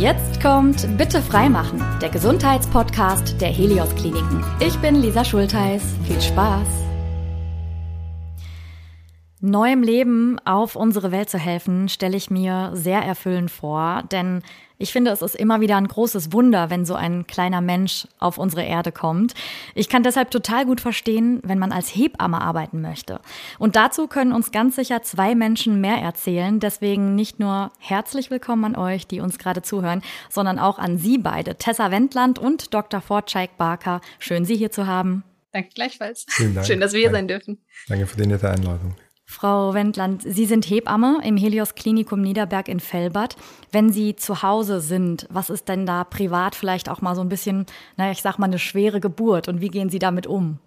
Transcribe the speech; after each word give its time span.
Jetzt 0.00 0.40
kommt 0.40 0.96
Bitte 0.96 1.20
freimachen, 1.20 1.82
der 2.00 2.08
Gesundheitspodcast 2.08 3.40
der 3.40 3.48
Helios 3.48 3.94
Kliniken. 3.94 4.42
Ich 4.58 4.76
bin 4.78 4.96
Lisa 4.96 5.24
Schultheiß. 5.24 5.82
Viel 6.06 6.20
Spaß! 6.20 6.91
Neuem 9.44 9.82
Leben 9.82 10.38
auf 10.44 10.76
unsere 10.76 11.10
Welt 11.10 11.28
zu 11.28 11.36
helfen, 11.36 11.88
stelle 11.88 12.16
ich 12.16 12.30
mir 12.30 12.70
sehr 12.74 13.00
erfüllend 13.00 13.50
vor, 13.50 14.04
denn 14.12 14.40
ich 14.78 14.92
finde, 14.92 15.10
es 15.10 15.20
ist 15.20 15.34
immer 15.34 15.60
wieder 15.60 15.76
ein 15.78 15.88
großes 15.88 16.32
Wunder, 16.32 16.70
wenn 16.70 16.84
so 16.84 16.94
ein 16.94 17.26
kleiner 17.26 17.60
Mensch 17.60 18.06
auf 18.20 18.38
unsere 18.38 18.62
Erde 18.62 18.92
kommt. 18.92 19.34
Ich 19.74 19.88
kann 19.88 20.04
deshalb 20.04 20.30
total 20.30 20.64
gut 20.64 20.80
verstehen, 20.80 21.40
wenn 21.42 21.58
man 21.58 21.72
als 21.72 21.88
Hebamme 21.88 22.40
arbeiten 22.40 22.80
möchte. 22.82 23.20
Und 23.58 23.74
dazu 23.74 24.06
können 24.06 24.30
uns 24.30 24.52
ganz 24.52 24.76
sicher 24.76 25.02
zwei 25.02 25.34
Menschen 25.34 25.80
mehr 25.80 25.96
erzählen. 25.96 26.60
Deswegen 26.60 27.16
nicht 27.16 27.40
nur 27.40 27.72
herzlich 27.80 28.30
willkommen 28.30 28.64
an 28.64 28.76
euch, 28.76 29.08
die 29.08 29.18
uns 29.18 29.38
gerade 29.38 29.62
zuhören, 29.62 30.02
sondern 30.30 30.60
auch 30.60 30.78
an 30.78 30.98
Sie 30.98 31.18
beide, 31.18 31.56
Tessa 31.56 31.90
Wendland 31.90 32.38
und 32.38 32.72
Dr. 32.72 33.00
Fortscheik 33.00 33.56
Barker. 33.56 34.00
Schön, 34.20 34.44
Sie 34.44 34.54
hier 34.54 34.70
zu 34.70 34.86
haben. 34.86 35.24
Danke 35.50 35.70
gleichfalls. 35.74 36.26
Vielen 36.28 36.54
Dank. 36.54 36.64
Schön, 36.64 36.78
dass 36.78 36.92
wir 36.92 37.00
hier 37.00 37.10
sein 37.10 37.26
dürfen. 37.26 37.58
Danke 37.88 38.06
für 38.06 38.16
die 38.16 38.28
nette 38.28 38.48
Einladung. 38.48 38.94
Frau 39.42 39.74
Wendland, 39.74 40.22
Sie 40.22 40.46
sind 40.46 40.70
Hebamme 40.70 41.18
im 41.24 41.36
Helios 41.36 41.74
Klinikum 41.74 42.22
Niederberg 42.22 42.68
in 42.68 42.78
Fellbad. 42.78 43.34
Wenn 43.72 43.90
Sie 43.90 44.14
zu 44.14 44.44
Hause 44.44 44.80
sind, 44.80 45.26
was 45.30 45.50
ist 45.50 45.68
denn 45.68 45.84
da 45.84 46.04
privat 46.04 46.54
vielleicht 46.54 46.88
auch 46.88 47.00
mal 47.00 47.16
so 47.16 47.22
ein 47.22 47.28
bisschen, 47.28 47.66
naja, 47.96 48.12
ich 48.12 48.22
sag 48.22 48.38
mal, 48.38 48.46
eine 48.46 48.60
schwere 48.60 49.00
Geburt 49.00 49.48
und 49.48 49.60
wie 49.60 49.66
gehen 49.66 49.90
Sie 49.90 49.98
damit 49.98 50.28
um? 50.28 50.60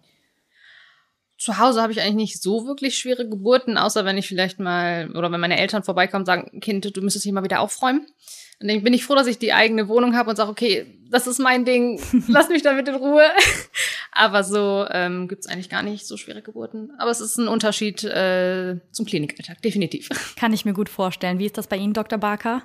Zu 1.37 1.57
Hause 1.57 1.81
habe 1.81 1.93
ich 1.93 2.01
eigentlich 2.01 2.15
nicht 2.15 2.41
so 2.41 2.67
wirklich 2.67 2.97
schwere 2.97 3.29
Geburten, 3.29 3.77
außer 3.77 4.03
wenn 4.03 4.17
ich 4.17 4.27
vielleicht 4.27 4.59
mal 4.59 5.09
oder 5.11 5.31
wenn 5.31 5.39
meine 5.39 5.57
Eltern 5.57 5.83
vorbeikommen 5.83 6.23
und 6.23 6.25
sagen, 6.25 6.59
Kind, 6.59 6.97
du 6.97 7.01
müsstest 7.01 7.23
hier 7.23 7.31
mal 7.31 7.45
wieder 7.45 7.61
aufräumen. 7.61 8.05
Und 8.61 8.69
dann 8.69 8.83
bin 8.83 8.93
ich 8.93 9.05
froh, 9.05 9.15
dass 9.15 9.27
ich 9.27 9.37
die 9.37 9.53
eigene 9.53 9.87
Wohnung 9.87 10.15
habe 10.15 10.29
und 10.29 10.35
sage, 10.35 10.49
okay, 10.49 10.85
das 11.09 11.27
ist 11.27 11.39
mein 11.39 11.65
Ding, 11.65 11.99
lass 12.27 12.49
mich 12.49 12.61
damit 12.61 12.87
in 12.87 12.95
Ruhe. 12.95 13.23
Aber 14.11 14.43
so 14.43 14.85
ähm, 14.91 15.27
gibt 15.27 15.41
es 15.41 15.51
eigentlich 15.51 15.69
gar 15.69 15.83
nicht 15.83 16.07
so 16.07 16.15
schwere 16.15 16.41
Geburten. 16.41 16.91
Aber 16.97 17.11
es 17.11 17.19
ist 17.19 17.37
ein 17.37 17.47
Unterschied 17.47 18.03
äh, 18.03 18.77
zum 18.91 19.05
Klinikalltag, 19.05 19.61
definitiv. 19.61 20.09
Kann 20.37 20.53
ich 20.53 20.63
mir 20.63 20.73
gut 20.73 20.89
vorstellen. 20.89 21.37
Wie 21.37 21.45
ist 21.45 21.57
das 21.57 21.67
bei 21.67 21.75
Ihnen, 21.75 21.93
Dr. 21.93 22.17
Barker? 22.17 22.61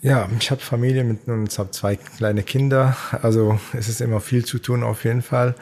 Ja, 0.00 0.28
ich 0.38 0.50
habe 0.50 0.60
Familie 0.60 1.04
mit 1.04 1.26
und 1.26 1.58
habe 1.58 1.70
zwei 1.72 1.96
kleine 1.96 2.44
Kinder. 2.44 2.96
Also 3.20 3.58
es 3.76 3.88
ist 3.88 4.00
immer 4.00 4.20
viel 4.20 4.44
zu 4.44 4.58
tun 4.58 4.84
auf 4.84 5.04
jeden 5.04 5.22
Fall. 5.22 5.54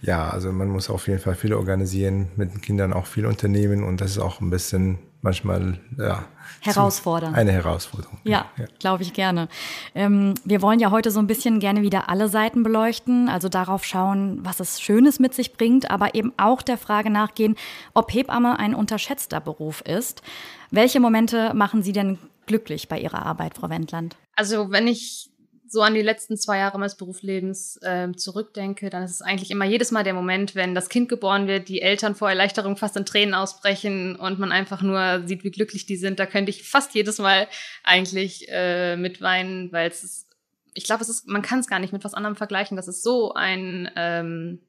Ja, 0.00 0.30
also 0.30 0.52
man 0.52 0.68
muss 0.68 0.88
auf 0.88 1.08
jeden 1.08 1.18
Fall 1.18 1.34
viel 1.34 1.52
organisieren, 1.52 2.28
mit 2.36 2.52
den 2.52 2.60
Kindern 2.60 2.92
auch 2.92 3.06
viel 3.06 3.26
unternehmen 3.26 3.82
und 3.82 4.00
das 4.00 4.12
ist 4.12 4.18
auch 4.18 4.40
ein 4.40 4.48
bisschen 4.48 4.98
manchmal 5.22 5.78
ja, 5.98 6.24
herausfordernd. 6.60 7.36
Eine 7.36 7.52
Herausforderung. 7.52 8.18
Ja, 8.24 8.46
ja. 8.56 8.64
glaube 8.78 9.02
ich 9.02 9.12
gerne. 9.12 9.48
Ähm, 9.94 10.34
wir 10.44 10.62
wollen 10.62 10.80
ja 10.80 10.90
heute 10.90 11.10
so 11.10 11.20
ein 11.20 11.26
bisschen 11.26 11.60
gerne 11.60 11.82
wieder 11.82 12.08
alle 12.08 12.28
Seiten 12.28 12.62
beleuchten, 12.62 13.28
also 13.28 13.48
darauf 13.48 13.84
schauen, 13.84 14.38
was 14.42 14.60
es 14.60 14.80
Schönes 14.80 15.18
mit 15.18 15.34
sich 15.34 15.52
bringt, 15.52 15.90
aber 15.90 16.14
eben 16.14 16.32
auch 16.36 16.62
der 16.62 16.78
Frage 16.78 17.10
nachgehen, 17.10 17.56
ob 17.94 18.12
Hebamme 18.12 18.58
ein 18.58 18.74
unterschätzter 18.74 19.40
Beruf 19.40 19.80
ist. 19.82 20.22
Welche 20.70 21.00
Momente 21.00 21.52
machen 21.54 21.82
Sie 21.82 21.92
denn 21.92 22.18
glücklich 22.46 22.88
bei 22.88 22.98
Ihrer 22.98 23.24
Arbeit, 23.24 23.54
Frau 23.54 23.70
Wendland? 23.70 24.16
Also 24.36 24.70
wenn 24.70 24.86
ich 24.86 25.29
so 25.70 25.82
an 25.82 25.94
die 25.94 26.02
letzten 26.02 26.36
zwei 26.36 26.58
Jahre 26.58 26.78
meines 26.78 26.96
Berufslebens 26.96 27.76
äh, 27.82 28.10
zurückdenke, 28.12 28.90
dann 28.90 29.04
ist 29.04 29.12
es 29.12 29.22
eigentlich 29.22 29.50
immer 29.50 29.64
jedes 29.64 29.92
Mal 29.92 30.02
der 30.02 30.14
Moment, 30.14 30.54
wenn 30.54 30.74
das 30.74 30.88
Kind 30.88 31.08
geboren 31.08 31.46
wird, 31.46 31.68
die 31.68 31.80
Eltern 31.80 32.14
vor 32.14 32.28
Erleichterung 32.28 32.76
fast 32.76 32.96
in 32.96 33.06
Tränen 33.06 33.34
ausbrechen 33.34 34.16
und 34.16 34.38
man 34.38 34.52
einfach 34.52 34.82
nur 34.82 35.22
sieht, 35.26 35.44
wie 35.44 35.50
glücklich 35.50 35.86
die 35.86 35.96
sind. 35.96 36.18
Da 36.18 36.26
könnte 36.26 36.50
ich 36.50 36.68
fast 36.68 36.94
jedes 36.94 37.18
Mal 37.18 37.46
eigentlich 37.84 38.46
äh, 38.48 38.96
mitweinen, 38.96 39.70
weil 39.72 39.88
es 39.88 40.02
ist, 40.02 40.26
ich 40.74 40.84
glaube, 40.84 41.02
es 41.02 41.08
ist, 41.08 41.28
man 41.28 41.42
kann 41.42 41.60
es 41.60 41.68
gar 41.68 41.78
nicht 41.78 41.92
mit 41.92 42.04
was 42.04 42.14
anderem 42.14 42.36
vergleichen. 42.36 42.76
Das 42.76 42.88
ist 42.88 43.02
so 43.02 43.34
ein 43.34 43.90
ähm, 43.94 44.60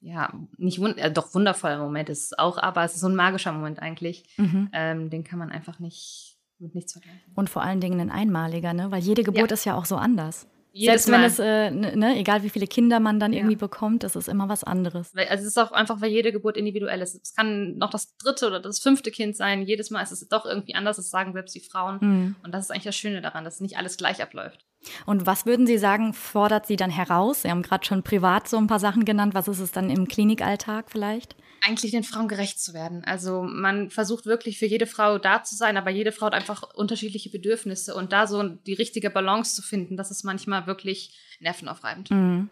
ja, 0.00 0.32
nicht 0.58 0.78
wund 0.78 0.98
äh, 0.98 1.10
doch 1.10 1.34
wundervoller 1.34 1.78
Moment 1.78 2.08
ist 2.10 2.26
es 2.26 2.38
auch, 2.38 2.58
aber 2.58 2.84
es 2.84 2.94
ist 2.94 3.00
so 3.00 3.08
ein 3.08 3.16
magischer 3.16 3.52
Moment 3.52 3.80
eigentlich. 3.80 4.24
Mhm. 4.36 4.68
Ähm, 4.72 5.10
den 5.10 5.24
kann 5.24 5.38
man 5.38 5.50
einfach 5.50 5.78
nicht 5.78 6.35
mit 6.58 6.74
nichts 6.74 6.92
vergleichen. 6.92 7.20
Und 7.34 7.50
vor 7.50 7.62
allen 7.62 7.80
Dingen 7.80 8.00
ein 8.00 8.10
einmaliger, 8.10 8.72
ne? 8.72 8.90
Weil 8.90 9.02
jede 9.02 9.22
Geburt 9.22 9.50
ja. 9.50 9.54
ist 9.54 9.64
ja 9.64 9.74
auch 9.74 9.84
so 9.84 9.96
anders. 9.96 10.46
Jedes 10.76 11.04
Selbst 11.04 11.10
wenn 11.10 11.20
Mal. 11.22 11.26
es, 11.26 11.38
äh, 11.38 11.70
ne, 11.70 11.96
ne, 11.96 12.18
egal 12.18 12.42
wie 12.42 12.50
viele 12.50 12.66
Kinder 12.66 13.00
man 13.00 13.18
dann 13.18 13.32
ja. 13.32 13.38
irgendwie 13.38 13.56
bekommt, 13.56 14.02
das 14.02 14.14
ist 14.14 14.28
immer 14.28 14.50
was 14.50 14.62
anderes. 14.62 15.10
Also 15.16 15.42
es 15.42 15.46
ist 15.46 15.58
auch 15.58 15.72
einfach, 15.72 16.02
weil 16.02 16.10
jede 16.10 16.32
Geburt 16.32 16.58
individuell 16.58 17.00
ist. 17.00 17.14
Es 17.14 17.34
kann 17.34 17.78
noch 17.78 17.88
das 17.88 18.14
dritte 18.18 18.46
oder 18.46 18.60
das 18.60 18.80
fünfte 18.80 19.10
Kind 19.10 19.36
sein. 19.36 19.62
Jedes 19.62 19.90
Mal 19.90 20.02
ist 20.02 20.12
es 20.12 20.28
doch 20.28 20.44
irgendwie 20.44 20.74
anders. 20.74 20.98
Das 20.98 21.08
sagen 21.08 21.32
selbst 21.32 21.54
die 21.54 21.60
Frauen. 21.60 21.98
Mhm. 22.02 22.36
Und 22.44 22.52
das 22.52 22.64
ist 22.64 22.70
eigentlich 22.70 22.84
das 22.84 22.96
Schöne 22.96 23.22
daran, 23.22 23.44
dass 23.44 23.60
nicht 23.60 23.78
alles 23.78 23.96
gleich 23.96 24.20
abläuft. 24.20 24.66
Und 25.06 25.24
was 25.24 25.46
würden 25.46 25.66
Sie 25.66 25.78
sagen, 25.78 26.12
fordert 26.12 26.66
Sie 26.66 26.76
dann 26.76 26.90
heraus? 26.90 27.40
Sie 27.40 27.50
haben 27.50 27.62
gerade 27.62 27.86
schon 27.86 28.02
privat 28.02 28.46
so 28.46 28.58
ein 28.58 28.66
paar 28.66 28.78
Sachen 28.78 29.06
genannt. 29.06 29.32
Was 29.32 29.48
ist 29.48 29.60
es 29.60 29.72
dann 29.72 29.88
im 29.88 30.06
Klinikalltag 30.06 30.90
vielleicht? 30.90 31.36
Eigentlich 31.64 31.92
den 31.92 32.04
Frauen 32.04 32.28
gerecht 32.28 32.60
zu 32.60 32.74
werden. 32.74 33.04
Also 33.04 33.42
man 33.42 33.90
versucht 33.90 34.26
wirklich 34.26 34.58
für 34.58 34.66
jede 34.66 34.86
Frau 34.86 35.18
da 35.18 35.42
zu 35.42 35.56
sein, 35.56 35.76
aber 35.76 35.90
jede 35.90 36.12
Frau 36.12 36.26
hat 36.26 36.34
einfach 36.34 36.62
unterschiedliche 36.74 37.30
Bedürfnisse 37.30 37.94
und 37.94 38.12
da 38.12 38.26
so 38.26 38.42
die 38.42 38.74
richtige 38.74 39.10
Balance 39.10 39.54
zu 39.54 39.62
finden, 39.62 39.96
das 39.96 40.10
ist 40.10 40.24
manchmal 40.24 40.66
wirklich 40.66 41.16
nervenaufreibend. 41.40 42.10
Mhm. 42.10 42.50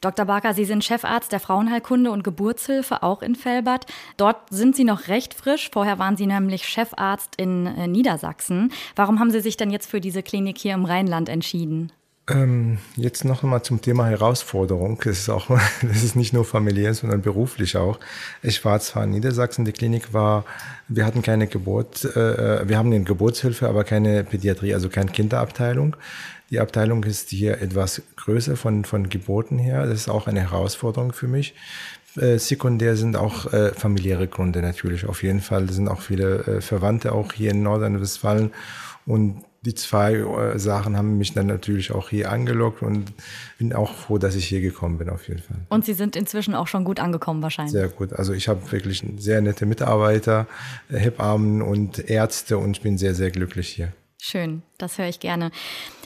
Dr. 0.00 0.26
Barker, 0.26 0.54
Sie 0.54 0.64
sind 0.64 0.84
Chefarzt 0.84 1.32
der 1.32 1.40
Frauenheilkunde 1.40 2.10
und 2.10 2.22
Geburtshilfe 2.22 3.02
auch 3.02 3.22
in 3.22 3.34
Fellbad. 3.34 3.86
Dort 4.16 4.48
sind 4.50 4.76
Sie 4.76 4.84
noch 4.84 5.08
recht 5.08 5.34
frisch. 5.34 5.70
Vorher 5.72 5.98
waren 5.98 6.16
Sie 6.16 6.26
nämlich 6.26 6.68
Chefarzt 6.68 7.34
in 7.36 7.66
äh, 7.66 7.88
Niedersachsen. 7.88 8.72
Warum 8.94 9.18
haben 9.18 9.30
Sie 9.30 9.40
sich 9.40 9.56
denn 9.56 9.70
jetzt 9.70 9.90
für 9.90 10.00
diese 10.00 10.22
Klinik 10.22 10.58
hier 10.58 10.74
im 10.74 10.84
Rheinland 10.84 11.28
entschieden? 11.28 11.92
Ähm, 12.28 12.78
jetzt 12.96 13.24
noch 13.24 13.42
einmal 13.42 13.62
zum 13.62 13.80
Thema 13.80 14.06
Herausforderung. 14.06 15.00
Das 15.02 15.18
ist 15.18 15.28
auch, 15.30 15.48
das 15.82 16.02
ist 16.02 16.14
nicht 16.14 16.32
nur 16.32 16.44
familiär, 16.44 16.92
sondern 16.94 17.22
beruflich 17.22 17.76
auch. 17.76 17.98
Ich 18.42 18.64
war 18.64 18.78
zwar 18.80 19.04
in 19.04 19.10
Niedersachsen, 19.10 19.64
die 19.64 19.72
Klinik 19.72 20.12
war, 20.12 20.44
wir 20.88 21.06
hatten 21.06 21.22
keine 21.22 21.46
Geburt, 21.46 22.04
äh, 22.04 22.68
wir 22.68 22.76
haben 22.76 22.92
eine 22.92 23.04
Geburtshilfe, 23.04 23.68
aber 23.68 23.84
keine 23.84 24.24
Pädiatrie, 24.24 24.74
also 24.74 24.88
keine 24.88 25.10
Kinderabteilung. 25.10 25.96
Die 26.50 26.60
Abteilung 26.60 27.04
ist 27.04 27.28
hier 27.30 27.60
etwas 27.60 28.02
größer 28.16 28.56
von, 28.56 28.84
von 28.84 29.08
Geburten 29.08 29.58
her. 29.58 29.86
Das 29.86 30.00
ist 30.00 30.08
auch 30.08 30.26
eine 30.26 30.40
Herausforderung 30.40 31.12
für 31.12 31.28
mich. 31.28 31.54
Äh, 32.16 32.38
sekundär 32.38 32.96
sind 32.96 33.16
auch 33.16 33.52
äh, 33.52 33.72
familiäre 33.72 34.28
Gründe 34.28 34.62
natürlich 34.62 35.06
auf 35.06 35.22
jeden 35.22 35.40
Fall. 35.40 35.68
Sind 35.70 35.88
auch 35.88 36.00
viele 36.00 36.38
äh, 36.46 36.60
Verwandte 36.60 37.12
auch 37.12 37.32
hier 37.32 37.50
in 37.50 37.62
Nordrhein-Westfalen 37.62 38.52
und 39.06 39.44
die 39.62 39.74
zwei 39.74 40.14
äh, 40.14 40.58
Sachen 40.58 40.96
haben 40.96 41.18
mich 41.18 41.34
dann 41.34 41.46
natürlich 41.46 41.92
auch 41.92 42.10
hier 42.10 42.30
angelockt 42.30 42.82
und 42.82 43.12
bin 43.58 43.72
auch 43.72 43.92
froh, 43.92 44.18
dass 44.18 44.34
ich 44.36 44.46
hier 44.46 44.60
gekommen 44.60 44.98
bin, 44.98 45.10
auf 45.10 45.26
jeden 45.28 45.42
Fall. 45.42 45.58
Und 45.68 45.84
Sie 45.84 45.94
sind 45.94 46.14
inzwischen 46.16 46.54
auch 46.54 46.68
schon 46.68 46.84
gut 46.84 47.00
angekommen 47.00 47.42
wahrscheinlich? 47.42 47.72
Sehr 47.72 47.88
gut. 47.88 48.12
Also 48.12 48.32
ich 48.32 48.48
habe 48.48 48.70
wirklich 48.70 49.04
sehr 49.18 49.40
nette 49.40 49.66
Mitarbeiter, 49.66 50.46
äh, 50.90 50.98
Hebammen 50.98 51.62
und 51.62 51.98
Ärzte 51.98 52.58
und 52.58 52.76
ich 52.76 52.82
bin 52.82 52.98
sehr, 52.98 53.14
sehr 53.14 53.30
glücklich 53.30 53.68
hier. 53.68 53.92
Schön, 54.20 54.62
das 54.78 54.98
höre 54.98 55.08
ich 55.08 55.20
gerne. 55.20 55.50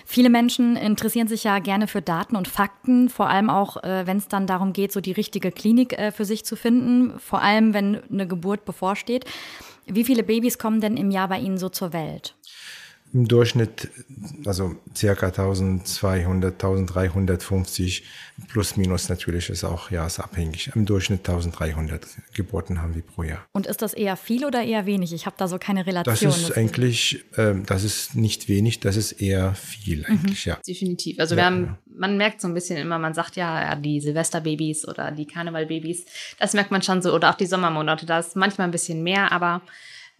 Viele 0.04 0.28
Menschen 0.28 0.76
interessieren 0.76 1.28
sich 1.28 1.44
ja 1.44 1.58
gerne 1.58 1.86
für 1.86 2.02
Daten 2.02 2.36
und 2.36 2.46
Fakten, 2.48 3.08
vor 3.08 3.30
allem 3.30 3.48
auch, 3.48 3.82
äh, 3.82 4.06
wenn 4.06 4.18
es 4.18 4.28
dann 4.28 4.46
darum 4.46 4.74
geht, 4.74 4.92
so 4.92 5.00
die 5.00 5.12
richtige 5.12 5.50
Klinik 5.50 5.98
äh, 5.98 6.12
für 6.12 6.26
sich 6.26 6.44
zu 6.44 6.56
finden, 6.56 7.18
vor 7.18 7.40
allem 7.40 7.72
wenn 7.72 8.02
eine 8.10 8.26
Geburt 8.26 8.64
bevorsteht. 8.64 9.24
Wie 9.86 10.04
viele 10.04 10.22
Babys 10.22 10.58
kommen 10.58 10.80
denn 10.80 10.96
im 10.96 11.10
Jahr 11.10 11.28
bei 11.28 11.38
Ihnen 11.38 11.58
so 11.58 11.68
zur 11.68 11.92
Welt? 11.92 12.34
Im 13.12 13.28
Durchschnitt, 13.28 13.90
also 14.46 14.76
circa 14.96 15.26
1200, 15.26 16.54
1350 16.54 18.04
plus 18.48 18.76
minus 18.76 19.08
natürlich 19.10 19.50
ist 19.50 19.64
auch 19.64 19.90
jahresabhängig. 19.90 20.70
Im 20.74 20.86
Durchschnitt 20.86 21.28
1300 21.28 22.06
Geburten 22.32 22.80
haben 22.80 22.94
wir 22.94 23.02
pro 23.02 23.22
Jahr. 23.22 23.44
Und 23.52 23.66
ist 23.66 23.82
das 23.82 23.92
eher 23.92 24.16
viel 24.16 24.46
oder 24.46 24.62
eher 24.62 24.86
wenig? 24.86 25.12
Ich 25.12 25.26
habe 25.26 25.36
da 25.38 25.46
so 25.46 25.58
keine 25.58 25.86
Relation. 25.86 26.30
Das 26.30 26.40
ist 26.40 26.56
eigentlich, 26.56 27.24
äh, 27.36 27.54
das 27.66 27.84
ist 27.84 28.16
nicht 28.16 28.48
wenig, 28.48 28.80
das 28.80 28.96
ist 28.96 29.12
eher 29.12 29.54
viel 29.54 29.98
mhm. 29.98 30.04
eigentlich, 30.06 30.46
mhm. 30.46 30.50
ja. 30.50 30.58
Definitiv. 30.66 31.20
Also 31.20 31.36
wir 31.36 31.44
haben, 31.44 31.76
man 31.86 32.16
merkt 32.16 32.40
so 32.40 32.48
ein 32.48 32.54
bisschen 32.54 32.78
immer, 32.78 32.98
man 32.98 33.12
sagt 33.12 33.36
ja, 33.36 33.74
die 33.76 34.00
Silvesterbabys 34.00 34.88
oder 34.88 35.10
die 35.10 35.26
Karnevalbabys, 35.26 36.06
das 36.38 36.54
merkt 36.54 36.70
man 36.70 36.80
schon 36.80 37.02
so, 37.02 37.14
oder 37.14 37.30
auch 37.30 37.34
die 37.34 37.46
Sommermonate, 37.46 38.06
da 38.06 38.20
ist 38.20 38.36
manchmal 38.36 38.68
ein 38.68 38.72
bisschen 38.72 39.02
mehr, 39.02 39.32
aber 39.32 39.60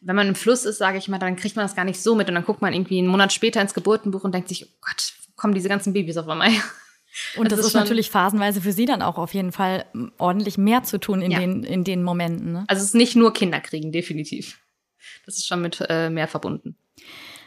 wenn 0.05 0.17
man 0.17 0.29
im 0.29 0.35
Fluss 0.35 0.65
ist, 0.65 0.79
sage 0.79 0.99
ich 0.99 1.09
mal, 1.09 1.19
dann 1.19 1.37
kriegt 1.37 1.57
man 1.57 1.65
das 1.65 1.77
gar 1.77 1.85
nicht 1.85 2.03
so 2.03 2.15
mit 2.15 2.29
und 2.29 2.35
dann 2.35 2.45
guckt 2.45 2.61
man 2.61 2.73
irgendwie 2.73 2.99
einen 2.99 3.09
Monat 3.09 3.33
später 3.33 3.61
ins 3.61 3.75
Geburtenbuch 3.75 4.25
und 4.25 4.35
denkt 4.35 4.49
sich, 4.49 4.67
oh 4.67 4.79
Gott, 4.81 5.15
wo 5.27 5.33
kommen 5.37 5.55
diese 5.55 5.69
ganzen 5.69 5.93
Babys 5.93 6.17
auf 6.17 6.29
einmal? 6.29 6.51
Und 7.37 7.53
das, 7.53 7.59
das 7.59 7.67
ist, 7.67 7.75
ist 7.75 7.75
natürlich 7.75 8.11
phasenweise 8.11 8.63
für 8.63 8.73
Sie 8.73 8.87
dann 8.87 9.03
auch 9.03 9.19
auf 9.19 9.35
jeden 9.35 9.53
Fall 9.53 9.85
ordentlich 10.17 10.57
mehr 10.57 10.83
zu 10.83 10.99
tun 10.99 11.21
in, 11.21 11.31
ja. 11.31 11.41
den, 11.41 11.63
in 11.63 11.85
den 11.85 12.03
Momenten. 12.03 12.53
Ne? 12.53 12.65
Also 12.69 12.81
es 12.81 12.89
ist 12.89 12.95
nicht 12.95 13.17
nur 13.17 13.35
Kinder 13.35 13.61
kriegen, 13.61 13.93
definitiv. 13.93 14.59
Das 15.27 15.37
ist 15.37 15.47
schon 15.47 15.61
mit 15.61 15.85
äh, 15.89 16.09
mehr 16.09 16.27
verbunden. 16.27 16.77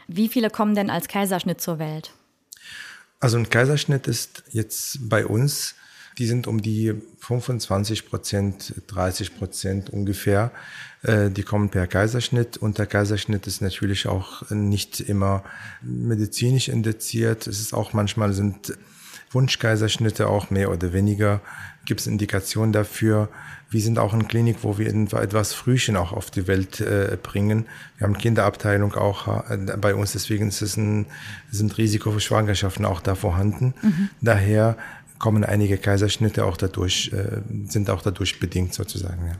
Wie 0.07 0.27
viele 0.27 0.51
kommen 0.51 0.75
denn 0.75 0.91
als 0.91 1.07
Kaiserschnitt 1.07 1.61
zur 1.61 1.79
Welt? 1.79 2.11
Also 3.19 3.37
ein 3.37 3.49
Kaiserschnitt 3.49 4.07
ist 4.07 4.43
jetzt 4.51 5.09
bei 5.09 5.25
uns 5.25 5.73
die 6.17 6.27
sind 6.27 6.47
um 6.47 6.61
die 6.61 6.93
25 7.19 8.09
Prozent, 8.09 8.73
30 8.87 9.37
Prozent 9.37 9.89
ungefähr. 9.89 10.51
Äh, 11.01 11.29
die 11.29 11.43
kommen 11.43 11.69
per 11.69 11.87
Kaiserschnitt 11.87 12.57
und 12.57 12.77
der 12.77 12.87
Kaiserschnitt 12.87 13.47
ist 13.47 13.61
natürlich 13.61 14.07
auch 14.07 14.49
nicht 14.49 15.01
immer 15.01 15.43
medizinisch 15.81 16.69
indiziert. 16.69 17.47
Es 17.47 17.59
ist 17.59 17.73
auch 17.73 17.93
manchmal 17.93 18.33
sind 18.33 18.77
Wunschkaiserschnitte 19.31 20.27
auch 20.27 20.49
mehr 20.49 20.71
oder 20.71 20.93
weniger. 20.93 21.41
Gibt 21.85 21.99
es 22.01 22.07
Indikationen 22.07 22.71
dafür? 22.71 23.29
Wir 23.69 23.81
sind 23.81 23.99
auch 23.99 24.13
eine 24.13 24.23
Klinik, 24.23 24.57
wo 24.61 24.77
wir 24.77 24.87
etwas 24.87 25.53
Frühchen 25.53 25.97
auch 25.97 26.13
auf 26.13 26.31
die 26.31 26.47
Welt 26.47 26.79
äh, 26.79 27.17
bringen. 27.21 27.65
Wir 27.97 28.07
haben 28.07 28.17
Kinderabteilung 28.17 28.93
auch 28.93 29.49
äh, 29.49 29.57
bei 29.77 29.93
uns, 29.93 30.13
deswegen 30.13 30.47
ist 30.47 30.61
es 30.61 30.77
ein, 30.77 31.07
sind 31.51 31.77
Risiko 31.77 32.11
für 32.11 32.21
Schwangerschaften 32.21 32.85
auch 32.85 33.01
da 33.01 33.15
vorhanden. 33.15 33.73
Mhm. 33.81 34.09
Daher 34.21 34.77
kommen 35.25 35.43
einige 35.43 35.79
Kaiserschnitte 35.79 36.45
auch 36.45 36.55
dadurch, 36.55 37.11
äh, 37.11 37.41
sind 37.67 37.89
auch 37.89 38.03
dadurch 38.03 38.39
bedingt 38.39 38.75
sozusagen. 38.75 39.25
Ja. 39.25 39.33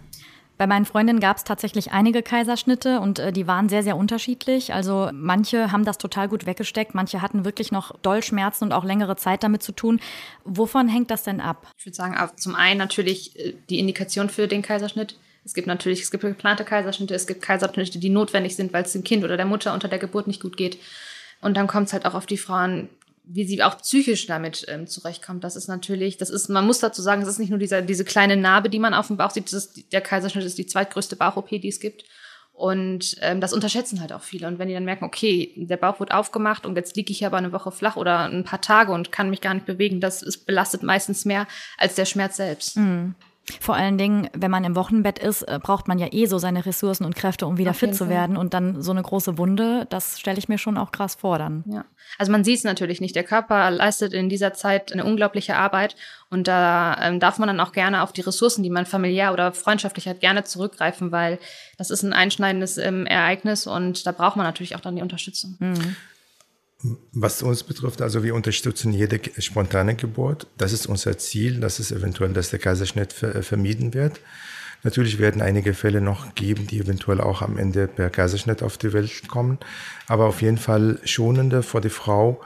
Bei 0.57 0.65
meinen 0.65 0.85
Freundinnen 0.85 1.19
gab 1.19 1.37
es 1.37 1.43
tatsächlich 1.43 1.91
einige 1.91 2.23
Kaiserschnitte 2.23 3.01
und 3.01 3.19
äh, 3.19 3.31
die 3.31 3.45
waren 3.45 3.69
sehr, 3.69 3.83
sehr 3.83 3.95
unterschiedlich. 3.95 4.73
Also 4.73 5.11
manche 5.13 5.71
haben 5.71 5.85
das 5.85 5.99
total 5.99 6.27
gut 6.27 6.47
weggesteckt, 6.47 6.95
manche 6.95 7.21
hatten 7.21 7.45
wirklich 7.45 7.71
noch 7.71 7.95
Dollschmerzen 7.99 8.63
und 8.65 8.71
auch 8.71 8.83
längere 8.83 9.15
Zeit 9.15 9.43
damit 9.43 9.61
zu 9.61 9.73
tun. 9.73 9.99
Wovon 10.43 10.87
hängt 10.87 11.11
das 11.11 11.21
denn 11.21 11.39
ab? 11.39 11.67
Ich 11.77 11.85
würde 11.85 11.95
sagen, 11.95 12.15
zum 12.35 12.55
einen 12.55 12.79
natürlich 12.79 13.37
äh, 13.37 13.53
die 13.69 13.77
Indikation 13.77 14.29
für 14.29 14.47
den 14.47 14.63
Kaiserschnitt. 14.63 15.19
Es 15.43 15.53
gibt 15.53 15.67
natürlich, 15.67 16.01
es 16.01 16.09
gibt 16.09 16.23
geplante 16.23 16.65
Kaiserschnitte, 16.65 17.13
es 17.13 17.27
gibt 17.27 17.43
Kaiserschnitte, 17.43 17.99
die 17.99 18.09
notwendig 18.09 18.55
sind, 18.55 18.73
weil 18.73 18.85
es 18.85 18.93
dem 18.93 19.03
Kind 19.03 19.23
oder 19.23 19.37
der 19.37 19.45
Mutter 19.45 19.71
unter 19.71 19.87
der 19.87 19.99
Geburt 19.99 20.25
nicht 20.25 20.41
gut 20.41 20.57
geht. 20.57 20.79
Und 21.41 21.55
dann 21.55 21.67
kommt 21.67 21.89
es 21.89 21.93
halt 21.93 22.07
auch 22.07 22.15
auf 22.15 22.25
die 22.25 22.39
Frauen 22.39 22.89
wie 23.27 23.45
sie 23.45 23.63
auch 23.63 23.77
psychisch 23.77 24.27
damit 24.27 24.65
ähm, 24.67 24.87
zurechtkommt. 24.87 25.43
Das 25.43 25.55
ist 25.55 25.67
natürlich, 25.67 26.17
das 26.17 26.29
ist, 26.29 26.49
man 26.49 26.65
muss 26.65 26.79
dazu 26.79 27.01
sagen, 27.01 27.21
es 27.21 27.27
ist 27.27 27.39
nicht 27.39 27.49
nur 27.49 27.59
dieser, 27.59 27.81
diese 27.81 28.05
kleine 28.05 28.37
Narbe, 28.37 28.69
die 28.69 28.79
man 28.79 28.93
auf 28.93 29.07
dem 29.07 29.17
Bauch 29.17 29.31
sieht. 29.31 29.45
Das 29.45 29.53
ist, 29.53 29.91
der 29.91 30.01
Kaiserschnitt 30.01 30.45
ist 30.45 30.57
die 30.57 30.65
zweitgrößte 30.65 31.15
Bauch-OP, 31.15 31.49
die 31.49 31.67
es 31.67 31.79
gibt. 31.79 32.05
Und 32.53 33.17
ähm, 33.19 33.41
das 33.41 33.51
unterschätzen 33.51 33.99
halt 33.99 34.13
auch 34.13 34.21
viele. 34.21 34.47
Und 34.47 34.59
wenn 34.59 34.69
die 34.69 34.73
dann 34.73 34.85
merken, 34.85 35.03
okay, 35.03 35.51
der 35.57 35.75
Bauch 35.75 35.99
wird 35.99 36.13
aufgemacht 36.13 36.65
und 36.65 36.77
jetzt 36.77 36.95
liege 36.95 37.11
ich 37.11 37.25
aber 37.25 37.37
eine 37.37 37.51
Woche 37.51 37.71
flach 37.71 37.97
oder 37.97 38.29
ein 38.29 38.45
paar 38.45 38.61
Tage 38.61 38.93
und 38.93 39.11
kann 39.11 39.29
mich 39.29 39.41
gar 39.41 39.53
nicht 39.53 39.65
bewegen, 39.65 39.99
das 39.99 40.21
ist, 40.21 40.45
belastet 40.45 40.81
meistens 40.81 41.25
mehr 41.25 41.47
als 41.77 41.95
der 41.95 42.05
Schmerz 42.05 42.37
selbst. 42.37 42.77
Mhm. 42.77 43.15
Vor 43.59 43.75
allen 43.75 43.97
Dingen, 43.97 44.29
wenn 44.33 44.49
man 44.49 44.63
im 44.63 44.75
Wochenbett 44.75 45.19
ist, 45.19 45.43
äh, 45.43 45.59
braucht 45.61 45.87
man 45.87 45.99
ja 45.99 46.07
eh 46.11 46.25
so 46.25 46.37
seine 46.37 46.65
Ressourcen 46.65 47.05
und 47.05 47.15
Kräfte, 47.15 47.45
um 47.45 47.57
wieder 47.57 47.71
Auf 47.71 47.77
fit 47.77 47.95
zu 47.95 48.09
werden. 48.09 48.37
Und 48.37 48.53
dann 48.53 48.81
so 48.81 48.91
eine 48.91 49.01
große 49.01 49.37
Wunde, 49.37 49.85
das 49.89 50.19
stelle 50.19 50.37
ich 50.37 50.49
mir 50.49 50.57
schon 50.57 50.77
auch 50.77 50.91
krass 50.91 51.15
vor 51.15 51.37
dann. 51.37 51.63
Ja. 51.67 51.85
Also 52.17 52.31
man 52.31 52.43
sieht 52.43 52.57
es 52.57 52.63
natürlich 52.63 53.01
nicht. 53.01 53.15
Der 53.15 53.23
Körper 53.23 53.69
leistet 53.71 54.13
in 54.13 54.29
dieser 54.29 54.53
Zeit 54.53 54.91
eine 54.91 55.05
unglaubliche 55.05 55.55
Arbeit. 55.55 55.95
Und 56.29 56.47
da 56.47 56.97
ähm, 57.01 57.19
darf 57.19 57.37
man 57.37 57.47
dann 57.47 57.59
auch 57.59 57.71
gerne 57.71 58.01
auf 58.01 58.11
die 58.11 58.21
Ressourcen, 58.21 58.63
die 58.63 58.69
man 58.69 58.85
familiär 58.85 59.31
oder 59.31 59.51
freundschaftlich 59.51 60.07
hat, 60.07 60.19
gerne 60.19 60.43
zurückgreifen, 60.43 61.11
weil 61.11 61.39
das 61.77 61.91
ist 61.91 62.03
ein 62.03 62.13
einschneidendes 62.13 62.77
ähm, 62.77 63.05
Ereignis 63.05 63.67
und 63.67 64.05
da 64.07 64.11
braucht 64.11 64.35
man 64.35 64.45
natürlich 64.45 64.75
auch 64.75 64.79
dann 64.79 64.95
die 64.95 65.01
Unterstützung. 65.01 65.55
Mhm. 65.59 65.95
Was 67.13 67.41
uns 67.41 67.63
betrifft, 67.63 68.01
also 68.01 68.23
wir 68.23 68.35
unterstützen 68.35 68.93
jede 68.93 69.19
spontane 69.39 69.95
Geburt. 69.95 70.47
Das 70.57 70.73
ist 70.73 70.85
unser 70.87 71.17
Ziel. 71.17 71.59
Das 71.59 71.79
ist 71.79 71.91
eventuell, 71.91 72.33
dass 72.33 72.49
der 72.49 72.59
Kaiserschnitt 72.59 73.13
vermieden 73.13 73.93
wird. 73.93 74.19
Natürlich 74.83 75.17
werden 75.17 75.41
einige 75.41 75.73
Fälle 75.73 75.99
noch 75.99 76.35
geben, 76.35 76.67
die 76.67 76.79
eventuell 76.79 77.19
auch 77.19 77.41
am 77.41 77.57
Ende 77.57 77.87
per 77.87 78.11
Kaiserschnitt 78.11 78.61
auf 78.61 78.77
die 78.77 78.93
Welt 78.93 79.27
kommen. 79.27 79.57
Aber 80.07 80.25
auf 80.25 80.43
jeden 80.43 80.59
Fall 80.59 80.99
schonende 81.05 81.63
vor 81.63 81.81
die 81.81 81.89
Frau 81.89 82.39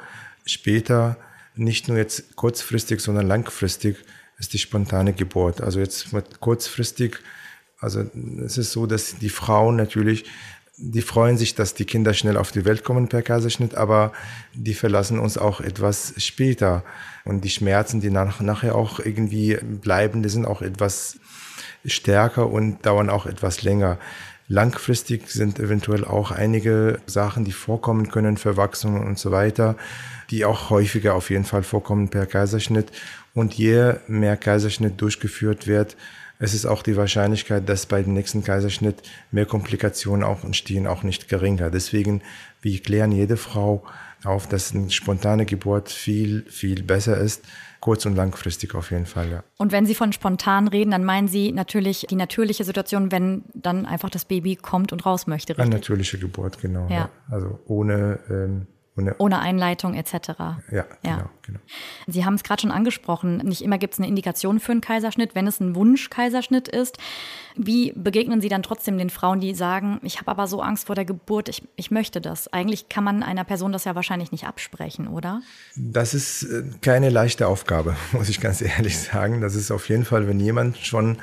später, 0.45 1.17
nicht 1.55 1.89
nur 1.89 1.97
jetzt 1.97 2.37
kurzfristig, 2.37 3.01
sondern 3.01 3.27
langfristig 3.27 3.97
ist 4.37 4.53
die 4.53 4.59
spontane 4.59 5.11
Geburt. 5.11 5.59
Also 5.59 5.79
jetzt 5.81 6.13
mit 6.13 6.39
kurzfristig, 6.39 7.17
also 7.81 8.05
es 8.45 8.57
ist 8.57 8.71
so, 8.71 8.85
dass 8.85 9.17
die 9.17 9.29
Frauen 9.29 9.75
natürlich 9.75 10.23
die 10.81 11.01
freuen 11.01 11.37
sich, 11.37 11.55
dass 11.55 11.73
die 11.73 11.85
Kinder 11.85 12.13
schnell 12.13 12.37
auf 12.37 12.51
die 12.51 12.63
Welt 12.63 12.85
kommen 12.85 13.09
per 13.09 13.21
Kaiserschnitt, 13.21 13.75
aber 13.75 14.13
die 14.53 14.73
verlassen 14.73 15.19
uns 15.19 15.37
auch 15.37 15.59
etwas 15.59 16.13
später. 16.17 16.83
Und 17.25 17.43
die 17.43 17.49
Schmerzen, 17.49 17.99
die 17.99 18.09
nach, 18.09 18.39
nachher 18.39 18.75
auch 18.75 18.99
irgendwie 18.99 19.57
bleiben, 19.61 20.23
die 20.23 20.29
sind 20.29 20.45
auch 20.45 20.61
etwas 20.61 21.19
stärker 21.85 22.49
und 22.49 22.85
dauern 22.85 23.09
auch 23.09 23.25
etwas 23.25 23.61
länger. 23.61 23.99
Langfristig 24.47 25.29
sind 25.29 25.59
eventuell 25.59 26.05
auch 26.05 26.31
einige 26.31 26.99
Sachen, 27.05 27.43
die 27.43 27.51
vorkommen 27.51 28.09
können, 28.09 28.37
Verwachsungen 28.37 29.05
und 29.05 29.19
so 29.19 29.31
weiter, 29.31 29.75
die 30.31 30.45
auch 30.45 30.69
häufiger 30.69 31.13
auf 31.13 31.29
jeden 31.29 31.45
Fall 31.45 31.63
vorkommen 31.63 32.09
per 32.09 32.25
Kaiserschnitt. 32.25 32.91
Und 33.33 33.53
je 33.53 33.95
mehr 34.07 34.37
Kaiserschnitt 34.37 34.99
durchgeführt 35.01 35.67
wird, 35.67 35.97
es 36.41 36.53
ist 36.53 36.65
auch 36.65 36.81
die 36.81 36.95
Wahrscheinlichkeit, 36.95 37.67
dass 37.67 37.85
bei 37.85 38.01
dem 38.01 38.13
nächsten 38.13 38.43
Kaiserschnitt 38.43 39.03
mehr 39.29 39.45
Komplikationen 39.45 40.23
auch 40.23 40.45
entstehen, 40.45 40.87
auch 40.87 41.03
nicht 41.03 41.27
geringer. 41.27 41.69
Deswegen, 41.69 42.21
wir 42.61 42.79
klären 42.79 43.11
jede 43.11 43.35
Frau 43.35 43.83
auf, 44.23 44.47
dass 44.47 44.73
eine 44.73 44.89
spontane 44.89 45.45
Geburt 45.45 45.89
viel, 45.89 46.45
viel 46.49 46.83
besser 46.83 47.17
ist. 47.17 47.43
Kurz- 47.81 48.05
und 48.05 48.15
langfristig 48.15 48.73
auf 48.75 48.91
jeden 48.91 49.05
Fall, 49.05 49.29
ja. 49.31 49.43
Und 49.57 49.71
wenn 49.71 49.85
Sie 49.85 49.95
von 49.95 50.11
spontan 50.11 50.67
reden, 50.67 50.91
dann 50.91 51.05
meinen 51.05 51.27
Sie 51.27 51.51
natürlich 51.51 52.05
die 52.09 52.15
natürliche 52.15 52.63
Situation, 52.63 53.11
wenn 53.11 53.43
dann 53.53 53.85
einfach 53.85 54.09
das 54.09 54.25
Baby 54.25 54.55
kommt 54.57 54.91
und 54.91 55.05
raus 55.05 55.27
möchte, 55.27 55.53
richtig? 55.53 55.65
Eine 55.65 55.75
natürliche 55.75 56.17
Geburt, 56.17 56.61
genau. 56.61 56.87
Ja. 56.89 56.95
ja. 56.95 57.09
Also 57.29 57.59
ohne 57.67 58.19
ähm, 58.29 58.67
ohne, 58.99 59.15
Ohne 59.17 59.39
Einleitung 59.39 59.93
etc. 59.93 60.13
Ja, 60.37 60.55
ja. 60.71 60.85
Genau, 61.03 61.29
genau. 61.43 61.59
Sie 62.07 62.25
haben 62.25 62.35
es 62.35 62.43
gerade 62.43 62.61
schon 62.61 62.71
angesprochen. 62.71 63.37
Nicht 63.37 63.61
immer 63.61 63.77
gibt 63.77 63.93
es 63.93 63.99
eine 63.99 64.07
Indikation 64.07 64.59
für 64.59 64.71
einen 64.71 64.81
Kaiserschnitt, 64.81 65.35
wenn 65.35 65.47
es 65.47 65.59
ein 65.59 65.75
Wunsch-Kaiserschnitt 65.75 66.67
ist. 66.67 66.97
Wie 67.55 67.91
begegnen 67.95 68.41
Sie 68.41 68.49
dann 68.49 68.63
trotzdem 68.63 68.97
den 68.97 69.09
Frauen, 69.09 69.39
die 69.41 69.53
sagen, 69.53 69.99
ich 70.03 70.19
habe 70.19 70.31
aber 70.31 70.47
so 70.47 70.61
Angst 70.61 70.87
vor 70.87 70.95
der 70.95 71.05
Geburt, 71.05 71.49
ich, 71.49 71.63
ich 71.75 71.91
möchte 71.91 72.21
das? 72.21 72.47
Eigentlich 72.53 72.89
kann 72.89 73.03
man 73.03 73.23
einer 73.23 73.43
Person 73.43 73.71
das 73.71 73.83
ja 73.83 73.95
wahrscheinlich 73.95 74.31
nicht 74.31 74.45
absprechen, 74.45 75.07
oder? 75.07 75.41
Das 75.75 76.13
ist 76.13 76.43
äh, 76.43 76.63
keine 76.81 77.09
leichte 77.09 77.47
Aufgabe, 77.47 77.95
muss 78.11 78.29
ich 78.29 78.39
ganz 78.39 78.61
ehrlich 78.61 78.97
sagen. 78.97 79.41
Das 79.41 79.55
ist 79.55 79.71
auf 79.71 79.89
jeden 79.89 80.05
Fall, 80.05 80.27
wenn 80.27 80.39
jemand 80.39 80.77
schon, 80.77 81.17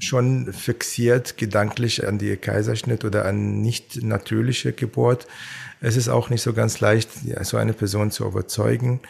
schon 0.00 0.52
fixiert 0.52 1.36
gedanklich 1.36 2.06
an 2.06 2.18
die 2.18 2.36
Kaiserschnitt 2.36 3.04
oder 3.04 3.24
an 3.24 3.60
nicht 3.60 4.02
natürliche 4.02 4.72
Geburt, 4.72 5.26
es 5.80 5.96
ist 5.96 6.08
auch 6.08 6.30
nicht 6.30 6.42
so 6.42 6.52
ganz 6.52 6.80
leicht, 6.80 7.10
so 7.42 7.56
eine 7.56 7.72
Person 7.72 8.10
zu 8.10 8.24
überzeugen, 8.24 9.00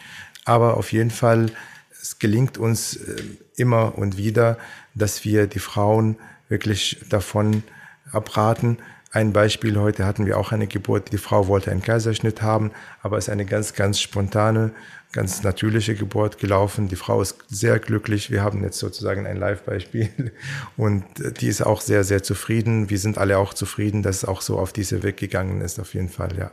aber 0.45 0.77
auf 0.77 0.91
jeden 0.91 1.11
Fall, 1.11 1.51
es 2.01 2.19
gelingt 2.19 2.57
uns 2.57 2.95
äh, 2.95 3.21
immer 3.55 3.97
und 3.97 4.17
wieder, 4.17 4.57
dass 4.93 5.25
wir 5.25 5.47
die 5.47 5.59
Frauen 5.59 6.17
wirklich 6.47 7.01
davon 7.09 7.63
abraten. 8.11 8.77
Ein 9.11 9.33
Beispiel, 9.33 9.77
heute 9.77 10.05
hatten 10.05 10.25
wir 10.25 10.37
auch 10.37 10.51
eine 10.51 10.67
Geburt, 10.67 11.11
die 11.11 11.17
Frau 11.17 11.47
wollte 11.47 11.71
einen 11.71 11.81
Kaiserschnitt 11.81 12.41
haben, 12.41 12.71
aber 13.01 13.17
es 13.17 13.25
ist 13.25 13.31
eine 13.31 13.45
ganz, 13.45 13.73
ganz 13.73 13.99
spontane 13.99 14.71
ganz 15.11 15.41
natürliche 15.43 15.95
Geburt 15.95 16.37
gelaufen. 16.37 16.89
Die 16.89 16.95
Frau 16.95 17.21
ist 17.21 17.37
sehr 17.47 17.79
glücklich. 17.79 18.29
Wir 18.29 18.43
haben 18.43 18.63
jetzt 18.63 18.77
sozusagen 18.77 19.25
ein 19.25 19.37
Live-Beispiel 19.37 20.09
und 20.77 21.03
die 21.39 21.47
ist 21.47 21.61
auch 21.61 21.81
sehr, 21.81 22.03
sehr 22.03 22.23
zufrieden. 22.23 22.89
Wir 22.89 22.99
sind 22.99 23.17
alle 23.17 23.37
auch 23.37 23.53
zufrieden, 23.53 24.03
dass 24.03 24.17
es 24.17 24.25
auch 24.25 24.41
so 24.41 24.59
auf 24.59 24.73
diese 24.73 25.03
Weg 25.03 25.17
gegangen 25.17 25.61
ist, 25.61 25.79
auf 25.79 25.93
jeden 25.93 26.09
Fall, 26.09 26.37
ja. 26.37 26.51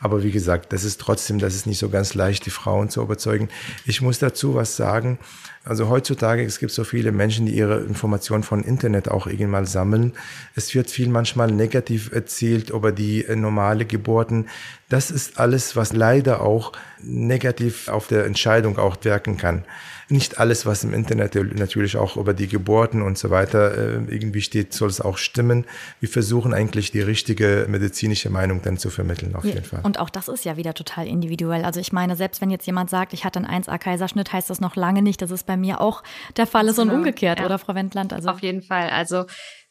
Aber 0.00 0.24
wie 0.24 0.32
gesagt, 0.32 0.72
das 0.72 0.82
ist 0.82 1.00
trotzdem, 1.00 1.38
das 1.38 1.54
ist 1.54 1.66
nicht 1.66 1.78
so 1.78 1.88
ganz 1.88 2.14
leicht, 2.14 2.44
die 2.44 2.50
Frauen 2.50 2.90
zu 2.90 3.00
überzeugen. 3.00 3.48
Ich 3.86 4.02
muss 4.02 4.18
dazu 4.18 4.54
was 4.54 4.76
sagen. 4.76 5.18
Also 5.64 5.88
heutzutage, 5.88 6.42
es 6.42 6.58
gibt 6.58 6.72
so 6.72 6.82
viele 6.82 7.12
Menschen, 7.12 7.46
die 7.46 7.54
ihre 7.54 7.82
Informationen 7.82 8.42
von 8.42 8.64
Internet 8.64 9.08
auch 9.08 9.28
irgendwann 9.28 9.64
sammeln. 9.64 10.12
Es 10.56 10.74
wird 10.74 10.90
viel 10.90 11.08
manchmal 11.08 11.52
negativ 11.52 12.10
erzählt 12.12 12.70
über 12.70 12.90
die 12.90 13.24
äh, 13.24 13.36
normale 13.36 13.84
Geburten. 13.84 14.48
Das 14.92 15.10
ist 15.10 15.40
alles, 15.40 15.74
was 15.74 15.94
leider 15.94 16.42
auch 16.42 16.72
negativ 17.02 17.88
auf 17.88 18.08
der 18.08 18.26
Entscheidung 18.26 18.78
auch 18.78 18.96
wirken 19.00 19.38
kann. 19.38 19.64
Nicht 20.10 20.38
alles, 20.38 20.66
was 20.66 20.84
im 20.84 20.92
Internet 20.92 21.34
natürlich 21.34 21.96
auch 21.96 22.18
über 22.18 22.34
die 22.34 22.46
Geburten 22.46 23.00
und 23.00 23.16
so 23.16 23.30
weiter 23.30 23.74
äh, 23.74 24.14
irgendwie 24.14 24.42
steht, 24.42 24.74
soll 24.74 24.90
es 24.90 25.00
auch 25.00 25.16
stimmen. 25.16 25.64
Wir 26.00 26.10
versuchen 26.10 26.52
eigentlich 26.52 26.90
die 26.90 27.00
richtige 27.00 27.64
medizinische 27.70 28.28
Meinung 28.28 28.60
dann 28.60 28.76
zu 28.76 28.90
vermitteln, 28.90 29.34
auf 29.34 29.46
jeden 29.46 29.64
Fall. 29.64 29.80
Und 29.82 29.98
auch 29.98 30.10
das 30.10 30.28
ist 30.28 30.44
ja 30.44 30.58
wieder 30.58 30.74
total 30.74 31.06
individuell. 31.06 31.64
Also 31.64 31.80
ich 31.80 31.92
meine, 31.92 32.14
selbst 32.14 32.42
wenn 32.42 32.50
jetzt 32.50 32.66
jemand 32.66 32.90
sagt, 32.90 33.14
ich 33.14 33.24
hatte 33.24 33.38
einen 33.38 33.62
1A-Kaiserschnitt, 33.62 34.30
heißt 34.30 34.50
das 34.50 34.60
noch 34.60 34.76
lange 34.76 35.00
nicht, 35.00 35.22
dass 35.22 35.30
es 35.30 35.42
bei 35.42 35.56
mir 35.56 35.80
auch 35.80 36.02
der 36.36 36.46
Fall 36.46 36.68
ist 36.68 36.76
genau. 36.76 36.92
und 36.92 36.98
umgekehrt, 36.98 37.38
ja. 37.38 37.46
oder 37.46 37.58
Frau 37.58 37.74
Wendland? 37.74 38.12
Also 38.12 38.28
auf 38.28 38.40
jeden 38.40 38.60
Fall. 38.60 38.90
Also 38.90 39.24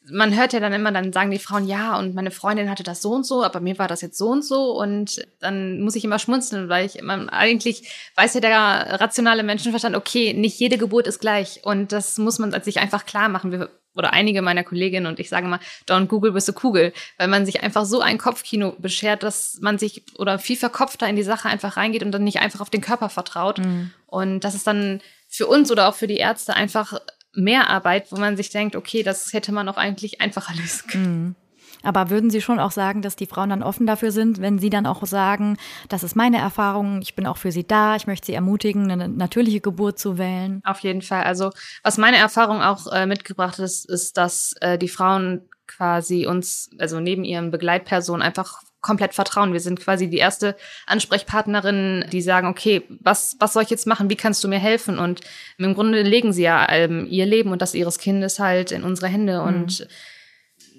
man 0.09 0.35
hört 0.35 0.53
ja 0.53 0.59
dann 0.59 0.73
immer, 0.73 0.91
dann 0.91 1.13
sagen 1.13 1.31
die 1.31 1.39
Frauen, 1.39 1.67
ja, 1.67 1.97
und 1.97 2.15
meine 2.15 2.31
Freundin 2.31 2.69
hatte 2.69 2.83
das 2.83 3.01
so 3.01 3.11
und 3.11 3.25
so, 3.25 3.43
aber 3.43 3.59
mir 3.59 3.77
war 3.77 3.87
das 3.87 4.01
jetzt 4.01 4.17
so 4.17 4.29
und 4.29 4.43
so. 4.43 4.71
Und 4.71 5.25
dann 5.39 5.81
muss 5.81 5.95
ich 5.95 6.03
immer 6.03 6.19
schmunzeln, 6.19 6.69
weil 6.69 6.85
ich 6.85 7.01
man, 7.01 7.29
eigentlich 7.29 7.89
weiß 8.15 8.33
ja 8.33 8.41
der 8.41 8.99
rationale 8.99 9.43
Menschenverstand, 9.43 9.95
okay, 9.95 10.33
nicht 10.33 10.59
jede 10.59 10.77
Geburt 10.77 11.07
ist 11.07 11.19
gleich. 11.19 11.61
Und 11.63 11.91
das 11.91 12.17
muss 12.17 12.39
man 12.39 12.59
sich 12.63 12.79
einfach 12.79 13.05
klar 13.05 13.29
machen. 13.29 13.51
Wir 13.51 13.69
oder 13.95 14.13
einige 14.13 14.41
meiner 14.41 14.63
Kolleginnen 14.63 15.05
und 15.05 15.19
ich 15.19 15.29
sage 15.29 15.47
mal, 15.47 15.59
don't 15.87 16.07
Google 16.07 16.31
bist 16.31 16.47
du 16.47 16.53
Kugel, 16.53 16.93
weil 17.17 17.27
man 17.27 17.45
sich 17.45 17.61
einfach 17.61 17.85
so 17.85 17.99
ein 17.99 18.17
Kopfkino 18.17 18.73
beschert, 18.77 19.23
dass 19.23 19.59
man 19.61 19.77
sich 19.77 20.03
oder 20.17 20.39
viel 20.39 20.55
verkopfter 20.55 21.07
in 21.09 21.15
die 21.15 21.23
Sache 21.23 21.49
einfach 21.49 21.77
reingeht 21.77 22.03
und 22.03 22.11
dann 22.11 22.23
nicht 22.23 22.39
einfach 22.39 22.61
auf 22.61 22.69
den 22.69 22.81
Körper 22.81 23.09
vertraut. 23.09 23.59
Mhm. 23.59 23.91
Und 24.07 24.41
das 24.41 24.55
ist 24.55 24.65
dann 24.65 25.01
für 25.27 25.47
uns 25.47 25.71
oder 25.71 25.89
auch 25.89 25.95
für 25.95 26.07
die 26.07 26.17
Ärzte 26.17 26.53
einfach 26.53 26.99
mehr 27.33 27.69
Arbeit, 27.69 28.11
wo 28.11 28.17
man 28.17 28.37
sich 28.37 28.49
denkt, 28.49 28.75
okay, 28.75 29.03
das 29.03 29.33
hätte 29.33 29.51
man 29.51 29.69
auch 29.69 29.77
eigentlich 29.77 30.21
einfacher 30.21 30.53
lösen 30.55 30.87
können. 30.87 31.25
Mhm. 31.25 31.35
Aber 31.83 32.09
würden 32.09 32.29
Sie 32.29 32.41
schon 32.41 32.59
auch 32.59 32.71
sagen, 32.71 33.01
dass 33.01 33.15
die 33.15 33.25
Frauen 33.25 33.49
dann 33.49 33.63
offen 33.63 33.87
dafür 33.87 34.11
sind, 34.11 34.39
wenn 34.39 34.59
Sie 34.59 34.69
dann 34.69 34.85
auch 34.85 35.05
sagen, 35.05 35.57
das 35.89 36.03
ist 36.03 36.15
meine 36.15 36.37
Erfahrung, 36.37 37.01
ich 37.01 37.15
bin 37.15 37.25
auch 37.25 37.37
für 37.37 37.51
Sie 37.51 37.65
da, 37.65 37.95
ich 37.95 38.07
möchte 38.07 38.27
Sie 38.27 38.33
ermutigen, 38.33 38.91
eine 38.91 39.09
natürliche 39.09 39.61
Geburt 39.61 39.97
zu 39.97 40.17
wählen? 40.17 40.61
Auf 40.63 40.79
jeden 40.81 41.01
Fall. 41.01 41.23
Also 41.23 41.49
was 41.83 41.97
meine 41.97 42.17
Erfahrung 42.17 42.61
auch 42.61 42.91
äh, 42.91 43.05
mitgebracht 43.05 43.59
ist, 43.59 43.89
ist, 43.89 44.17
dass 44.17 44.53
äh, 44.61 44.77
die 44.77 44.89
Frauen 44.89 45.49
quasi 45.65 46.27
uns, 46.27 46.69
also 46.77 46.99
neben 46.99 47.23
ihren 47.23 47.49
Begleitpersonen 47.49 48.21
einfach 48.21 48.61
komplett 48.81 49.13
vertrauen. 49.13 49.53
Wir 49.53 49.59
sind 49.59 49.79
quasi 49.79 50.09
die 50.09 50.17
erste 50.17 50.55
Ansprechpartnerin, 50.87 52.05
die 52.11 52.21
sagen, 52.21 52.47
okay, 52.47 52.83
was, 52.99 53.35
was 53.39 53.53
soll 53.53 53.63
ich 53.63 53.69
jetzt 53.69 53.87
machen? 53.87 54.09
Wie 54.09 54.15
kannst 54.15 54.43
du 54.43 54.47
mir 54.47 54.59
helfen? 54.59 54.99
Und 54.99 55.21
im 55.57 55.73
Grunde 55.73 56.01
legen 56.01 56.33
sie 56.33 56.43
ja 56.43 56.67
ähm, 56.69 57.07
ihr 57.09 57.25
Leben 57.25 57.51
und 57.51 57.61
das 57.61 57.75
ihres 57.75 57.99
Kindes 57.99 58.39
halt 58.39 58.71
in 58.71 58.83
unsere 58.83 59.07
Hände. 59.07 59.39
Mhm. 59.39 59.47
Und 59.47 59.87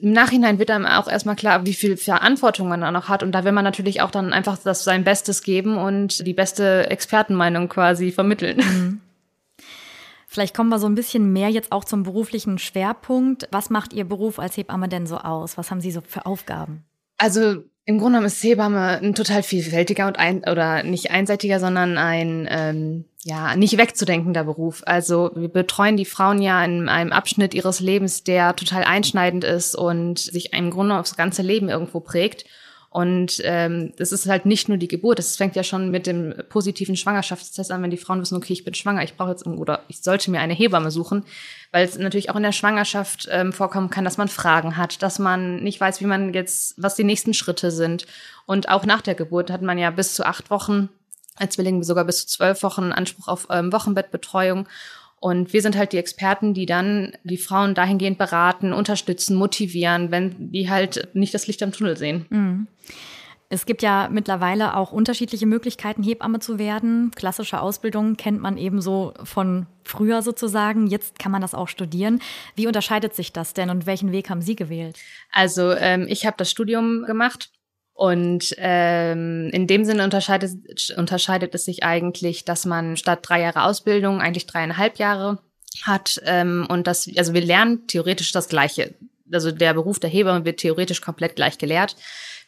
im 0.00 0.12
Nachhinein 0.12 0.59
wird 0.59 0.71
einem 0.71 0.85
auch 0.85 1.06
erstmal 1.06 1.37
klar, 1.37 1.64
wie 1.64 1.75
viel 1.75 1.97
Verantwortung 1.97 2.68
man 2.68 2.80
da 2.80 2.90
noch 2.90 3.09
hat. 3.09 3.23
Und 3.23 3.32
da 3.32 3.44
will 3.44 3.52
man 3.52 3.64
natürlich 3.64 4.00
auch 4.00 4.11
dann 4.11 4.32
einfach 4.32 4.59
das 4.59 4.82
sein 4.82 5.04
Bestes 5.04 5.44
geben 5.44 5.78
und 5.78 6.26
die 6.26 6.35
beste 6.35 6.90
Expertenmeinung 6.90 7.68
quasi 7.68 8.11
vermitteln. 8.11 8.56
Mhm. 8.56 9.00
Vielleicht 10.26 10.56
kommen 10.56 10.71
wir 10.71 10.78
so 10.78 10.87
ein 10.87 10.94
bisschen 10.94 11.32
mehr 11.32 11.50
jetzt 11.50 11.73
auch 11.73 11.85
zum 11.85 12.04
beruflichen 12.04 12.59
Schwerpunkt. 12.59 13.47
Was 13.52 13.68
macht 13.68 13.92
Ihr 13.92 14.04
Beruf 14.04 14.38
als 14.38 14.56
Hebamme 14.56 14.88
denn 14.88 15.06
so 15.06 15.18
aus? 15.18 15.59
Was 15.59 15.71
haben 15.71 15.82
Sie 15.82 15.92
so 15.92 16.00
für 16.00 16.25
Aufgaben? 16.25 16.85
Also 17.18 17.62
im 17.84 17.98
Grunde 17.98 18.12
genommen 18.12 18.26
ist 18.26 18.42
Hebamme 18.42 19.00
ein 19.02 19.14
total 19.14 19.42
vielfältiger 19.42 20.06
und 20.06 20.18
ein 20.18 20.44
oder 20.44 20.84
nicht 20.84 21.10
einseitiger, 21.10 21.58
sondern 21.58 21.98
ein 21.98 22.48
ähm, 22.50 23.04
ja 23.24 23.56
nicht 23.56 23.76
wegzudenkender 23.76 24.44
Beruf. 24.44 24.82
Also 24.86 25.30
wir 25.34 25.48
betreuen 25.48 25.96
die 25.96 26.04
Frauen 26.04 26.40
ja 26.40 26.64
in 26.64 26.88
einem 26.88 27.12
Abschnitt 27.12 27.54
ihres 27.54 27.80
Lebens, 27.80 28.22
der 28.22 28.54
total 28.54 28.84
einschneidend 28.84 29.44
ist 29.44 29.74
und 29.74 30.18
sich 30.18 30.52
im 30.52 30.70
Grunde 30.70 30.96
aufs 30.96 31.16
ganze 31.16 31.42
Leben 31.42 31.68
irgendwo 31.68 32.00
prägt. 32.00 32.44
Und 32.92 33.40
ähm, 33.44 33.94
das 33.96 34.12
ist 34.12 34.28
halt 34.28 34.44
nicht 34.44 34.68
nur 34.68 34.76
die 34.76 34.87
Geburt, 34.87 35.18
das 35.18 35.37
fängt 35.37 35.56
ja 35.56 35.64
schon 35.64 35.90
mit 35.90 36.06
dem 36.06 36.34
positiven 36.50 36.94
Schwangerschaftstest 36.94 37.70
an, 37.70 37.82
wenn 37.82 37.90
die 37.90 37.96
Frauen 37.96 38.20
wissen, 38.20 38.37
okay, 38.37 38.52
ich 38.52 38.64
bin 38.64 38.75
schwanger, 38.75 39.02
ich 39.02 39.16
brauche 39.16 39.30
jetzt 39.30 39.46
oder 39.46 39.82
ich 39.88 40.02
sollte 40.02 40.30
mir 40.30 40.40
eine 40.40 40.52
Hebamme 40.52 40.90
suchen, 40.90 41.25
weil 41.70 41.87
es 41.87 41.96
natürlich 41.96 42.28
auch 42.28 42.37
in 42.37 42.42
der 42.42 42.52
Schwangerschaft 42.52 43.28
ähm, 43.30 43.54
vorkommen 43.54 43.88
kann, 43.88 44.04
dass 44.04 44.18
man 44.18 44.28
Fragen 44.28 44.76
hat, 44.76 45.02
dass 45.02 45.18
man 45.18 45.62
nicht 45.62 45.80
weiß, 45.80 46.02
wie 46.02 46.06
man 46.06 46.34
jetzt, 46.34 46.75
was 46.76 46.94
die 46.94 47.04
nächsten 47.04 47.32
Schritte 47.32 47.70
sind. 47.70 48.06
Und 48.44 48.68
auch 48.68 48.84
nach 48.84 49.00
der 49.00 49.14
Geburt 49.14 49.50
hat 49.50 49.62
man 49.62 49.78
ja 49.78 49.90
bis 49.90 50.14
zu 50.14 50.26
acht 50.26 50.50
Wochen, 50.50 50.90
als 51.37 51.54
Zwilling 51.54 51.82
sogar 51.82 52.04
bis 52.04 52.26
zu 52.26 52.26
zwölf 52.26 52.62
Wochen 52.62 52.92
Anspruch 52.92 53.26
auf 53.26 53.46
ähm, 53.49 53.72
Wochenbettbetreuung. 53.72 54.68
Und 55.22 55.52
wir 55.52 55.62
sind 55.62 55.76
halt 55.76 55.92
die 55.92 55.98
Experten, 55.98 56.52
die 56.52 56.66
dann 56.66 57.12
die 57.22 57.36
Frauen 57.36 57.76
dahingehend 57.76 58.18
beraten, 58.18 58.72
unterstützen, 58.72 59.36
motivieren, 59.36 60.10
wenn 60.10 60.50
die 60.50 60.68
halt 60.68 61.10
nicht 61.14 61.32
das 61.32 61.46
Licht 61.46 61.62
am 61.62 61.70
Tunnel 61.70 61.96
sehen. 61.96 62.26
Mhm. 62.28 62.66
Es 63.48 63.64
gibt 63.64 63.82
ja 63.82 64.08
mittlerweile 64.10 64.76
auch 64.76 64.90
unterschiedliche 64.90 65.46
Möglichkeiten, 65.46 66.02
Hebamme 66.02 66.40
zu 66.40 66.58
werden. 66.58 67.12
Klassische 67.14 67.60
Ausbildung 67.60 68.16
kennt 68.16 68.40
man 68.40 68.58
ebenso 68.58 69.14
von 69.22 69.66
früher 69.84 70.22
sozusagen. 70.22 70.88
Jetzt 70.88 71.20
kann 71.20 71.30
man 71.30 71.40
das 71.42 71.54
auch 71.54 71.68
studieren. 71.68 72.20
Wie 72.56 72.66
unterscheidet 72.66 73.14
sich 73.14 73.32
das 73.32 73.54
denn 73.54 73.70
und 73.70 73.86
welchen 73.86 74.10
Weg 74.10 74.28
haben 74.28 74.42
Sie 74.42 74.56
gewählt? 74.56 74.98
Also 75.30 75.70
ähm, 75.70 76.06
ich 76.08 76.26
habe 76.26 76.36
das 76.36 76.50
Studium 76.50 77.04
gemacht 77.06 77.52
und 78.02 78.52
ähm, 78.59 79.49
in 79.52 79.68
dem 79.68 79.85
Sinne 79.85 80.02
unterscheidet, 80.02 80.92
unterscheidet 80.97 81.54
es 81.54 81.66
sich 81.66 81.85
eigentlich, 81.85 82.44
dass 82.44 82.64
man 82.64 82.97
statt 82.97 83.21
drei 83.23 83.42
Jahre 83.42 83.62
Ausbildung 83.62 84.21
eigentlich 84.21 84.49
dreieinhalb 84.49 84.99
Jahre 84.99 85.38
hat. 85.82 86.21
Ähm, 86.25 86.66
und 86.68 86.88
das, 86.88 87.09
also 87.16 87.32
wir 87.32 87.42
lernen 87.42 87.87
theoretisch 87.87 88.32
das 88.32 88.49
Gleiche. 88.49 88.97
Also 89.30 89.52
der 89.52 89.75
Beruf 89.75 90.00
der 90.00 90.11
Hebamme 90.11 90.44
wird 90.44 90.59
theoretisch 90.59 91.00
komplett 91.00 91.37
gleich 91.37 91.59
gelehrt. 91.59 91.94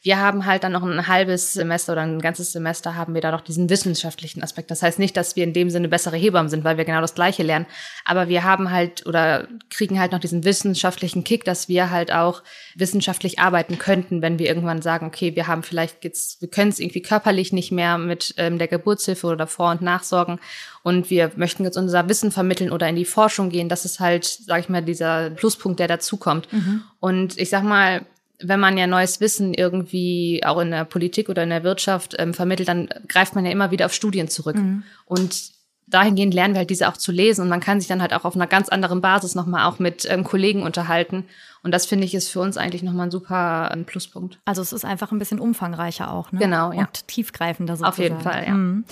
Wir 0.05 0.21
haben 0.21 0.45
halt 0.45 0.65
dann 0.65 0.73
noch 0.73 0.83
ein 0.83 1.09
halbes 1.09 1.55
Semester 1.55 1.93
oder 1.93 2.03
ein 2.03 2.21
ganzes 2.21 2.53
Semester 2.53 2.95
haben 2.95 3.15
wir 3.15 3.23
da 3.23 3.31
noch 3.31 3.41
diesen 3.41 3.71
wissenschaftlichen 3.71 4.43
Aspekt. 4.43 4.71
Das 4.71 4.83
heißt 4.83 4.99
nicht, 4.99 5.17
dass 5.17 5.35
wir 5.35 5.45
in 5.45 5.55
dem 5.55 5.71
Sinne 5.71 5.89
bessere 5.89 6.19
Hebammen 6.19 6.51
sind, 6.51 6.63
weil 6.63 6.77
wir 6.77 6.85
genau 6.85 7.01
das 7.01 7.15
Gleiche 7.15 7.43
lernen. 7.43 7.65
Aber 8.05 8.29
wir 8.29 8.45
haben 8.45 8.71
halt 8.71 9.07
oder 9.07 9.49
kriegen 9.71 9.99
halt 9.99 10.13
noch 10.13 10.19
diesen 10.19 10.45
wissenschaftlichen 10.45 11.25
Kick, 11.25 11.45
dass 11.45 11.71
wir 11.71 11.89
halt 11.89 12.13
auch 12.13 12.43
wissenschaftlich 12.75 13.39
arbeiten 13.39 13.79
könnten, 13.79 14.21
wenn 14.21 14.39
wir 14.39 14.47
irgendwann 14.47 14.83
sagen, 14.83 15.07
okay, 15.07 15.35
wir 15.37 15.47
haben 15.47 15.63
vielleicht 15.63 16.05
jetzt, 16.05 16.43
wir 16.43 16.51
können 16.51 16.69
es 16.69 16.81
irgendwie 16.81 17.01
körperlich 17.01 17.55
nicht 17.55 17.73
mehr 17.73 17.97
mit 17.97 18.35
ähm, 18.37 18.59
der 18.59 18.69
Geburtshilfe 18.69 19.27
oder 19.27 19.47
Vor- 19.47 19.71
und 19.71 19.81
Nachsorgen 19.81 20.39
und 20.83 21.09
wir 21.09 21.33
möchten 21.37 21.65
jetzt 21.65 21.79
unser 21.79 22.11
Wissen 22.11 22.31
vermitteln 22.31 22.71
oder 22.71 22.87
in 22.91 22.97
die 22.97 23.07
Forschung 23.07 23.49
gehen. 23.49 23.71
Das 23.71 23.87
ist 23.87 24.01
halt, 24.01 24.27
sage 24.27 24.61
ich 24.61 24.69
mal, 24.69 24.83
dieser 24.83 25.31
Pluspunkt, 25.31 25.81
der 25.81 25.89
dazukommt. 25.89 26.53
Mhm. 26.53 26.83
Und 27.01 27.39
ich 27.39 27.49
sag 27.49 27.65
mal, 27.65 28.05
wenn 28.41 28.61
man 28.61 28.77
ja 28.77 28.87
neues 28.87 29.21
Wissen 29.21 29.55
irgendwie 29.55 30.43
auch 30.45 30.59
in 30.59 30.71
der 30.71 30.85
Politik 30.85 31.29
oder 31.29 31.43
in 31.45 31.51
der 31.51 31.65
Wirtschaft 31.65 32.15
ähm, 32.19 32.35
vermittelt, 32.35 32.69
dann 32.69 32.89
greift 33.09 33.35
man 33.35 33.45
ja 33.45 33.53
immer 33.53 33.71
wieder 33.71 33.87
auf 33.87 33.95
Studien 33.95 34.29
zurück. 34.29 34.57
Mhm. 34.57 34.83
Und 35.07 35.53
dahingehend 35.87 36.35
lernen 36.35 36.55
wir 36.55 36.61
halt 36.61 36.71
diese 36.71 36.89
auch 36.89 36.97
zu 36.97 37.13
lesen 37.13 37.43
und 37.43 37.49
man 37.49 37.61
kann 37.61 37.81
sich 37.81 37.89
dann 37.89 38.03
halt 38.03 38.13
auch 38.13 38.25
auf 38.25 38.35
einer 38.35 38.47
ganz 38.47 38.69
anderen 38.69 39.01
Basis 39.01 39.35
nochmal 39.35 39.67
auch 39.67 39.79
mit 39.79 40.07
ähm, 40.11 40.25
Kollegen 40.25 40.63
unterhalten. 40.63 41.25
Und 41.65 41.73
das 41.73 41.87
finde 41.87 42.05
ich 42.05 42.15
ist 42.15 42.29
für 42.29 42.41
uns 42.41 42.59
eigentlich 42.59 42.83
nochmal 42.83 43.07
ein 43.07 43.11
super 43.11 43.71
ein 43.71 43.87
Pluspunkt. 43.87 44.39
Also 44.45 44.61
es 44.61 44.73
ist 44.75 44.85
einfach 44.85 45.11
ein 45.13 45.19
bisschen 45.19 45.41
umfangreicher 45.41 46.13
auch, 46.13 46.31
ne? 46.31 46.39
Genau, 46.39 46.73
ja. 46.73 46.81
Und 46.81 47.09
tiefgreifender 47.09 47.77
sozusagen. 47.77 47.93
Auf 47.93 47.99
jeden 47.99 48.21
Fall, 48.21 48.45
ja. 48.47 48.53
Mhm. 48.53 48.85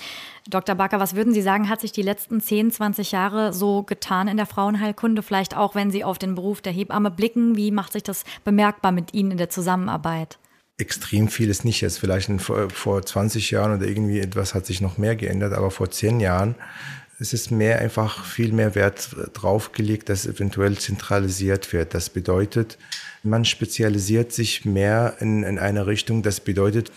Dr. 0.49 0.75
Backer, 0.75 0.99
was 0.99 1.15
würden 1.15 1.35
Sie 1.35 1.43
sagen, 1.43 1.69
hat 1.69 1.83
sich 1.83 1.93
die 1.93 2.03
letzten 2.03 2.41
10, 2.41 2.73
20 2.73 3.13
Jahre 3.13 3.53
so 3.53 3.83
getan 3.83 4.27
in 4.27 4.39
der 4.39 4.47
Frauenheilkunde? 4.47 5.23
Vielleicht 5.23 5.57
auch, 5.57 5.75
wenn 5.75 5.91
Sie 5.91 6.03
auf 6.03 6.19
den 6.19 6.35
Beruf 6.35 6.63
der 6.63 6.73
Hebamme 6.73 7.11
blicken, 7.11 7.57
wie 7.57 7.71
macht 7.71 7.93
sich 7.93 8.03
das 8.03 8.25
bemerkbar 8.43 8.91
mit 8.91 9.13
Ihnen 9.13 9.33
in 9.33 9.37
der 9.37 9.51
Zusammenarbeit? 9.51 10.39
extrem 10.79 11.29
viel 11.29 11.49
ist 11.49 11.65
nicht 11.65 11.81
jetzt. 11.81 11.99
Vielleicht 11.99 12.29
vor, 12.41 12.69
vor 12.71 13.03
20 13.03 13.51
Jahren 13.51 13.77
oder 13.77 13.87
irgendwie 13.87 14.19
etwas 14.19 14.55
hat 14.55 14.67
sich 14.67 14.81
noch 14.81 14.99
mehr 14.99 15.15
geändert, 15.17 15.53
aber 15.53 15.71
vor 15.71 15.91
10 15.91 16.19
Jahren 16.19 16.57
ist 17.23 17.33
es 17.33 17.51
mehr 17.51 17.79
einfach 17.79 18.25
viel 18.25 18.53
mehr 18.53 18.75
Wert 18.75 19.17
draufgelegt, 19.33 20.09
dass 20.09 20.27
eventuell 20.27 20.77
zentralisiert 20.77 21.73
wird. 21.73 21.95
Das 21.95 22.11
bedeutet, 22.11 22.79
man 23.23 23.45
spezialisiert 23.45 24.33
sich 24.33 24.65
mehr 24.65 25.17
in, 25.21 25.45
in 25.45 25.59
eine 25.61 25.87
Richtung. 25.87 26.23
Das 26.23 26.41
bedeutet, 26.41 26.91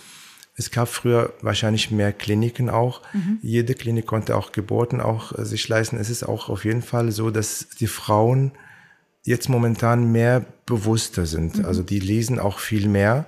es 0.56 0.72
gab 0.72 0.88
früher 0.88 1.32
wahrscheinlich 1.42 1.92
mehr 1.92 2.12
Kliniken 2.12 2.68
auch. 2.68 3.02
Mhm. 3.12 3.38
Jede 3.40 3.74
Klinik 3.74 4.06
konnte 4.06 4.36
auch 4.36 4.50
Geburten 4.50 5.00
auch 5.00 5.32
sich 5.38 5.68
leisten. 5.68 5.96
Es 5.96 6.10
ist 6.10 6.24
auch 6.24 6.48
auf 6.48 6.64
jeden 6.64 6.82
Fall 6.82 7.12
so, 7.12 7.30
dass 7.30 7.68
die 7.78 7.86
Frauen 7.86 8.50
jetzt 9.22 9.48
momentan 9.48 10.10
mehr 10.10 10.44
bewusster 10.66 11.26
sind. 11.26 11.58
Mhm. 11.58 11.66
Also 11.66 11.82
die 11.82 12.00
lesen 12.00 12.40
auch 12.40 12.58
viel 12.58 12.88
mehr. 12.88 13.26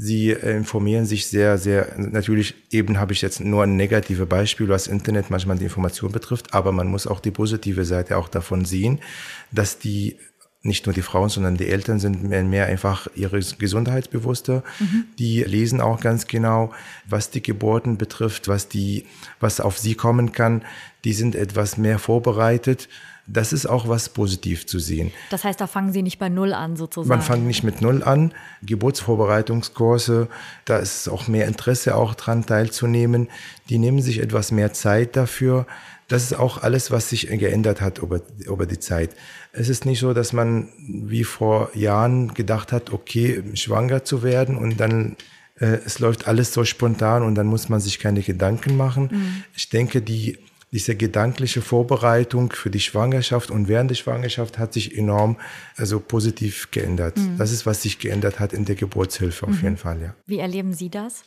Sie 0.00 0.30
äh, 0.30 0.56
informieren 0.56 1.06
sich 1.06 1.26
sehr, 1.26 1.58
sehr, 1.58 1.92
natürlich 1.98 2.54
eben 2.70 3.00
habe 3.00 3.12
ich 3.12 3.20
jetzt 3.20 3.40
nur 3.40 3.64
ein 3.64 3.76
negatives 3.76 4.28
Beispiel, 4.28 4.68
was 4.68 4.86
Internet 4.86 5.28
manchmal 5.28 5.58
die 5.58 5.64
Information 5.64 6.12
betrifft, 6.12 6.54
aber 6.54 6.70
man 6.70 6.86
muss 6.86 7.08
auch 7.08 7.18
die 7.18 7.32
positive 7.32 7.84
Seite 7.84 8.16
auch 8.16 8.28
davon 8.28 8.64
sehen, 8.64 9.00
dass 9.50 9.80
die 9.80 10.16
nicht 10.62 10.86
nur 10.86 10.92
die 10.92 11.02
Frauen, 11.02 11.30
sondern 11.30 11.56
die 11.56 11.66
Eltern 11.66 11.98
sind 11.98 12.22
mehr, 12.22 12.44
mehr 12.44 12.66
einfach 12.66 13.08
ihre 13.16 13.40
gesundheitsbewusster. 13.40 14.62
Mhm. 14.78 15.04
Die 15.18 15.42
lesen 15.42 15.80
auch 15.80 16.00
ganz 16.00 16.28
genau, 16.28 16.72
was 17.08 17.30
die 17.30 17.42
Geburten 17.42 17.98
betrifft, 17.98 18.46
was 18.46 18.68
die, 18.68 19.04
was 19.40 19.60
auf 19.60 19.78
sie 19.78 19.94
kommen 19.96 20.30
kann. 20.30 20.62
Die 21.04 21.12
sind 21.12 21.34
etwas 21.34 21.76
mehr 21.76 21.98
vorbereitet 21.98 22.88
das 23.28 23.52
ist 23.52 23.66
auch 23.66 23.88
was 23.88 24.08
positiv 24.08 24.66
zu 24.66 24.78
sehen. 24.78 25.12
Das 25.30 25.44
heißt, 25.44 25.60
da 25.60 25.66
fangen 25.66 25.92
Sie 25.92 26.02
nicht 26.02 26.18
bei 26.18 26.28
Null 26.28 26.54
an 26.54 26.76
sozusagen? 26.76 27.08
Man 27.08 27.22
fängt 27.22 27.46
nicht 27.46 27.62
mit 27.62 27.82
Null 27.82 28.02
an. 28.02 28.32
Geburtsvorbereitungskurse, 28.62 30.28
da 30.64 30.78
ist 30.78 31.08
auch 31.08 31.28
mehr 31.28 31.46
Interesse 31.46 31.94
auch 31.94 32.14
dran 32.14 32.46
teilzunehmen. 32.46 33.28
Die 33.68 33.78
nehmen 33.78 34.00
sich 34.00 34.20
etwas 34.20 34.50
mehr 34.50 34.72
Zeit 34.72 35.14
dafür. 35.14 35.66
Das 36.08 36.22
ist 36.22 36.38
auch 36.38 36.62
alles, 36.62 36.90
was 36.90 37.10
sich 37.10 37.28
geändert 37.28 37.82
hat 37.82 37.98
über, 37.98 38.22
über 38.38 38.64
die 38.64 38.78
Zeit. 38.78 39.10
Es 39.52 39.68
ist 39.68 39.84
nicht 39.84 40.00
so, 40.00 40.14
dass 40.14 40.32
man 40.32 40.70
wie 40.78 41.24
vor 41.24 41.70
Jahren 41.74 42.32
gedacht 42.32 42.72
hat, 42.72 42.92
okay, 42.92 43.42
schwanger 43.54 44.04
zu 44.04 44.22
werden 44.22 44.56
und 44.56 44.80
dann 44.80 45.16
äh, 45.60 45.78
es 45.84 45.98
läuft 45.98 46.26
alles 46.26 46.54
so 46.54 46.64
spontan 46.64 47.22
und 47.22 47.34
dann 47.34 47.46
muss 47.46 47.68
man 47.68 47.80
sich 47.80 47.98
keine 47.98 48.22
Gedanken 48.22 48.76
machen. 48.76 49.10
Mhm. 49.12 49.44
Ich 49.54 49.68
denke, 49.68 50.00
die 50.00 50.38
diese 50.72 50.96
gedankliche 50.96 51.62
Vorbereitung 51.62 52.52
für 52.52 52.70
die 52.70 52.80
Schwangerschaft 52.80 53.50
und 53.50 53.68
während 53.68 53.90
der 53.90 53.94
Schwangerschaft 53.96 54.58
hat 54.58 54.72
sich 54.72 54.96
enorm 54.96 55.38
also 55.76 55.98
positiv 55.98 56.70
geändert. 56.70 57.16
Mhm. 57.16 57.38
Das 57.38 57.52
ist, 57.52 57.64
was 57.64 57.82
sich 57.82 57.98
geändert 57.98 58.38
hat 58.38 58.52
in 58.52 58.64
der 58.64 58.74
Geburtshilfe 58.74 59.46
auf 59.46 59.56
mhm. 59.56 59.62
jeden 59.62 59.76
Fall, 59.78 60.02
ja. 60.02 60.14
Wie 60.26 60.38
erleben 60.38 60.74
Sie 60.74 60.90
das? 60.90 61.24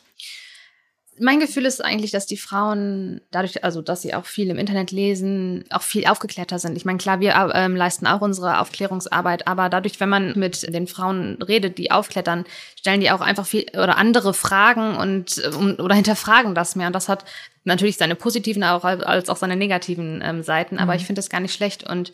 Mein 1.22 1.38
Gefühl 1.38 1.66
ist 1.66 1.84
eigentlich, 1.84 2.10
dass 2.10 2.26
die 2.26 2.36
Frauen 2.36 3.20
dadurch, 3.30 3.62
also 3.62 3.80
dass 3.80 4.02
sie 4.02 4.12
auch 4.12 4.26
viel 4.26 4.50
im 4.50 4.58
Internet 4.58 4.90
lesen, 4.90 5.64
auch 5.70 5.82
viel 5.82 6.04
aufgeklärter 6.06 6.58
sind. 6.58 6.76
Ich 6.76 6.84
meine, 6.84 6.98
klar, 6.98 7.20
wir 7.20 7.32
äh, 7.32 7.68
leisten 7.68 8.08
auch 8.08 8.22
unsere 8.22 8.58
Aufklärungsarbeit, 8.58 9.46
aber 9.46 9.68
dadurch, 9.68 10.00
wenn 10.00 10.08
man 10.08 10.36
mit 10.36 10.74
den 10.74 10.88
Frauen 10.88 11.40
redet, 11.40 11.78
die 11.78 11.92
aufklettern, 11.92 12.44
stellen 12.76 13.00
die 13.00 13.12
auch 13.12 13.20
einfach 13.20 13.46
viel 13.46 13.66
oder 13.72 13.98
andere 13.98 14.34
Fragen 14.34 14.96
und 14.96 15.40
um, 15.56 15.76
oder 15.78 15.94
hinterfragen 15.94 16.56
das 16.56 16.74
mehr. 16.74 16.88
Und 16.88 16.92
das 16.92 17.08
hat 17.08 17.24
natürlich 17.62 17.98
seine 17.98 18.16
positiven 18.16 18.64
auch, 18.64 18.82
als 18.82 19.28
auch 19.28 19.36
seine 19.36 19.54
negativen 19.54 20.22
ähm, 20.24 20.42
Seiten. 20.42 20.78
Aber 20.78 20.94
mhm. 20.94 20.98
ich 20.98 21.06
finde 21.06 21.20
das 21.20 21.30
gar 21.30 21.40
nicht 21.40 21.54
schlecht 21.54 21.88
und 21.88 22.12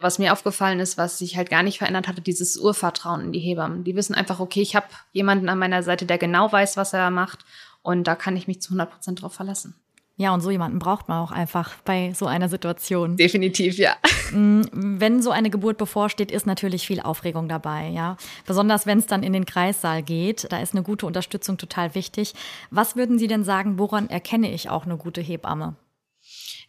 was 0.00 0.18
mir 0.18 0.32
aufgefallen 0.32 0.80
ist, 0.80 0.98
was 0.98 1.18
sich 1.18 1.36
halt 1.36 1.50
gar 1.50 1.62
nicht 1.62 1.78
verändert 1.78 2.08
hatte, 2.08 2.20
dieses 2.20 2.56
Urvertrauen 2.58 3.20
in 3.20 3.32
die 3.32 3.38
Hebammen. 3.38 3.84
Die 3.84 3.96
wissen 3.96 4.14
einfach, 4.14 4.40
okay, 4.40 4.62
ich 4.62 4.74
habe 4.74 4.86
jemanden 5.12 5.48
an 5.48 5.58
meiner 5.58 5.82
Seite, 5.82 6.06
der 6.06 6.18
genau 6.18 6.50
weiß, 6.50 6.76
was 6.76 6.92
er 6.92 7.10
macht 7.10 7.40
und 7.82 8.04
da 8.04 8.14
kann 8.14 8.36
ich 8.36 8.46
mich 8.46 8.60
zu 8.60 8.70
100 8.70 8.90
Prozent 8.90 9.22
drauf 9.22 9.34
verlassen. 9.34 9.74
Ja, 10.20 10.34
und 10.34 10.42
so 10.42 10.50
jemanden 10.50 10.78
braucht 10.78 11.08
man 11.08 11.24
auch 11.24 11.32
einfach 11.32 11.76
bei 11.86 12.12
so 12.14 12.26
einer 12.26 12.50
Situation. 12.50 13.16
Definitiv, 13.16 13.78
ja. 13.78 13.96
Mm, 14.32 14.62
wenn 14.70 15.22
so 15.22 15.30
eine 15.30 15.48
Geburt 15.48 15.78
bevorsteht, 15.78 16.30
ist 16.30 16.46
natürlich 16.46 16.86
viel 16.86 17.00
Aufregung 17.00 17.48
dabei, 17.48 17.88
ja. 17.88 18.18
Besonders 18.46 18.86
wenn 18.86 18.98
es 18.98 19.06
dann 19.06 19.22
in 19.22 19.32
den 19.32 19.46
Kreissaal 19.46 20.02
geht, 20.02 20.52
da 20.52 20.60
ist 20.60 20.74
eine 20.74 20.82
gute 20.82 21.06
Unterstützung 21.06 21.56
total 21.56 21.94
wichtig. 21.94 22.34
Was 22.70 22.96
würden 22.96 23.18
Sie 23.18 23.28
denn 23.28 23.44
sagen, 23.44 23.78
woran 23.78 24.10
erkenne 24.10 24.52
ich 24.52 24.68
auch 24.68 24.84
eine 24.84 24.98
gute 24.98 25.22
Hebamme? 25.22 25.74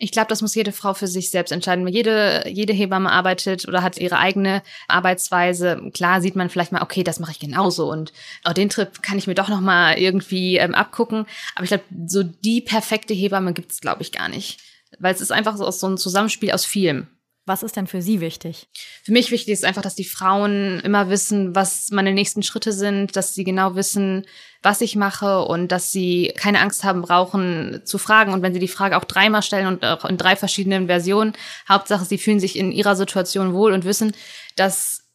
Ich 0.03 0.11
glaube, 0.11 0.29
das 0.29 0.41
muss 0.41 0.55
jede 0.55 0.71
Frau 0.71 0.95
für 0.95 1.05
sich 1.05 1.29
selbst 1.29 1.51
entscheiden. 1.51 1.87
Jede, 1.87 2.45
jede 2.47 2.73
Hebamme 2.73 3.11
arbeitet 3.11 3.67
oder 3.67 3.83
hat 3.83 3.99
ihre 3.99 4.17
eigene 4.17 4.63
Arbeitsweise. 4.87 5.79
Klar 5.93 6.21
sieht 6.21 6.35
man 6.35 6.49
vielleicht 6.49 6.71
mal, 6.71 6.81
okay, 6.81 7.03
das 7.03 7.19
mache 7.19 7.33
ich 7.33 7.39
genauso 7.39 7.91
und 7.91 8.11
auch 8.43 8.53
den 8.53 8.69
Trip 8.69 9.03
kann 9.03 9.19
ich 9.19 9.27
mir 9.27 9.35
doch 9.35 9.47
noch 9.47 9.61
mal 9.61 9.99
irgendwie 9.99 10.57
ähm, 10.57 10.73
abgucken. 10.73 11.27
Aber 11.53 11.65
ich 11.65 11.69
glaube, 11.69 11.83
so 12.07 12.23
die 12.23 12.61
perfekte 12.61 13.13
Hebamme 13.13 13.53
gibt 13.53 13.73
es, 13.73 13.79
glaube 13.79 14.01
ich, 14.01 14.11
gar 14.11 14.27
nicht. 14.27 14.59
Weil 14.97 15.13
es 15.13 15.21
ist 15.21 15.31
einfach 15.31 15.55
so, 15.55 15.69
so 15.69 15.87
ein 15.87 15.99
Zusammenspiel 15.99 16.49
aus 16.51 16.65
vielem. 16.65 17.07
Was 17.51 17.63
ist 17.63 17.75
denn 17.75 17.85
für 17.85 18.01
Sie 18.01 18.21
wichtig? 18.21 18.69
Für 19.03 19.11
mich 19.11 19.29
wichtig 19.29 19.51
ist 19.51 19.65
einfach, 19.65 19.81
dass 19.81 19.93
die 19.93 20.05
Frauen 20.05 20.79
immer 20.85 21.09
wissen, 21.09 21.53
was 21.53 21.89
meine 21.91 22.13
nächsten 22.13 22.43
Schritte 22.43 22.71
sind, 22.71 23.17
dass 23.17 23.33
sie 23.33 23.43
genau 23.43 23.75
wissen, 23.75 24.25
was 24.63 24.79
ich 24.79 24.95
mache 24.95 25.43
und 25.43 25.69
dass 25.69 25.91
sie 25.91 26.31
keine 26.37 26.61
Angst 26.61 26.85
haben 26.85 27.01
brauchen 27.01 27.81
zu 27.83 27.97
fragen. 27.97 28.31
Und 28.31 28.41
wenn 28.41 28.53
sie 28.53 28.61
die 28.61 28.69
Frage 28.69 28.95
auch 28.95 29.03
dreimal 29.03 29.43
stellen 29.43 29.67
und 29.67 29.83
auch 29.83 30.05
in 30.05 30.15
drei 30.15 30.37
verschiedenen 30.37 30.87
Versionen, 30.87 31.33
Hauptsache, 31.67 32.05
sie 32.05 32.17
fühlen 32.17 32.39
sich 32.39 32.57
in 32.57 32.71
ihrer 32.71 32.95
Situation 32.95 33.51
wohl 33.51 33.73
und 33.73 33.83
wissen, 33.83 34.13
dass 34.55 35.10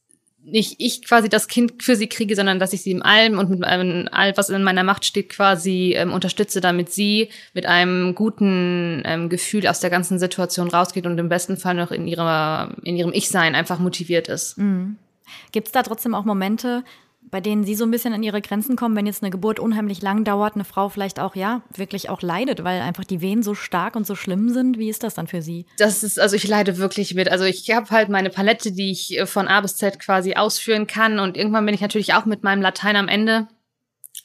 nicht 0.47 0.77
ich 0.79 1.05
quasi 1.05 1.29
das 1.29 1.49
Kind 1.49 1.83
für 1.83 1.97
sie 1.97 2.07
kriege, 2.07 2.37
sondern 2.37 2.59
dass 2.59 2.73
ich 2.73 2.83
sie 2.83 2.93
im 2.93 3.03
allem 3.03 3.39
und 3.39 3.51
mit 3.51 3.65
allem, 3.65 4.09
all, 4.13 4.37
was 4.37 4.49
in 4.49 4.63
meiner 4.63 4.85
Macht 4.85 5.05
steht, 5.05 5.29
quasi 5.29 5.95
ähm, 5.97 6.13
unterstütze, 6.13 6.61
damit 6.61 6.91
sie 6.91 7.29
mit 7.53 7.67
einem 7.67 8.15
guten 8.15 9.03
ähm, 9.05 9.29
Gefühl 9.29 9.67
aus 9.67 9.81
der 9.81 9.91
ganzen 9.91 10.19
Situation 10.19 10.69
rausgeht 10.69 11.07
und 11.07 11.19
im 11.19 11.29
besten 11.29 11.57
Fall 11.57 11.75
noch 11.75 11.91
in 11.91 12.07
ihrer, 12.07 12.71
in 12.85 12.97
ihrem 12.97 13.13
Ich-Sein 13.13 13.55
einfach 13.55 13.79
motiviert 13.79 14.29
ist. 14.29 14.57
Mhm. 14.59 14.97
Gibt 15.51 15.67
es 15.67 15.73
da 15.73 15.83
trotzdem 15.83 16.15
auch 16.15 16.25
Momente, 16.25 16.85
bei 17.31 17.41
denen 17.41 17.65
Sie 17.65 17.75
so 17.75 17.85
ein 17.85 17.91
bisschen 17.91 18.13
an 18.13 18.23
Ihre 18.23 18.41
Grenzen 18.41 18.77
kommen, 18.77 18.97
wenn 18.97 19.07
jetzt 19.07 19.23
eine 19.23 19.31
Geburt 19.31 19.59
unheimlich 19.59 20.03
lang 20.03 20.25
dauert, 20.25 20.55
eine 20.55 20.65
Frau 20.65 20.89
vielleicht 20.89 21.21
auch, 21.21 21.35
ja, 21.35 21.63
wirklich 21.75 22.09
auch 22.09 22.23
leidet, 22.23 22.65
weil 22.65 22.81
einfach 22.81 23.05
die 23.05 23.21
Wehen 23.21 23.43
so 23.43 23.55
stark 23.55 23.97
und 23.97 24.07
so 24.07 24.15
schlimm 24.15 24.51
sind? 24.51 24.79
Wie 24.79 24.89
ist 24.89 25.03
das 25.03 25.15
dann 25.15 25.27
für 25.27 25.43
Sie? 25.43 25.67
Das 25.79 26.03
ist, 26.03 26.21
also 26.21 26.37
ich 26.37 26.47
leide 26.47 26.79
wirklich 26.79 27.15
mit. 27.15 27.31
Also 27.31 27.45
ich 27.45 27.71
habe 27.71 27.91
halt 27.91 28.09
meine 28.09 28.31
Palette, 28.31 28.73
die 28.73 28.91
ich 28.91 29.19
äh, 29.19 29.27
von 29.27 29.49
A 29.49 29.61
bis 29.61 29.77
Z 29.77 29.99
quasi 29.99 30.35
ausführen 30.35 30.87
kann 30.87 31.19
und 31.19 31.37
irgendwann 31.37 31.67
bin 31.67 31.75
ich 31.75 31.81
natürlich 31.81 32.15
auch 32.15 32.25
mit 32.25 32.43
meinem 32.45 32.63
Latein 32.63 32.97
am 32.97 33.09
Ende. 33.09 33.49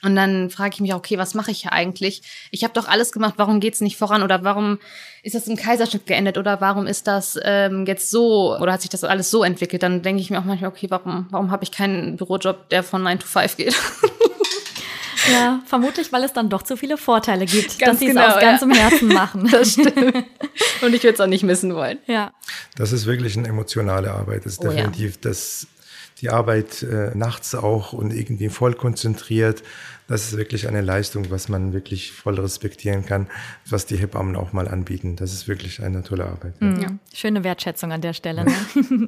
Und 0.03 0.15
dann 0.15 0.49
frage 0.49 0.71
ich 0.75 0.81
mich, 0.81 0.93
okay, 0.93 1.17
was 1.17 1.33
mache 1.33 1.51
ich 1.51 1.61
hier 1.61 1.73
eigentlich? 1.73 2.23
Ich 2.49 2.63
habe 2.63 2.73
doch 2.73 2.87
alles 2.87 3.11
gemacht, 3.11 3.35
warum 3.37 3.59
geht's 3.59 3.81
nicht 3.81 3.97
voran? 3.97 4.23
Oder 4.23 4.43
warum 4.43 4.79
ist 5.23 5.35
das 5.35 5.47
im 5.47 5.55
Kaiserschnitt 5.55 6.07
geendet? 6.07 6.37
Oder 6.37 6.61
warum 6.61 6.87
ist 6.87 7.07
das 7.07 7.39
ähm, 7.43 7.85
jetzt 7.85 8.09
so? 8.09 8.57
Oder 8.57 8.73
hat 8.73 8.81
sich 8.81 8.89
das 8.89 9.03
alles 9.03 9.29
so 9.29 9.43
entwickelt? 9.43 9.83
Dann 9.83 10.01
denke 10.01 10.21
ich 10.21 10.29
mir 10.29 10.39
auch 10.39 10.45
manchmal, 10.45 10.71
okay, 10.71 10.87
warum, 10.89 11.27
warum 11.29 11.51
habe 11.51 11.63
ich 11.63 11.71
keinen 11.71 12.17
Bürojob, 12.17 12.69
der 12.69 12.83
von 12.83 13.03
9 13.03 13.19
to 13.19 13.27
5 13.27 13.57
geht? 13.57 13.75
Ja, 15.29 15.61
vermutlich, 15.65 16.11
weil 16.11 16.23
es 16.23 16.33
dann 16.33 16.49
doch 16.49 16.63
zu 16.63 16.77
viele 16.77 16.97
Vorteile 16.97 17.45
gibt, 17.45 17.79
Ganz 17.79 17.91
dass 17.91 17.99
sie 17.99 18.07
genau, 18.07 18.27
es 18.27 18.35
aus 18.35 18.41
ganzem 18.41 18.71
ja. 18.71 18.77
Herzen 18.77 19.07
machen. 19.09 19.47
Das 19.51 19.73
stimmt. 19.73 20.25
Und 20.81 20.93
ich 20.95 21.03
würde 21.03 21.13
es 21.13 21.19
auch 21.19 21.27
nicht 21.27 21.43
missen 21.43 21.75
wollen. 21.75 21.99
Ja. 22.07 22.33
Das 22.75 22.91
ist 22.91 23.05
wirklich 23.05 23.37
eine 23.37 23.47
emotionale 23.47 24.11
Arbeit. 24.11 24.45
Das 24.45 24.53
ist 24.53 24.59
oh, 24.61 24.69
definitiv 24.69 25.15
ja. 25.15 25.29
das 25.29 25.67
die 26.21 26.29
Arbeit 26.29 26.83
äh, 26.83 27.11
nachts 27.15 27.55
auch 27.55 27.93
und 27.93 28.13
irgendwie 28.13 28.49
voll 28.49 28.73
konzentriert. 28.73 29.63
Das 30.07 30.25
ist 30.25 30.37
wirklich 30.37 30.67
eine 30.67 30.81
Leistung, 30.81 31.31
was 31.31 31.47
man 31.47 31.71
wirklich 31.71 32.11
voll 32.11 32.37
respektieren 32.37 33.05
kann, 33.05 33.27
was 33.69 33.85
die 33.85 33.95
Hebammen 33.95 34.35
auch 34.35 34.51
mal 34.51 34.67
anbieten. 34.67 35.15
Das 35.15 35.31
ist 35.31 35.47
wirklich 35.47 35.81
eine 35.81 36.03
tolle 36.03 36.25
Arbeit. 36.25 36.53
Ja. 36.59 36.67
Mhm. 36.67 36.99
Schöne 37.13 37.43
Wertschätzung 37.45 37.93
an 37.93 38.01
der 38.01 38.13
Stelle. 38.13 38.43
Ne? 38.43 38.53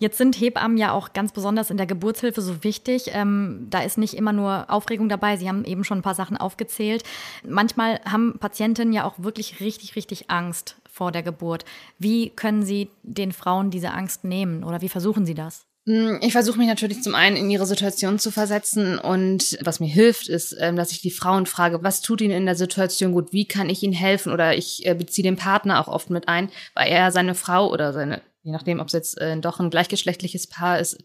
Jetzt 0.00 0.18
sind 0.18 0.34
Hebammen 0.40 0.76
ja 0.76 0.92
auch 0.92 1.12
ganz 1.12 1.32
besonders 1.32 1.70
in 1.70 1.76
der 1.76 1.86
Geburtshilfe 1.86 2.42
so 2.42 2.64
wichtig. 2.64 3.10
Ähm, 3.12 3.68
da 3.70 3.80
ist 3.82 3.96
nicht 3.96 4.14
immer 4.14 4.32
nur 4.32 4.68
Aufregung 4.70 5.08
dabei. 5.08 5.36
Sie 5.36 5.48
haben 5.48 5.64
eben 5.64 5.84
schon 5.84 5.98
ein 5.98 6.02
paar 6.02 6.16
Sachen 6.16 6.36
aufgezählt. 6.36 7.04
Manchmal 7.46 8.00
haben 8.04 8.36
Patientinnen 8.40 8.92
ja 8.92 9.04
auch 9.04 9.14
wirklich 9.18 9.60
richtig, 9.60 9.94
richtig 9.94 10.30
Angst 10.30 10.76
vor 10.90 11.12
der 11.12 11.22
Geburt. 11.22 11.64
Wie 11.98 12.30
können 12.30 12.64
Sie 12.64 12.90
den 13.04 13.32
Frauen 13.32 13.70
diese 13.70 13.92
Angst 13.92 14.24
nehmen 14.24 14.64
oder 14.64 14.80
wie 14.80 14.88
versuchen 14.88 15.24
Sie 15.24 15.34
das? 15.34 15.69
Mm, 15.86 16.16
ich 16.20 16.32
versuche 16.32 16.58
mich 16.58 16.68
natürlich 16.68 17.02
zum 17.02 17.14
einen 17.14 17.36
in 17.36 17.50
ihre 17.50 17.66
Situation 17.66 18.18
zu 18.18 18.30
versetzen 18.30 18.98
und 18.98 19.58
was 19.62 19.80
mir 19.80 19.88
hilft, 19.88 20.28
ist, 20.28 20.54
ähm, 20.58 20.76
dass 20.76 20.92
ich 20.92 21.00
die 21.00 21.10
Frauen 21.10 21.46
frage, 21.46 21.82
was 21.82 22.02
tut 22.02 22.20
ihnen 22.20 22.36
in 22.36 22.46
der 22.46 22.56
Situation 22.56 23.12
gut, 23.12 23.32
wie 23.32 23.46
kann 23.46 23.70
ich 23.70 23.82
ihnen 23.82 23.94
helfen? 23.94 24.32
Oder 24.32 24.56
ich 24.56 24.86
äh, 24.86 24.94
beziehe 24.94 25.22
den 25.22 25.36
Partner 25.36 25.80
auch 25.80 25.88
oft 25.88 26.10
mit 26.10 26.28
ein, 26.28 26.50
weil 26.74 26.88
er 26.88 27.12
seine 27.12 27.34
Frau 27.34 27.70
oder 27.70 27.92
seine, 27.92 28.20
je 28.42 28.52
nachdem, 28.52 28.80
ob 28.80 28.88
es 28.88 28.92
jetzt 28.92 29.18
äh, 29.18 29.38
doch 29.38 29.58
ein 29.58 29.70
gleichgeschlechtliches 29.70 30.48
Paar 30.48 30.78
ist, 30.78 30.98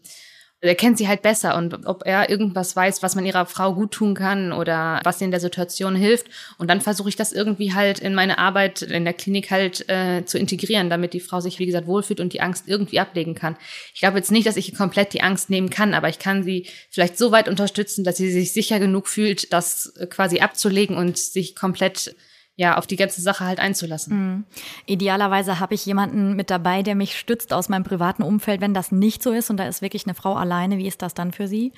er 0.68 0.74
kennt 0.74 0.98
sie 0.98 1.08
halt 1.08 1.22
besser 1.22 1.56
und 1.56 1.86
ob 1.86 2.02
er 2.04 2.30
irgendwas 2.30 2.74
weiß, 2.76 3.02
was 3.02 3.14
man 3.14 3.26
ihrer 3.26 3.46
Frau 3.46 3.74
gut 3.74 3.92
tun 3.92 4.14
kann 4.14 4.52
oder 4.52 5.00
was 5.04 5.20
in 5.20 5.30
der 5.30 5.40
Situation 5.40 5.96
hilft. 5.96 6.26
Und 6.58 6.68
dann 6.68 6.80
versuche 6.80 7.08
ich 7.08 7.16
das 7.16 7.32
irgendwie 7.32 7.74
halt 7.74 7.98
in 7.98 8.14
meine 8.14 8.38
Arbeit 8.38 8.82
in 8.82 9.04
der 9.04 9.14
Klinik 9.14 9.50
halt 9.50 9.88
äh, 9.88 10.24
zu 10.24 10.38
integrieren, 10.38 10.90
damit 10.90 11.12
die 11.12 11.20
Frau 11.20 11.40
sich, 11.40 11.58
wie 11.58 11.66
gesagt, 11.66 11.86
wohlfühlt 11.86 12.20
und 12.20 12.32
die 12.32 12.40
Angst 12.40 12.64
irgendwie 12.66 13.00
ablegen 13.00 13.34
kann. 13.34 13.56
Ich 13.94 14.00
glaube 14.00 14.18
jetzt 14.18 14.32
nicht, 14.32 14.46
dass 14.46 14.56
ich 14.56 14.74
komplett 14.74 15.12
die 15.12 15.22
Angst 15.22 15.50
nehmen 15.50 15.70
kann, 15.70 15.94
aber 15.94 16.08
ich 16.08 16.18
kann 16.18 16.42
sie 16.42 16.66
vielleicht 16.90 17.18
so 17.18 17.32
weit 17.32 17.48
unterstützen, 17.48 18.04
dass 18.04 18.16
sie 18.16 18.30
sich 18.30 18.52
sicher 18.52 18.78
genug 18.78 19.08
fühlt, 19.08 19.52
das 19.52 19.94
quasi 20.10 20.40
abzulegen 20.40 20.96
und 20.96 21.18
sich 21.18 21.54
komplett 21.54 22.14
ja, 22.56 22.78
auf 22.78 22.86
die 22.86 22.96
ganze 22.96 23.20
Sache 23.20 23.44
halt 23.44 23.60
einzulassen. 23.60 24.16
Mhm. 24.16 24.44
Idealerweise 24.86 25.60
habe 25.60 25.74
ich 25.74 25.84
jemanden 25.84 26.34
mit 26.36 26.50
dabei, 26.50 26.82
der 26.82 26.94
mich 26.94 27.18
stützt 27.18 27.52
aus 27.52 27.68
meinem 27.68 27.84
privaten 27.84 28.22
Umfeld. 28.22 28.62
Wenn 28.62 28.74
das 28.74 28.90
nicht 28.92 29.22
so 29.22 29.30
ist 29.32 29.50
und 29.50 29.58
da 29.58 29.68
ist 29.68 29.82
wirklich 29.82 30.06
eine 30.06 30.14
Frau 30.14 30.34
alleine, 30.34 30.78
wie 30.78 30.86
ist 30.86 31.02
das 31.02 31.12
dann 31.12 31.32
für 31.32 31.48
Sie? 31.48 31.72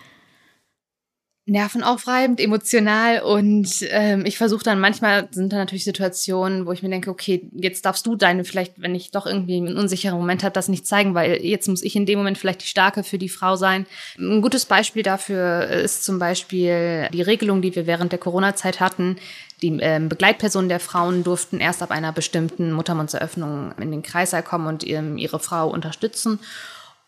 Nervenaufreibend, 1.48 2.40
emotional 2.40 3.22
und 3.22 3.68
ähm, 3.88 4.26
ich 4.26 4.36
versuche 4.36 4.62
dann 4.62 4.80
manchmal 4.80 5.28
sind 5.30 5.52
da 5.52 5.56
natürlich 5.56 5.84
Situationen, 5.84 6.66
wo 6.66 6.72
ich 6.72 6.82
mir 6.82 6.90
denke, 6.90 7.10
okay, 7.10 7.48
jetzt 7.52 7.84
darfst 7.86 8.06
du 8.06 8.16
deine 8.16 8.44
vielleicht, 8.44 8.80
wenn 8.80 8.94
ich 8.94 9.10
doch 9.10 9.26
irgendwie 9.26 9.56
einen 9.56 9.78
unsicheren 9.78 10.18
Moment 10.18 10.44
habe, 10.44 10.52
das 10.52 10.68
nicht 10.68 10.86
zeigen, 10.86 11.14
weil 11.14 11.44
jetzt 11.44 11.66
muss 11.68 11.82
ich 11.82 11.96
in 11.96 12.06
dem 12.06 12.18
Moment 12.18 12.38
vielleicht 12.38 12.62
die 12.62 12.68
Starke 12.68 13.02
für 13.02 13.18
die 13.18 13.28
Frau 13.28 13.56
sein. 13.56 13.86
Ein 14.18 14.42
gutes 14.42 14.66
Beispiel 14.66 15.02
dafür 15.02 15.66
ist 15.68 16.04
zum 16.04 16.18
Beispiel 16.18 17.08
die 17.12 17.22
Regelung, 17.22 17.62
die 17.62 17.74
wir 17.74 17.86
während 17.86 18.12
der 18.12 18.18
Corona-Zeit 18.18 18.80
hatten. 18.80 19.16
Die 19.62 19.76
ähm, 19.80 20.08
Begleitpersonen 20.08 20.68
der 20.68 20.80
Frauen 20.80 21.24
durften 21.24 21.58
erst 21.58 21.82
ab 21.82 21.90
einer 21.90 22.12
bestimmten 22.12 22.72
Muttermundseröffnung 22.72 23.72
in 23.80 23.90
den 23.90 24.02
Kreißsaal 24.02 24.42
kommen 24.42 24.66
und 24.66 24.86
ähm, 24.86 25.18
ihre 25.18 25.40
Frau 25.40 25.68
unterstützen. 25.68 26.38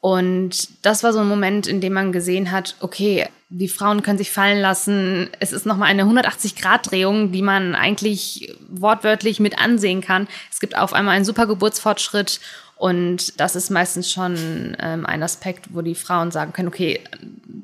Und 0.01 0.85
das 0.85 1.03
war 1.03 1.13
so 1.13 1.19
ein 1.19 1.29
Moment, 1.29 1.67
in 1.67 1.81
dem 1.81 1.93
man 1.93 2.11
gesehen 2.11 2.51
hat, 2.51 2.75
okay, 2.81 3.29
die 3.51 3.69
Frauen 3.69 4.03
können 4.03 4.17
sich 4.17 4.31
fallen 4.31 4.61
lassen. 4.61 5.29
Es 5.41 5.53
ist 5.53 5.67
nochmal 5.67 5.91
eine 5.91 6.05
180-Grad-Drehung, 6.05 7.33
die 7.33 7.43
man 7.43 7.75
eigentlich 7.75 8.57
wortwörtlich 8.71 9.41
mit 9.41 9.59
ansehen 9.59 10.01
kann. 10.01 10.27
Es 10.51 10.61
gibt 10.61 10.77
auf 10.79 10.95
einmal 10.95 11.17
einen 11.17 11.25
super 11.25 11.47
Geburtsfortschritt 11.47 12.41
und 12.81 13.39
das 13.39 13.57
ist 13.57 13.69
meistens 13.69 14.11
schon 14.11 14.75
ähm, 14.81 15.05
ein 15.05 15.23
Aspekt, 15.23 15.67
wo 15.75 15.83
die 15.83 15.95
Frauen 15.95 16.31
sagen 16.31 16.55
können, 16.55 16.69
okay, 16.69 17.01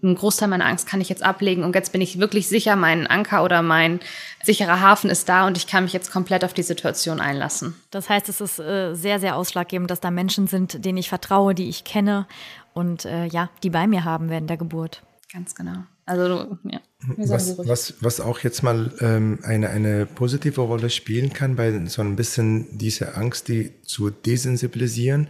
einen 0.02 0.14
Großteil 0.14 0.48
meiner 0.48 0.66
Angst 0.66 0.86
kann 0.86 1.00
ich 1.00 1.08
jetzt 1.08 1.22
ablegen 1.22 1.64
und 1.64 1.74
jetzt 1.74 1.92
bin 1.92 2.02
ich 2.02 2.20
wirklich 2.20 2.48
sicher, 2.48 2.76
mein 2.76 3.06
Anker 3.06 3.42
oder 3.42 3.62
mein 3.62 4.00
sicherer 4.46 4.80
Hafen 4.80 5.10
ist 5.10 5.28
da 5.28 5.46
und 5.46 5.58
ich 5.58 5.66
kann 5.66 5.84
mich 5.84 5.92
jetzt 5.92 6.10
komplett 6.10 6.44
auf 6.44 6.54
die 6.54 6.62
Situation 6.62 7.20
einlassen. 7.20 7.74
Das 7.90 8.08
heißt, 8.08 8.28
es 8.28 8.40
ist 8.40 8.58
äh, 8.58 8.94
sehr, 8.94 9.20
sehr 9.20 9.36
ausschlaggebend, 9.36 9.90
dass 9.90 10.00
da 10.00 10.10
Menschen 10.10 10.46
sind, 10.46 10.84
denen 10.84 10.98
ich 10.98 11.08
vertraue, 11.08 11.54
die 11.54 11.68
ich 11.68 11.84
kenne 11.84 12.26
und 12.72 13.04
äh, 13.04 13.26
ja, 13.26 13.50
die 13.62 13.70
bei 13.70 13.86
mir 13.86 14.04
haben 14.04 14.30
während 14.30 14.48
der 14.48 14.56
Geburt. 14.56 15.02
Ganz 15.32 15.54
genau. 15.54 15.84
Also, 16.08 16.56
ja. 16.62 16.80
Was, 17.16 17.58
was, 17.58 17.94
was 18.00 18.20
auch 18.20 18.38
jetzt 18.38 18.62
mal 18.62 18.92
ähm, 19.00 19.40
eine, 19.42 19.70
eine 19.70 20.06
positive 20.06 20.60
Rolle 20.60 20.88
spielen 20.88 21.32
kann, 21.32 21.56
bei 21.56 21.86
so 21.86 22.00
ein 22.00 22.14
bisschen 22.14 22.78
diese 22.78 23.16
Angst, 23.16 23.48
die 23.48 23.82
zu 23.82 24.10
desensibilisieren, 24.10 25.28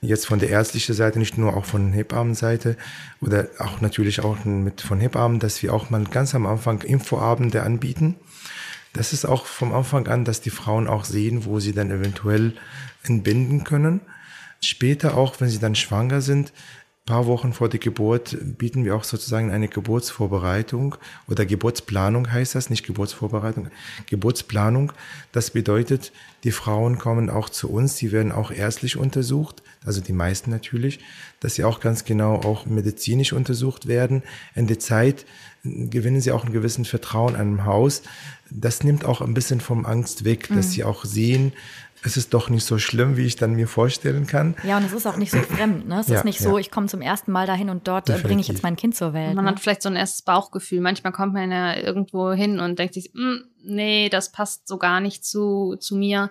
jetzt 0.00 0.26
von 0.26 0.38
der 0.38 0.48
ärztlichen 0.48 0.94
Seite, 0.94 1.18
nicht 1.18 1.36
nur 1.36 1.56
auch 1.56 1.66
von 1.66 1.92
Hebammenseite 1.92 2.76
oder 3.20 3.48
auch 3.58 3.82
natürlich 3.82 4.20
auch 4.20 4.44
mit 4.46 4.80
von 4.80 4.98
Hebammen, 4.98 5.40
dass 5.40 5.62
wir 5.62 5.74
auch 5.74 5.90
mal 5.90 6.04
ganz 6.04 6.34
am 6.34 6.46
Anfang 6.46 6.80
Infoabende 6.80 7.62
anbieten 7.62 8.16
Das 8.94 9.12
ist 9.12 9.26
auch 9.26 9.44
vom 9.44 9.74
Anfang 9.74 10.06
an, 10.06 10.24
dass 10.24 10.40
die 10.40 10.50
Frauen 10.50 10.86
auch 10.86 11.04
sehen, 11.04 11.44
wo 11.44 11.60
sie 11.60 11.74
dann 11.74 11.90
eventuell 11.90 12.54
entbinden 13.02 13.64
können. 13.64 14.00
Später 14.62 15.16
auch, 15.18 15.40
wenn 15.40 15.50
sie 15.50 15.58
dann 15.58 15.74
schwanger 15.74 16.22
sind, 16.22 16.52
paar 17.06 17.26
Wochen 17.26 17.52
vor 17.52 17.68
der 17.68 17.80
Geburt 17.80 18.38
bieten 18.56 18.86
wir 18.86 18.96
auch 18.96 19.04
sozusagen 19.04 19.50
eine 19.50 19.68
Geburtsvorbereitung 19.68 20.96
oder 21.28 21.44
Geburtsplanung 21.44 22.32
heißt 22.32 22.54
das, 22.54 22.70
nicht 22.70 22.86
Geburtsvorbereitung, 22.86 23.68
Geburtsplanung. 24.06 24.92
Das 25.30 25.50
bedeutet, 25.50 26.12
die 26.44 26.50
Frauen 26.50 26.98
kommen 26.98 27.28
auch 27.28 27.50
zu 27.50 27.70
uns, 27.70 27.96
die 27.96 28.10
werden 28.10 28.32
auch 28.32 28.50
ärztlich 28.50 28.96
untersucht, 28.96 29.62
also 29.84 30.00
die 30.00 30.14
meisten 30.14 30.50
natürlich, 30.50 31.00
dass 31.40 31.56
sie 31.56 31.64
auch 31.64 31.80
ganz 31.80 32.06
genau 32.06 32.36
auch 32.36 32.64
medizinisch 32.64 33.34
untersucht 33.34 33.86
werden. 33.86 34.22
In 34.54 34.66
der 34.66 34.78
Zeit 34.78 35.26
gewinnen 35.62 36.22
sie 36.22 36.32
auch 36.32 36.44
einen 36.44 36.54
gewissen 36.54 36.86
Vertrauen 36.86 37.36
an 37.36 37.56
dem 37.56 37.64
Haus. 37.66 38.02
Das 38.50 38.84
nimmt 38.84 39.04
auch 39.04 39.20
ein 39.20 39.34
bisschen 39.34 39.60
vom 39.60 39.86
Angst 39.86 40.24
weg, 40.24 40.48
dass 40.48 40.66
mhm. 40.66 40.70
sie 40.70 40.84
auch 40.84 41.04
sehen, 41.04 41.52
es 42.04 42.18
ist 42.18 42.34
doch 42.34 42.50
nicht 42.50 42.64
so 42.64 42.78
schlimm, 42.78 43.16
wie 43.16 43.24
ich 43.24 43.36
dann 43.36 43.54
mir 43.54 43.66
vorstellen 43.66 44.26
kann. 44.26 44.54
Ja, 44.62 44.76
und 44.76 44.84
es 44.84 44.92
ist 44.92 45.06
auch 45.06 45.16
nicht 45.16 45.30
so 45.30 45.38
fremd. 45.38 45.88
Ne? 45.88 46.00
Es 46.00 46.08
ja, 46.08 46.18
ist 46.18 46.24
nicht 46.24 46.38
so, 46.38 46.50
ja. 46.50 46.58
ich 46.58 46.70
komme 46.70 46.86
zum 46.86 47.00
ersten 47.00 47.32
Mal 47.32 47.46
dahin 47.46 47.70
und 47.70 47.88
dort 47.88 48.10
äh, 48.10 48.18
bringe 48.18 48.42
ich 48.42 48.48
jetzt 48.48 48.62
mein 48.62 48.76
Kind 48.76 48.94
zur 48.94 49.14
Welt. 49.14 49.30
Und 49.30 49.36
man 49.36 49.46
ne? 49.46 49.52
hat 49.52 49.60
vielleicht 49.60 49.80
so 49.80 49.88
ein 49.88 49.96
erstes 49.96 50.20
Bauchgefühl. 50.20 50.82
Manchmal 50.82 51.14
kommt 51.14 51.32
man 51.32 51.50
ja 51.50 51.74
irgendwo 51.76 52.32
hin 52.32 52.60
und 52.60 52.78
denkt 52.78 52.92
sich, 52.92 53.10
mm, 53.14 53.36
nee, 53.62 54.10
das 54.10 54.32
passt 54.32 54.68
so 54.68 54.76
gar 54.76 55.00
nicht 55.00 55.24
zu, 55.24 55.76
zu 55.80 55.96
mir. 55.96 56.30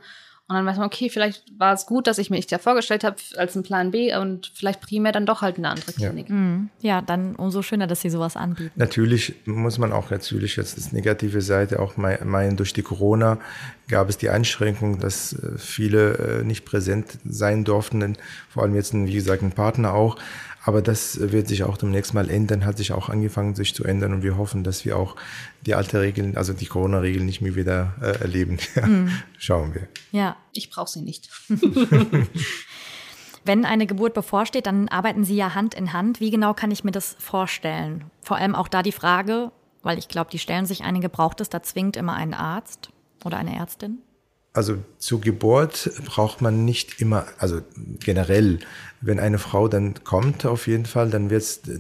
Und 0.54 0.60
dann 0.60 0.66
weiß 0.68 0.78
man, 0.78 0.86
okay, 0.86 1.10
vielleicht 1.10 1.44
war 1.58 1.74
es 1.74 1.88
gut, 1.88 2.06
dass 2.06 2.20
ich 2.20 2.30
mir 2.30 2.40
ja 2.40 2.60
vorgestellt 2.60 3.04
habe 3.04 3.16
als 3.38 3.56
ein 3.56 3.64
Plan 3.64 3.90
B 3.90 4.16
und 4.16 4.52
vielleicht 4.54 4.82
primär 4.82 5.12
dann 5.12 5.26
doch 5.26 5.42
halt 5.42 5.58
eine 5.58 5.70
andere 5.70 5.92
Klinik. 5.94 6.30
Ja. 6.30 6.36
Mhm. 6.36 6.70
ja, 6.82 7.02
dann 7.02 7.36
umso 7.36 7.64
schöner, 7.64 7.88
dass 7.88 8.02
sie 8.02 8.12
sowas 8.12 8.38
anbieten. 8.38 8.72
Natürlich 8.76 9.34
muss 9.46 9.80
man 9.80 9.92
auch 9.92 10.12
natürlich 10.12 10.56
jetzt 10.56 10.78
das 10.78 10.92
negative 10.92 11.42
Seite 11.42 11.80
auch 11.80 11.98
meinen, 11.98 12.56
durch 12.56 12.74
die 12.74 12.84
Corona 12.84 13.40
gab 13.88 14.10
es 14.10 14.18
die 14.20 14.30
Einschränkung, 14.30 15.00
dass 15.00 15.34
äh, 15.34 15.58
viele 15.58 16.14
äh, 16.18 16.44
nicht 16.44 16.66
präsent 16.66 17.18
sein 17.26 17.64
durften, 17.64 18.16
vor 18.50 18.64
allem 18.64 18.76
jetzt, 18.76 18.94
wie 18.94 19.14
gesagt, 19.14 19.42
ein 19.42 19.52
Partner 19.52 19.94
auch. 19.94 20.18
Aber 20.66 20.82
das 20.82 21.20
wird 21.20 21.48
sich 21.48 21.64
auch 21.64 21.78
demnächst 21.78 22.14
mal 22.14 22.30
ändern, 22.30 22.66
hat 22.66 22.78
sich 22.78 22.94
auch 22.94 23.10
angefangen, 23.10 23.54
sich 23.54 23.76
zu 23.76 23.84
ändern 23.84 24.14
und 24.14 24.24
wir 24.24 24.38
hoffen, 24.38 24.64
dass 24.64 24.86
wir 24.86 24.98
auch 24.98 25.18
die 25.66 25.76
alte 25.76 26.02
Regeln, 26.02 26.38
also 26.38 26.54
die 26.54 26.66
Corona-Regeln 26.66 27.26
nicht 27.26 27.42
mehr 27.42 27.56
wieder 27.56 27.96
äh, 28.02 28.20
erleben. 28.22 28.58
Ja, 28.76 28.86
mhm. 28.88 29.12
Schauen 29.38 29.76
wir. 29.76 29.88
Ja, 30.12 30.36
ich 30.52 30.70
brauche 30.70 30.90
sie 30.90 31.02
nicht. 31.02 31.30
Wenn 33.46 33.66
eine 33.66 33.86
Geburt 33.86 34.14
bevorsteht, 34.14 34.66
dann 34.66 34.88
arbeiten 34.88 35.26
Sie 35.26 35.36
ja 35.36 35.54
Hand 35.54 35.74
in 35.76 35.94
Hand. 35.94 36.20
Wie 36.20 36.32
genau 36.32 36.54
kann 36.54 36.72
ich 36.72 36.84
mir 36.84 36.92
das 36.92 37.16
vorstellen? 37.20 38.06
Vor 38.22 38.38
allem 38.38 38.56
auch 38.56 38.68
da 38.68 38.82
die 38.82 38.94
Frage, 38.94 39.52
weil 39.84 40.00
ich 40.00 40.08
glaube, 40.08 40.32
die 40.32 40.40
stellen 40.40 40.66
sich 40.66 40.84
einige, 40.84 41.10
braucht 41.10 41.42
es 41.42 41.50
da 41.50 41.62
zwingend 41.62 41.98
immer 41.98 42.14
einen 42.14 42.34
Arzt 42.34 42.90
oder 43.26 43.38
eine 43.38 43.56
Ärztin? 43.56 44.00
Also 44.56 44.78
zur 45.00 45.20
Geburt 45.20 45.90
braucht 46.06 46.42
man 46.42 46.64
nicht 46.64 47.02
immer, 47.02 47.26
also 47.40 47.62
generell, 48.00 48.60
wenn 49.02 49.20
eine 49.20 49.40
Frau 49.40 49.68
dann 49.68 50.04
kommt, 50.04 50.46
auf 50.46 50.68
jeden 50.68 50.86
Fall, 50.86 51.10
dann 51.10 51.32
wird 51.32 51.44
äh, 51.68 51.80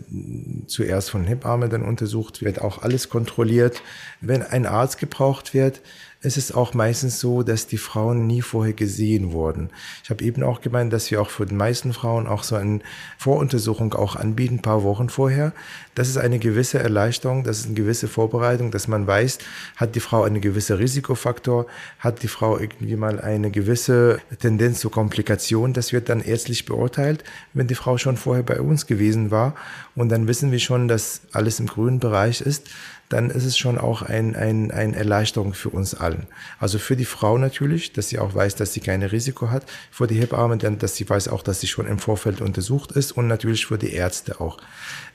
zuerst 0.66 1.12
von 1.12 1.24
Hebamme 1.24 1.70
dann 1.70 1.84
untersucht, 1.84 2.42
wird 2.42 2.62
auch 2.62 2.82
alles 2.82 3.10
kontrolliert. 3.10 3.84
Wenn 4.22 4.42
ein 4.42 4.66
Arzt 4.66 4.98
gebraucht 4.98 5.54
wird, 5.54 5.82
es 6.24 6.38
ist 6.38 6.56
auch 6.56 6.74
meistens 6.74 7.20
so, 7.20 7.44
dass 7.44 7.68
die 7.68 7.78
Frauen 7.78 8.26
nie 8.28 8.42
vorher 8.42 8.74
gesehen 8.74 9.34
wurden. 9.34 9.70
Ich 10.04 10.10
habe 10.10 10.24
eben 10.24 10.42
auch 10.42 10.62
gemeint, 10.62 10.94
dass 10.94 11.12
wir 11.12 11.22
auch 11.22 11.30
für 11.30 11.46
die 11.46 11.54
meisten 11.54 11.92
Frauen 11.92 12.28
auch 12.28 12.44
so 12.44 12.56
eine 12.56 12.80
Voruntersuchung 13.18 13.94
auch 13.94 14.16
anbieten, 14.16 14.62
paar 14.62 14.84
Wochen 14.84 15.10
vorher. 15.10 15.52
Das 15.96 16.08
ist 16.08 16.18
eine 16.18 16.40
gewisse 16.40 16.80
Erleichterung, 16.80 17.44
das 17.44 17.60
ist 17.60 17.66
eine 17.66 17.76
gewisse 17.76 18.08
Vorbereitung, 18.08 18.72
dass 18.72 18.88
man 18.88 19.06
weiß, 19.06 19.40
hat 19.76 19.96
die 19.96 20.00
Frau 20.00 20.24
einen 20.24 20.40
gewissen 20.40 20.78
Risikofaktor, 20.78 21.68
hat 22.00 22.24
die 22.24 22.30
Frau 22.30 22.58
irgendwie 22.58 22.96
mal 22.96 23.20
eine 23.20 23.52
gewisse 23.52 24.22
Tendenz 24.40 24.80
zur 24.80 24.92
Komplikation. 24.92 25.74
Das 25.74 25.92
wird 25.92 26.08
dann 26.08 26.22
ärztlich 26.22 26.66
beurteilt, 26.66 27.26
wenn 27.54 27.68
die 27.68 27.76
Frau 27.76 27.98
schon 27.98 28.16
vorher 28.16 28.44
bei 28.44 28.62
uns 28.62 28.88
gewesen 28.88 29.30
war. 29.30 29.56
Und 29.94 30.10
dann 30.10 30.28
wissen 30.28 30.54
wir 30.54 30.60
schon, 30.60 30.88
dass 30.88 31.22
alles 31.34 31.60
im 31.60 31.68
grünen 31.68 32.00
Bereich 32.00 32.40
ist 32.40 32.70
dann 33.14 33.30
ist 33.30 33.46
es 33.46 33.58
schon 33.58 33.78
auch 33.78 34.02
ein, 34.02 34.36
ein, 34.36 34.72
eine 34.72 34.96
Erleichterung 34.96 35.54
für 35.54 35.70
uns 35.70 35.94
allen. 35.94 36.26
Also 36.60 36.80
für 36.80 36.96
die 36.96 37.06
Frau 37.06 37.38
natürlich, 37.38 37.94
dass 37.94 38.10
sie 38.10 38.18
auch 38.18 38.34
weiß, 38.34 38.56
dass 38.56 38.74
sie 38.74 38.80
kein 38.80 39.04
Risiko 39.04 39.52
hat, 39.52 39.66
für 39.92 40.08
die 40.08 40.20
Hebamme, 40.20 40.58
dann, 40.58 40.80
dass 40.80 40.96
sie 40.96 41.08
weiß 41.08 41.28
auch, 41.28 41.44
dass 41.44 41.62
sie 41.62 41.68
schon 41.68 41.86
im 41.86 42.00
Vorfeld 42.00 42.42
untersucht 42.42 42.92
ist 42.92 43.12
und 43.12 43.28
natürlich 43.28 43.68
für 43.68 43.78
die 43.78 43.94
Ärzte 43.94 44.42
auch. 44.42 44.58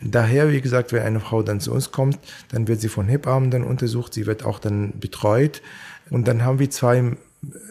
Daher, 0.01 0.53
wie 0.53 0.61
gesagt, 0.61 0.93
wenn 0.93 1.03
eine 1.03 1.19
Frau 1.19 1.43
dann 1.43 1.61
zu 1.61 1.73
uns 1.73 1.91
kommt, 1.91 2.21
dann 2.53 2.69
wird 2.69 2.81
sie 2.81 2.89
von 2.89 3.09
Hebammen 3.09 3.51
dann 3.51 3.65
untersucht, 3.65 4.15
sie 4.15 4.27
wird 4.27 4.45
auch 4.45 4.61
dann 4.61 4.93
betreut 5.01 5.61
und 6.09 6.29
dann 6.29 6.45
haben 6.45 6.61
wir 6.61 6.71
zwei 6.71 7.17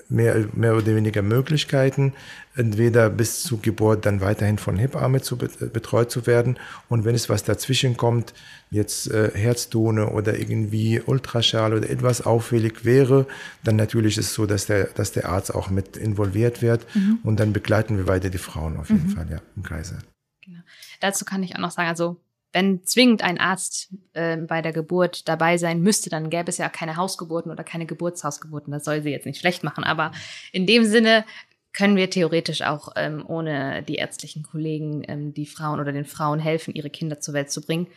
mehr, 0.10 0.46
mehr 0.54 0.76
oder 0.76 0.96
weniger 0.96 1.22
Möglichkeiten, 1.22 2.14
entweder 2.56 3.10
bis 3.10 3.44
zur 3.44 3.62
Geburt 3.62 4.06
dann 4.06 4.22
weiterhin 4.22 4.58
von 4.58 4.78
Hebamme 4.78 5.22
zu 5.22 5.38
betreut 5.38 6.10
zu 6.10 6.26
werden 6.26 6.58
und 6.90 7.06
wenn 7.06 7.16
es 7.16 7.30
was 7.30 7.44
dazwischen 7.44 7.98
kommt, 7.98 8.34
jetzt 8.72 9.12
äh, 9.12 9.32
Herztone 9.34 10.10
oder 10.10 10.40
irgendwie 10.40 11.02
Ultraschall 11.02 11.74
oder 11.74 11.90
etwas 11.90 12.22
auffällig 12.22 12.86
wäre, 12.86 13.26
dann 13.64 13.76
natürlich 13.76 14.18
ist 14.18 14.28
es 14.28 14.34
so, 14.34 14.46
dass 14.46 14.66
der, 14.66 14.86
dass 14.86 15.12
der 15.12 15.30
Arzt 15.30 15.54
auch 15.54 15.70
mit 15.70 15.98
involviert 15.98 16.62
wird 16.62 16.86
mhm. 16.96 17.20
und 17.24 17.40
dann 17.40 17.54
begleiten 17.54 17.98
wir 17.98 18.08
weiter 18.08 18.30
die 18.30 18.38
Frauen 18.38 18.78
auf 18.78 18.90
jeden 18.90 19.08
mhm. 19.08 19.16
Fall 19.16 19.28
ja, 19.30 19.42
im 19.56 19.64
Kreise. 19.64 20.00
Genau. 20.44 20.60
Dazu 21.00 21.26
kann 21.26 21.44
ich 21.44 21.56
auch 21.56 21.60
noch 21.60 21.72
sagen, 21.72 21.90
also 21.90 22.18
wenn 22.54 22.84
zwingend 22.84 23.22
ein 23.24 23.40
Arzt 23.40 23.90
äh, 24.14 24.38
bei 24.38 24.62
der 24.62 24.74
Geburt 24.74 25.28
dabei 25.28 25.58
sein 25.58 25.82
müsste, 25.82 26.10
dann 26.10 26.30
gäbe 26.30 26.50
es 26.50 26.58
ja 26.58 26.70
keine 26.70 26.96
Hausgeburten 26.96 27.52
oder 27.52 27.64
keine 27.64 27.86
Geburtshausgeburten. 27.86 28.72
Das 28.72 28.86
soll 28.86 29.02
sie 29.02 29.12
jetzt 29.12 29.26
nicht 29.26 29.40
schlecht 29.40 29.64
machen, 29.64 29.84
aber 29.84 30.12
in 30.52 30.66
dem 30.66 30.86
Sinne 30.86 31.26
können 31.74 31.96
wir 31.96 32.10
theoretisch 32.10 32.64
auch 32.64 32.90
ähm, 32.96 33.24
ohne 33.28 33.84
die 33.84 33.96
ärztlichen 33.96 34.42
Kollegen 34.44 35.04
ähm, 35.08 35.34
die 35.34 35.46
Frauen 35.46 35.80
oder 35.80 35.92
den 35.92 36.06
Frauen 36.06 36.40
helfen, 36.40 36.74
ihre 36.74 36.90
Kinder 36.90 37.20
zur 37.20 37.36
Welt 37.36 37.52
zu 37.52 37.62
bringen. 37.62 37.88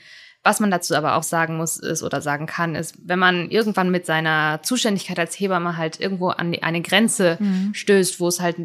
Was 0.42 0.58
man 0.58 0.70
dazu 0.70 0.94
aber 0.94 1.16
auch 1.16 1.22
sagen 1.22 1.58
muss 1.58 1.76
ist 1.76 2.02
oder 2.02 2.22
sagen 2.22 2.46
kann, 2.46 2.74
ist, 2.74 2.96
wenn 3.04 3.18
man 3.18 3.50
irgendwann 3.50 3.90
mit 3.90 4.06
seiner 4.06 4.60
Zuständigkeit 4.62 5.18
als 5.18 5.38
Hebamme 5.38 5.76
halt 5.76 6.00
irgendwo 6.00 6.28
an 6.28 6.52
die, 6.52 6.62
eine 6.62 6.80
Grenze 6.80 7.36
mhm. 7.38 7.74
stößt, 7.74 8.20
wo 8.20 8.28
es 8.28 8.40
halt 8.40 8.56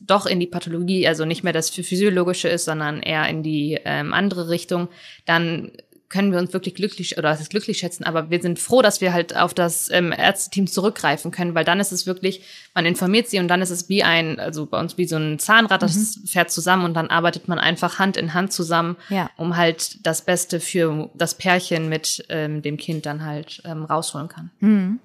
doch 0.00 0.26
in 0.26 0.40
die 0.40 0.48
Pathologie, 0.48 1.06
also 1.06 1.24
nicht 1.24 1.44
mehr 1.44 1.52
das 1.52 1.70
Physiologische 1.70 2.48
ist, 2.48 2.64
sondern 2.64 3.00
eher 3.00 3.28
in 3.28 3.44
die 3.44 3.78
ähm, 3.84 4.12
andere 4.12 4.48
Richtung, 4.48 4.88
dann 5.24 5.70
können 6.10 6.32
wir 6.32 6.40
uns 6.40 6.52
wirklich 6.52 6.74
glücklich 6.74 7.16
oder 7.16 7.30
das 7.30 7.40
ist 7.40 7.50
glücklich 7.50 7.78
schätzen, 7.78 8.04
aber 8.04 8.30
wir 8.30 8.42
sind 8.42 8.58
froh, 8.58 8.82
dass 8.82 9.00
wir 9.00 9.12
halt 9.12 9.36
auf 9.36 9.54
das 9.54 9.88
ähm, 9.90 10.12
Ärzteteam 10.12 10.66
zurückgreifen 10.66 11.30
können, 11.30 11.54
weil 11.54 11.64
dann 11.64 11.78
ist 11.78 11.92
es 11.92 12.04
wirklich, 12.04 12.42
man 12.74 12.84
informiert 12.84 13.28
sie 13.28 13.38
und 13.38 13.46
dann 13.46 13.62
ist 13.62 13.70
es 13.70 13.88
wie 13.88 14.02
ein, 14.02 14.40
also 14.40 14.66
bei 14.66 14.78
uns 14.78 14.98
wie 14.98 15.06
so 15.06 15.16
ein 15.16 15.38
Zahnrad, 15.38 15.82
das 15.82 15.94
mhm. 16.16 16.26
fährt 16.26 16.50
zusammen 16.50 16.84
und 16.84 16.94
dann 16.94 17.08
arbeitet 17.08 17.46
man 17.46 17.60
einfach 17.60 18.00
Hand 18.00 18.16
in 18.16 18.34
Hand 18.34 18.52
zusammen, 18.52 18.96
ja. 19.08 19.30
um 19.36 19.56
halt 19.56 20.04
das 20.04 20.22
Beste 20.22 20.58
für 20.58 21.08
das 21.14 21.36
Pärchen 21.36 21.88
mit 21.88 22.24
ähm, 22.28 22.60
dem 22.60 22.76
Kind 22.76 23.06
dann 23.06 23.24
halt 23.24 23.62
ähm, 23.64 23.84
rausholen 23.84 24.28
kann. 24.28 24.50
Mhm. 24.58 24.98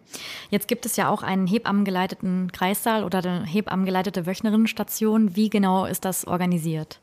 Jetzt 0.50 0.68
gibt 0.68 0.88
es 0.88 0.96
ja 0.96 1.10
auch 1.10 1.22
einen 1.22 1.46
hebammengeleiteten 1.46 2.52
Kreissaal 2.52 3.04
oder 3.04 3.20
eine 3.20 3.46
hebammengeleitete 3.46 4.26
Wöchnerinnenstation. 4.26 5.36
Wie 5.36 5.50
genau 5.50 5.86
ist 5.86 6.04
das 6.04 6.26
organisiert? 6.26 7.00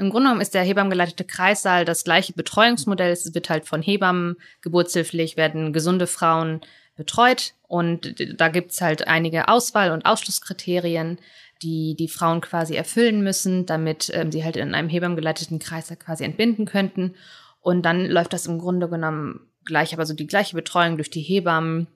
Im 0.00 0.08
Grunde 0.08 0.28
genommen 0.28 0.40
ist 0.40 0.54
der 0.54 0.62
hebammengeleitete 0.62 1.24
Kreissaal 1.24 1.84
das 1.84 2.04
gleiche 2.04 2.32
Betreuungsmodell. 2.32 3.12
Es 3.12 3.34
wird 3.34 3.50
halt 3.50 3.66
von 3.66 3.82
Hebammen 3.82 4.36
geburtshilflich, 4.62 5.36
werden 5.36 5.74
gesunde 5.74 6.06
Frauen 6.06 6.62
betreut 6.96 7.52
und 7.68 8.14
da 8.40 8.48
gibt's 8.48 8.80
halt 8.80 9.06
einige 9.08 9.48
Auswahl- 9.48 9.92
und 9.92 10.06
Ausschlusskriterien, 10.06 11.18
die 11.62 11.96
die 11.98 12.08
Frauen 12.08 12.40
quasi 12.40 12.76
erfüllen 12.76 13.22
müssen, 13.22 13.66
damit 13.66 14.10
ähm, 14.14 14.32
sie 14.32 14.42
halt 14.42 14.56
in 14.56 14.74
einem 14.74 14.88
hebammengeleiteten 14.88 15.58
Kreissaal 15.58 15.98
quasi 15.98 16.24
entbinden 16.24 16.64
könnten. 16.64 17.14
Und 17.60 17.82
dann 17.82 18.06
läuft 18.06 18.32
das 18.32 18.46
im 18.46 18.58
Grunde 18.58 18.88
genommen 18.88 19.48
gleich, 19.66 19.92
aber 19.92 20.06
so 20.06 20.14
die 20.14 20.26
gleiche 20.26 20.56
Betreuung 20.56 20.96
durch 20.96 21.10
die 21.10 21.20
Hebammen. 21.20 21.88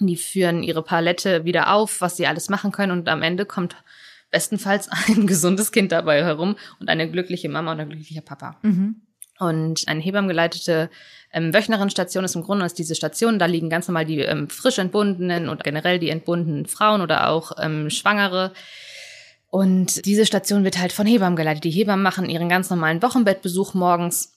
Die 0.00 0.16
führen 0.16 0.64
ihre 0.64 0.82
Palette 0.82 1.44
wieder 1.44 1.72
auf, 1.72 2.00
was 2.00 2.16
sie 2.16 2.26
alles 2.26 2.48
machen 2.48 2.72
können 2.72 2.90
und 2.90 3.08
am 3.08 3.22
Ende 3.22 3.46
kommt 3.46 3.76
bestenfalls 4.32 4.88
ein 5.08 5.28
gesundes 5.28 5.70
Kind 5.70 5.92
dabei 5.92 6.24
herum 6.24 6.56
und 6.80 6.88
eine 6.88 7.08
glückliche 7.08 7.48
Mama 7.48 7.70
und 7.70 7.80
ein 7.80 7.88
glücklicher 7.88 8.22
Papa. 8.22 8.56
Mhm. 8.62 9.02
Und 9.38 9.84
eine 9.86 10.00
hebammengeleitete 10.00 10.90
ähm, 11.32 11.54
Wöchnerinstation 11.54 12.24
ist 12.24 12.34
im 12.34 12.42
Grunde 12.42 12.66
ist 12.66 12.78
diese 12.78 12.94
Station, 12.94 13.38
da 13.38 13.46
liegen 13.46 13.70
ganz 13.70 13.88
normal 13.88 14.04
die 14.04 14.20
ähm, 14.20 14.48
frisch 14.48 14.78
entbundenen 14.78 15.48
und 15.48 15.64
generell 15.64 15.98
die 15.98 16.10
entbundenen 16.10 16.66
Frauen 16.66 17.00
oder 17.00 17.28
auch 17.28 17.52
ähm, 17.60 17.90
Schwangere. 17.90 18.52
Und 19.48 20.06
diese 20.06 20.26
Station 20.26 20.64
wird 20.64 20.78
halt 20.78 20.92
von 20.92 21.06
Hebammen 21.06 21.36
geleitet. 21.36 21.64
Die 21.64 21.70
Hebammen 21.70 22.02
machen 22.02 22.28
ihren 22.28 22.48
ganz 22.48 22.70
normalen 22.70 23.02
Wochenbettbesuch 23.02 23.74
morgens 23.74 24.32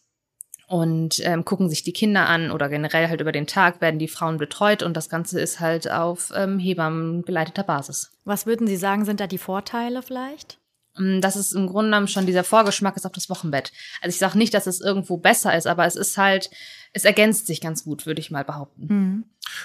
und 0.68 1.20
ähm, 1.24 1.46
gucken 1.46 1.70
sich 1.70 1.84
die 1.84 1.94
Kinder 1.94 2.28
an 2.28 2.52
oder 2.52 2.70
generell 2.70 3.08
halt 3.08 3.22
über 3.22 3.32
den 3.32 3.48
Tag 3.48 3.82
werden 3.82 4.00
die 4.00 4.08
Frauen 4.08 4.38
betreut 4.38 4.84
und 4.84 4.96
das 4.96 5.10
Ganze 5.10 5.40
ist 5.40 5.60
halt 5.60 5.90
auf 5.90 6.32
ähm, 6.36 6.60
Hebammen 6.60 7.24
geleiteter 7.24 7.64
Basis. 7.64 8.12
Was 8.24 8.46
würden 8.46 8.68
Sie 8.68 8.78
sagen, 8.78 9.06
sind 9.06 9.20
da 9.20 9.28
die 9.28 9.38
Vorteile 9.38 10.02
vielleicht? 10.02 10.58
Mm, 10.98 11.22
das 11.22 11.36
ist 11.36 11.54
im 11.54 11.68
Grunde 11.68 11.92
genommen 11.92 12.08
schon 12.08 12.26
dieser 12.26 12.44
Vorgeschmack 12.44 12.96
ist 12.96 13.06
auf 13.06 13.12
das 13.12 13.30
Wochenbett. 13.30 13.72
Also 14.02 14.14
ich 14.14 14.20
sage 14.20 14.38
nicht, 14.38 14.54
dass 14.54 14.68
es 14.68 14.82
irgendwo 14.82 15.18
besser 15.18 15.56
ist, 15.56 15.68
aber 15.68 15.86
es 15.86 15.96
ist 15.96 16.18
halt 16.18 16.50
es 16.96 17.04
ergänzt 17.04 17.46
sich 17.46 17.60
ganz 17.60 17.84
gut, 17.84 18.06
würde 18.06 18.22
ich 18.22 18.32
mal 18.32 18.46
behaupten. 18.46 18.88
Mhm. 18.88 19.24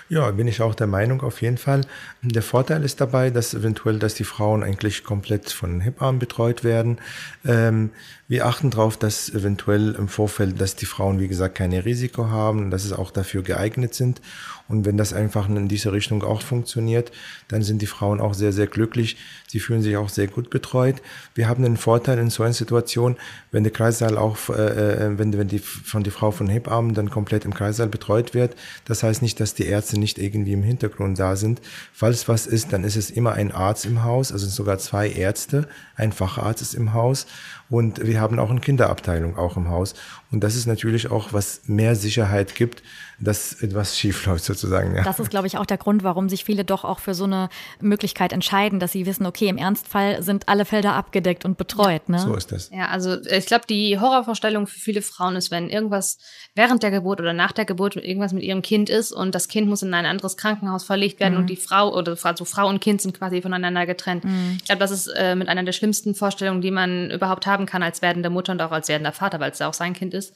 Ja, 0.08 0.32
bin 0.32 0.48
ich 0.48 0.60
auch 0.62 0.74
der 0.74 0.88
Meinung 0.88 1.22
auf 1.22 1.40
jeden 1.40 1.58
Fall. 1.58 1.82
Der 2.22 2.42
Vorteil 2.42 2.84
ist 2.84 3.00
dabei, 3.00 3.30
dass 3.30 3.54
eventuell, 3.54 4.00
dass 4.00 4.14
die 4.14 4.24
Frauen 4.24 4.64
eigentlich 4.64 5.04
komplett 5.04 5.50
von 5.50 5.80
Hebammen 5.80 6.18
betreut 6.18 6.64
werden. 6.64 6.98
Ähm, 7.46 7.90
wir 8.26 8.46
achten 8.46 8.70
darauf, 8.70 8.96
dass 8.96 9.30
eventuell 9.30 9.94
im 9.94 10.08
Vorfeld, 10.08 10.60
dass 10.60 10.74
die 10.74 10.86
Frauen, 10.86 11.20
wie 11.20 11.28
gesagt, 11.28 11.54
keine 11.54 11.84
Risiko 11.84 12.30
haben, 12.30 12.72
dass 12.72 12.84
es 12.84 12.92
auch 12.92 13.12
dafür 13.12 13.42
geeignet 13.42 13.94
sind. 13.94 14.20
Und 14.66 14.84
wenn 14.84 14.96
das 14.96 15.12
einfach 15.12 15.48
in 15.48 15.68
diese 15.68 15.92
Richtung 15.92 16.24
auch 16.24 16.42
funktioniert, 16.42 17.12
dann 17.50 17.62
sind 17.62 17.82
die 17.82 17.86
Frauen 17.86 18.20
auch 18.20 18.34
sehr, 18.34 18.52
sehr 18.52 18.66
glücklich. 18.66 19.16
Sie 19.48 19.58
fühlen 19.58 19.82
sich 19.82 19.96
auch 19.96 20.08
sehr 20.08 20.28
gut 20.28 20.50
betreut. 20.50 21.02
Wir 21.34 21.48
haben 21.48 21.64
den 21.64 21.76
Vorteil 21.76 22.18
in 22.18 22.30
so 22.30 22.44
einer 22.44 22.52
Situation, 22.52 23.16
wenn 23.50 23.64
der 23.64 23.72
Kreissaal 23.72 24.16
auch, 24.16 24.36
äh, 24.50 24.52
äh 24.52 25.18
wenn, 25.18 25.36
wenn 25.36 25.48
die 25.48 25.58
von 25.58 26.04
die 26.04 26.10
Frau 26.10 26.30
von 26.30 26.48
Hebammen 26.48 26.94
dann 26.94 27.10
komplett 27.10 27.44
im 27.44 27.52
Kreissaal 27.52 27.88
betreut 27.88 28.34
wird. 28.34 28.54
Das 28.84 29.02
heißt 29.02 29.20
nicht, 29.22 29.40
dass 29.40 29.54
die 29.54 29.66
Ärzte 29.66 29.98
nicht 29.98 30.18
irgendwie 30.18 30.52
im 30.52 30.62
Hintergrund 30.62 31.18
da 31.18 31.34
sind. 31.36 31.60
Falls 31.92 32.28
was 32.28 32.46
ist, 32.46 32.72
dann 32.72 32.84
ist 32.84 32.96
es 32.96 33.10
immer 33.10 33.32
ein 33.32 33.50
Arzt 33.50 33.84
im 33.86 34.04
Haus, 34.04 34.30
also 34.30 34.46
sogar 34.46 34.78
zwei 34.78 35.10
Ärzte, 35.10 35.66
ein 35.96 36.12
Facharzt 36.12 36.62
ist 36.62 36.74
im 36.74 36.92
Haus 36.94 37.26
und 37.70 38.04
wir 38.04 38.20
haben 38.20 38.38
auch 38.40 38.50
eine 38.50 38.60
Kinderabteilung 38.60 39.36
auch 39.36 39.56
im 39.56 39.68
Haus. 39.68 39.94
Und 40.32 40.42
das 40.42 40.56
ist 40.56 40.66
natürlich 40.66 41.10
auch, 41.10 41.32
was 41.32 41.62
mehr 41.66 41.94
Sicherheit 41.94 42.56
gibt, 42.56 42.82
dass 43.20 43.52
etwas 43.62 43.96
schief 43.96 44.26
läuft 44.26 44.44
sozusagen. 44.44 44.94
Ja. 44.96 45.04
Das 45.04 45.20
ist, 45.20 45.30
glaube 45.30 45.46
ich, 45.46 45.56
auch 45.56 45.66
der 45.66 45.78
Grund, 45.78 46.02
warum 46.02 46.28
sich 46.28 46.44
viele 46.44 46.64
doch 46.64 46.84
auch 46.84 46.98
für 46.98 47.14
so 47.14 47.24
eine 47.24 47.39
Möglichkeit 47.81 48.33
entscheiden, 48.33 48.81
dass 48.81 48.92
sie 48.92 49.07
wissen, 49.07 49.26
okay, 49.26 49.48
im 49.48 49.57
Ernstfall 49.57 50.22
sind 50.22 50.48
alle 50.48 50.64
Felder 50.64 50.94
abgedeckt 50.94 51.44
und 51.44 51.57
betreut. 51.57 52.03
Ja, 52.09 52.16
ne? 52.16 52.18
So 52.18 52.35
ist 52.35 52.53
das. 52.53 52.70
Ja, 52.70 52.88
also 52.88 53.16
ich 53.22 53.46
glaube, 53.46 53.64
die 53.68 53.98
Horrorvorstellung 53.98 54.66
für 54.66 54.79
viele 54.79 55.03
Frauen 55.03 55.37
ist, 55.37 55.50
wenn 55.50 55.70
irgendwas 55.70 56.18
während 56.55 56.83
der 56.83 56.90
Geburt 56.90 57.20
oder 57.20 57.33
nach 57.33 57.53
der 57.53 57.64
Geburt 57.64 57.96
irgendwas 57.96 58.33
mit 58.33 58.42
ihrem 58.42 58.62
Kind 58.62 58.90
ist 58.90 59.12
und 59.12 59.35
das 59.35 59.48
Kind 59.48 59.68
muss 59.68 59.83
in 59.83 59.94
ein 59.94 60.07
anderes 60.07 60.37
Krankenhaus 60.37 60.85
verlegt 60.85 61.20
werden 61.20 61.35
mhm. 61.35 61.40
und 61.40 61.46
die 61.50 61.57
Frau 61.57 61.94
oder 61.94 62.16
also 62.22 62.44
Frau 62.44 62.68
und 62.68 62.81
Kind 62.81 63.00
sind 63.00 63.16
quasi 63.16 63.40
voneinander 63.42 63.87
getrennt. 63.87 64.24
Mhm. 64.24 64.57
Ich 64.59 64.64
glaube, 64.64 64.81
das 64.81 64.90
ist 64.90 65.07
äh, 65.09 65.35
mit 65.35 65.48
einer 65.48 65.62
der 65.62 65.72
schlimmsten 65.72 66.14
Vorstellungen, 66.14 66.61
die 66.61 66.70
man 66.70 67.11
überhaupt 67.11 67.46
haben 67.46 67.66
kann 67.66 67.83
als 67.83 68.03
werdende 68.03 68.31
Mutter 68.31 68.53
und 68.53 68.62
auch 68.62 68.72
als 68.72 68.88
werdender 68.88 69.12
Vater, 69.12 69.40
weil 69.40 69.53
es 69.53 69.59
ja 69.59 69.68
auch 69.68 69.74
sein 69.74 69.94
Kind 69.94 70.14
ist, 70.14 70.35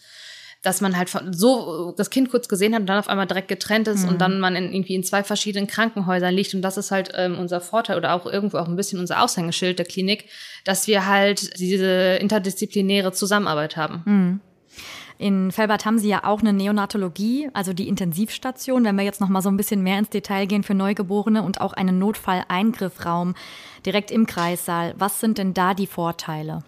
dass 0.64 0.80
man 0.80 0.96
halt 0.96 1.10
so 1.30 1.94
das 1.96 2.10
Kind 2.10 2.30
kurz 2.30 2.48
gesehen 2.48 2.74
hat 2.74 2.80
und 2.80 2.86
dann 2.86 2.98
auf 2.98 3.08
einmal 3.08 3.26
direkt 3.26 3.48
getrennt 3.48 3.86
ist 3.86 4.04
mhm. 4.04 4.08
und 4.08 4.20
dann 4.20 4.40
man 4.40 4.56
in, 4.56 4.72
irgendwie 4.72 4.94
in 4.94 5.04
zwei 5.04 5.22
verschiedenen 5.22 5.66
Krankenhäusern 5.66 6.34
liegt. 6.34 6.54
Und 6.54 6.62
das 6.62 6.78
ist 6.78 6.90
halt 6.90 7.12
ähm, 7.14 7.38
unser 7.38 7.60
Vorteil 7.60 7.98
oder 7.98 8.14
auch 8.14 8.26
irgendwo 8.26 8.56
auch 8.56 8.66
ein 8.66 8.74
bisschen 8.74 8.98
unser 8.98 9.22
Aushängeschild 9.22 9.78
der 9.78 9.86
Klinik, 9.86 10.24
dass 10.64 10.86
wir 10.86 11.06
halt 11.06 11.60
diese 11.60 12.16
interdisziplinäre 12.16 13.12
Zusammenarbeit 13.12 13.76
haben. 13.76 14.02
Mhm. 14.06 14.40
In 15.18 15.52
Felbert 15.52 15.84
haben 15.84 15.98
Sie 15.98 16.08
ja 16.08 16.24
auch 16.24 16.40
eine 16.40 16.52
Neonatologie, 16.52 17.48
also 17.52 17.72
die 17.72 17.88
Intensivstation, 17.88 18.84
wenn 18.84 18.96
wir 18.96 19.04
jetzt 19.04 19.20
noch 19.20 19.28
mal 19.28 19.42
so 19.42 19.48
ein 19.48 19.56
bisschen 19.56 19.82
mehr 19.82 19.98
ins 19.98 20.10
Detail 20.10 20.46
gehen 20.46 20.64
für 20.64 20.74
Neugeborene 20.74 21.42
und 21.42 21.60
auch 21.60 21.72
einen 21.72 21.98
Notfalleingriffraum 21.98 23.34
direkt 23.86 24.10
im 24.10 24.26
Kreissaal. 24.26 24.94
Was 24.98 25.20
sind 25.20 25.38
denn 25.38 25.54
da 25.54 25.74
die 25.74 25.86
Vorteile? 25.86 26.64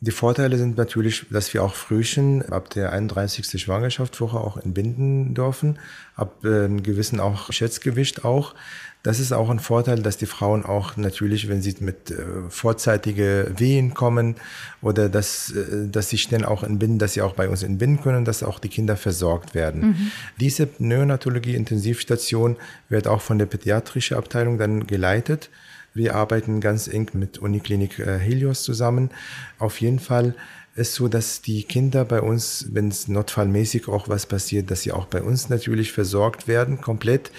Die 0.00 0.12
Vorteile 0.12 0.56
sind 0.56 0.76
natürlich, 0.76 1.26
dass 1.30 1.52
wir 1.52 1.64
auch 1.64 1.74
Frühchen 1.74 2.42
ab 2.52 2.70
der 2.70 2.92
31. 2.92 3.60
Schwangerschaftswoche 3.60 4.38
auch 4.38 4.56
entbinden 4.56 5.34
dürfen, 5.34 5.78
ab 6.14 6.44
äh, 6.44 6.66
einem 6.66 6.84
gewissen 6.84 7.18
auch 7.18 7.52
Schätzgewicht 7.52 8.24
auch. 8.24 8.54
Das 9.02 9.18
ist 9.18 9.32
auch 9.32 9.50
ein 9.50 9.58
Vorteil, 9.58 10.00
dass 10.02 10.16
die 10.16 10.26
Frauen 10.26 10.64
auch 10.64 10.96
natürlich, 10.96 11.48
wenn 11.48 11.62
sie 11.62 11.74
mit 11.80 12.12
äh, 12.12 12.16
vorzeitige 12.48 13.52
Wehen 13.56 13.92
kommen 13.92 14.36
oder 14.82 15.08
dass, 15.08 15.50
äh, 15.50 15.88
dass 15.88 16.10
sie 16.10 16.18
schnell 16.18 16.44
auch 16.44 16.62
entbinden, 16.62 17.00
dass 17.00 17.14
sie 17.14 17.22
auch 17.22 17.34
bei 17.34 17.48
uns 17.48 17.64
entbinden 17.64 18.00
können, 18.00 18.24
dass 18.24 18.44
auch 18.44 18.60
die 18.60 18.68
Kinder 18.68 18.96
versorgt 18.96 19.54
werden. 19.54 19.80
Mhm. 19.80 20.10
Diese 20.38 20.68
Neonatologie-Intensivstation 20.78 22.56
wird 22.88 23.08
auch 23.08 23.20
von 23.20 23.38
der 23.38 23.46
pädiatrischen 23.46 24.16
Abteilung 24.16 24.58
dann 24.58 24.86
geleitet. 24.86 25.50
Wir 25.94 26.14
arbeiten 26.14 26.60
ganz 26.60 26.88
eng 26.88 27.10
mit 27.14 27.38
Uniklinik 27.38 27.98
äh, 27.98 28.18
Helios 28.18 28.62
zusammen. 28.62 29.10
Auf 29.58 29.80
jeden 29.80 29.98
Fall 29.98 30.34
ist 30.78 30.94
so, 30.94 31.08
dass 31.08 31.42
die 31.42 31.64
Kinder 31.64 32.04
bei 32.04 32.22
uns, 32.22 32.68
wenn 32.72 32.88
es 32.88 33.08
notfallmäßig 33.08 33.88
auch 33.88 34.08
was 34.08 34.26
passiert, 34.26 34.70
dass 34.70 34.82
sie 34.82 34.92
auch 34.92 35.06
bei 35.06 35.22
uns 35.22 35.48
natürlich 35.48 35.92
versorgt 35.92 36.46
werden, 36.46 36.80
komplett. 36.80 37.32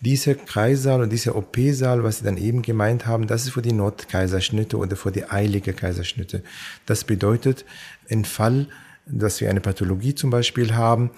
Dieser 0.00 0.34
Kreissaal 0.34 1.00
und 1.00 1.10
dieser 1.10 1.36
OP-Saal, 1.36 2.02
was 2.02 2.18
Sie 2.18 2.24
dann 2.24 2.36
eben 2.36 2.62
gemeint 2.62 3.06
haben, 3.06 3.28
das 3.28 3.44
ist 3.44 3.52
für 3.52 3.62
die 3.62 3.72
Notkaiserschnitte 3.72 4.76
oder 4.76 4.96
für 4.96 5.12
die 5.12 5.30
eilige 5.30 5.72
Kaiserschnitte. 5.72 6.42
Das 6.86 7.04
bedeutet, 7.04 7.64
im 8.08 8.24
Fall 8.24 8.66
dass 9.06 9.40
wir 9.40 9.50
eine 9.50 9.60
Pathologie 9.60 10.14
zum 10.14 10.30
Beispiel 10.30 10.74
haben, 10.74 11.10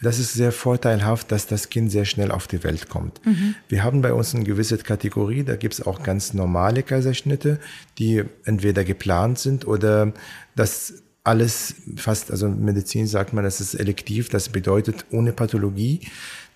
das 0.00 0.18
ist 0.18 0.32
sehr 0.32 0.52
vorteilhaft, 0.52 1.32
dass 1.32 1.46
das 1.46 1.70
Kind 1.70 1.90
sehr 1.90 2.04
schnell 2.04 2.30
auf 2.30 2.46
die 2.46 2.62
Welt 2.62 2.88
kommt. 2.88 3.24
Mhm. 3.26 3.54
Wir 3.68 3.82
haben 3.82 4.00
bei 4.00 4.12
uns 4.12 4.34
eine 4.34 4.44
gewisse 4.44 4.78
Kategorie, 4.78 5.42
da 5.42 5.56
gibt 5.56 5.74
es 5.74 5.84
auch 5.84 6.02
ganz 6.02 6.34
normale 6.34 6.82
Kaiserschnitte, 6.82 7.58
die 7.98 8.22
entweder 8.44 8.84
geplant 8.84 9.38
sind 9.38 9.66
oder 9.66 10.12
das 10.54 11.02
alles 11.24 11.74
fast, 11.96 12.30
also 12.30 12.48
Medizin 12.48 13.06
sagt 13.06 13.32
man, 13.32 13.44
das 13.44 13.60
ist 13.60 13.74
elektiv, 13.74 14.28
das 14.28 14.48
bedeutet 14.48 15.06
ohne 15.10 15.32
Pathologie. 15.32 16.00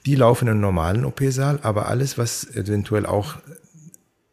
Die 0.07 0.15
laufen 0.15 0.49
im 0.49 0.61
normalen 0.61 1.05
OP-Saal, 1.05 1.61
aber 1.63 1.89
alles, 1.89 2.19
was 2.19 2.55
eventuell 2.55 3.07
auch 3.07 3.37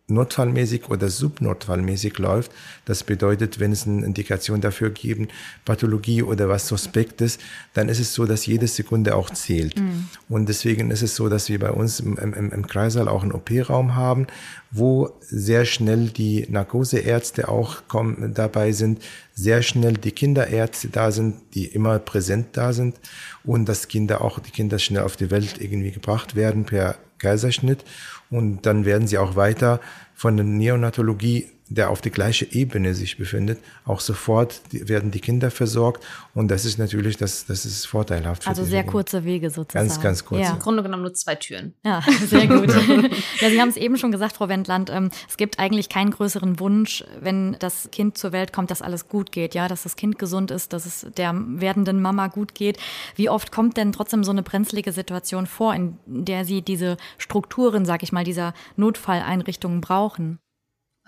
notfallmäßig 0.07 0.89
oder 0.89 1.09
subnotfallmäßig 1.09 2.17
läuft. 2.17 2.51
Das 2.83 3.03
bedeutet, 3.03 3.59
wenn 3.59 3.71
es 3.71 3.87
eine 3.87 4.05
Indikation 4.05 4.59
dafür 4.59 4.89
geben, 4.89 5.29
Pathologie 5.63 6.23
oder 6.23 6.49
was 6.49 6.67
suspekt 6.67 7.21
ist, 7.21 7.39
dann 7.73 7.87
ist 7.87 7.99
es 7.99 8.13
so, 8.13 8.25
dass 8.25 8.45
jede 8.45 8.67
Sekunde 8.67 9.15
auch 9.15 9.29
zählt. 9.29 9.79
Mhm. 9.79 10.09
Und 10.27 10.49
deswegen 10.49 10.91
ist 10.91 11.03
es 11.03 11.15
so, 11.15 11.29
dass 11.29 11.47
wir 11.47 11.57
bei 11.57 11.71
uns 11.71 12.01
im, 12.01 12.17
im, 12.17 12.51
im 12.51 12.67
Kreissaal 12.67 13.07
auch 13.07 13.23
einen 13.23 13.31
OP-Raum 13.31 13.95
haben, 13.95 14.27
wo 14.71 15.11
sehr 15.21 15.63
schnell 15.63 16.09
die 16.09 16.47
Narkoseärzte 16.49 17.47
auch 17.47 17.87
kommen, 17.87 18.33
dabei 18.33 18.73
sind, 18.73 19.01
sehr 19.33 19.61
schnell 19.61 19.93
die 19.93 20.11
Kinderärzte 20.11 20.89
da 20.89 21.11
sind, 21.11 21.35
die 21.53 21.65
immer 21.65 21.99
präsent 21.99 22.47
da 22.53 22.73
sind 22.73 22.99
und 23.45 23.69
dass 23.69 23.87
Kinder 23.87 24.21
auch, 24.21 24.39
die 24.39 24.51
Kinder 24.51 24.79
schnell 24.79 25.03
auf 25.03 25.15
die 25.15 25.31
Welt 25.31 25.61
irgendwie 25.61 25.91
gebracht 25.91 26.35
werden 26.35 26.65
per 26.65 26.97
Kaiserschnitt. 27.23 27.83
Und 28.29 28.65
dann 28.67 28.86
werden 28.86 29.07
sie 29.07 29.17
auch 29.17 29.36
weiter 29.36 29.79
von 30.13 30.38
der 30.38 30.45
Neonatologie 30.45 31.47
der 31.69 31.89
auf 31.89 32.02
die 32.02 32.12
gleiche 32.12 32.45
Ebene 32.52 32.93
sich 32.93 33.17
befindet, 33.17 33.60
auch 33.86 33.99
sofort 33.99 34.62
werden 34.71 35.12
die 35.12 35.19
Kinder 35.19 35.49
versorgt 35.49 36.04
und 36.34 36.49
das 36.49 36.65
ist 36.65 36.78
natürlich, 36.78 37.17
das, 37.17 37.45
das 37.45 37.65
ist 37.65 37.86
vorteilhaft. 37.86 38.47
also 38.47 38.63
sehr 38.63 38.84
kurze 38.84 39.23
Wege 39.23 39.49
sozusagen. 39.49 39.88
Ganz, 39.88 40.02
ganz 40.02 40.26
kurz. 40.26 40.41
Ja. 40.41 40.52
Im 40.52 40.60
Grunde 40.60 40.84
genommen 40.84 41.04
nur 41.04 41.13
zwei 41.13 41.36
Türen. 41.36 41.73
Ja, 41.84 42.04
sehr 42.28 42.47
gut. 42.47 42.69
ja, 43.41 43.49
Sie 43.49 43.62
haben 43.62 43.69
es 43.69 43.78
eben 43.78 43.97
schon 43.97 44.12
gesagt, 44.12 44.36
Frau 44.36 44.49
Wendland, 44.49 44.89
ähm, 44.89 45.10
es 45.28 45.38
gibt 45.38 45.60
eigentlich 45.60 45.89
keinen 45.89 46.12
größeren 46.12 46.60
Wunsch, 46.60 47.04
wenn 47.21 47.56
das 47.60 47.89
Kind 47.91 48.17
zur 48.17 48.32
Welt 48.32 48.54
kommt, 48.54 48.71
dass 48.71 48.82
alles 48.82 49.08
gut 49.08 49.32
geht, 49.32 49.56
ja, 49.56 49.67
dass 49.67 49.84
das 49.84 49.95
Kind 49.95 50.19
gesund 50.19 50.52
ist, 50.52 50.73
dass 50.73 50.86
es 50.86 51.08
der 51.17 51.34
werdenden 51.36 52.02
Mama 52.02 52.28
gut 52.28 52.56
geht. 52.56 52.78
Wie 53.15 53.30
oft 53.30 53.52
kommt 53.52 53.78
denn 53.78 53.91
trotzdem 53.91 54.23
so 54.23 54.32
eine 54.32 54.43
brenzlige 54.43 54.91
Situation 54.91 55.47
vor, 55.47 55.73
in 55.73 55.97
der 56.06 56.45
Sie 56.45 56.62
diese 56.62 56.97
Strukturen, 57.17 57.86
sag 57.86 58.04
ich 58.04 58.12
mal, 58.12 58.23
dieser 58.23 58.54
Notfalleinrichtungen 58.76 59.82
brauchen? 59.82 60.39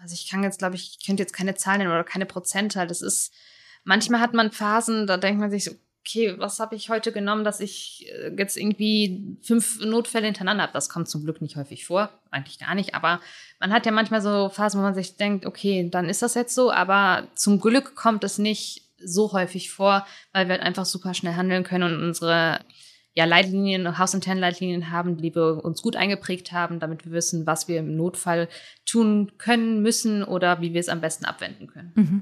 Also 0.05 0.13
ich 0.13 0.29
kann 0.29 0.43
jetzt, 0.43 0.59
glaube 0.59 0.75
ich, 0.75 0.97
ich 0.99 1.05
könnte 1.05 1.23
jetzt 1.23 1.33
keine 1.33 1.55
Zahlen 1.55 1.79
nennen 1.79 1.91
oder 1.91 2.03
keine 2.03 2.27
Prozentzahl. 2.27 2.85
Das 2.85 3.01
ist, 3.01 3.33
manchmal 3.83 4.21
hat 4.21 4.35
man 4.35 4.51
Phasen, 4.51 5.07
da 5.07 5.17
denkt 5.17 5.39
man 5.39 5.49
sich 5.49 5.63
so, 5.63 5.71
okay, 6.01 6.35
was 6.37 6.59
habe 6.59 6.75
ich 6.75 6.89
heute 6.89 7.11
genommen, 7.11 7.43
dass 7.43 7.59
ich 7.59 8.05
äh, 8.11 8.31
jetzt 8.37 8.55
irgendwie 8.55 9.39
fünf 9.41 9.83
Notfälle 9.83 10.27
hintereinander 10.27 10.61
habe. 10.61 10.73
Das 10.73 10.89
kommt 10.89 11.09
zum 11.09 11.23
Glück 11.23 11.41
nicht 11.41 11.55
häufig 11.55 11.87
vor, 11.87 12.11
eigentlich 12.29 12.59
gar 12.59 12.75
nicht. 12.75 12.93
Aber 12.93 13.19
man 13.59 13.73
hat 13.73 13.87
ja 13.87 13.91
manchmal 13.91 14.21
so 14.21 14.49
Phasen, 14.49 14.79
wo 14.79 14.83
man 14.83 14.93
sich 14.93 15.17
denkt, 15.17 15.47
okay, 15.47 15.89
dann 15.89 16.07
ist 16.07 16.21
das 16.21 16.35
jetzt 16.35 16.53
so. 16.53 16.71
Aber 16.71 17.27
zum 17.33 17.59
Glück 17.59 17.95
kommt 17.95 18.23
es 18.23 18.37
nicht 18.37 18.83
so 19.03 19.33
häufig 19.33 19.71
vor, 19.71 20.05
weil 20.33 20.45
wir 20.45 20.53
halt 20.53 20.61
einfach 20.61 20.85
super 20.85 21.15
schnell 21.15 21.33
handeln 21.33 21.63
können 21.63 21.95
und 21.95 22.03
unsere 22.03 22.59
ja, 23.15 23.23
Leitlinien, 23.23 23.97
Haus- 23.97 24.13
und 24.13 24.25
Leitlinien 24.25 24.91
haben, 24.91 25.17
die 25.17 25.33
wir 25.33 25.63
uns 25.63 25.81
gut 25.81 25.95
eingeprägt 25.95 26.51
haben, 26.51 26.79
damit 26.79 27.05
wir 27.05 27.13
wissen, 27.13 27.47
was 27.47 27.67
wir 27.69 27.79
im 27.79 27.95
Notfall 27.95 28.49
tun 28.85 29.31
können, 29.37 29.81
müssen 29.81 30.23
oder 30.23 30.59
wie 30.61 30.73
wir 30.73 30.81
es 30.81 30.89
am 30.89 30.99
besten 31.01 31.23
abwenden 31.23 31.67
können. 31.67 31.91
Mhm. 31.95 32.21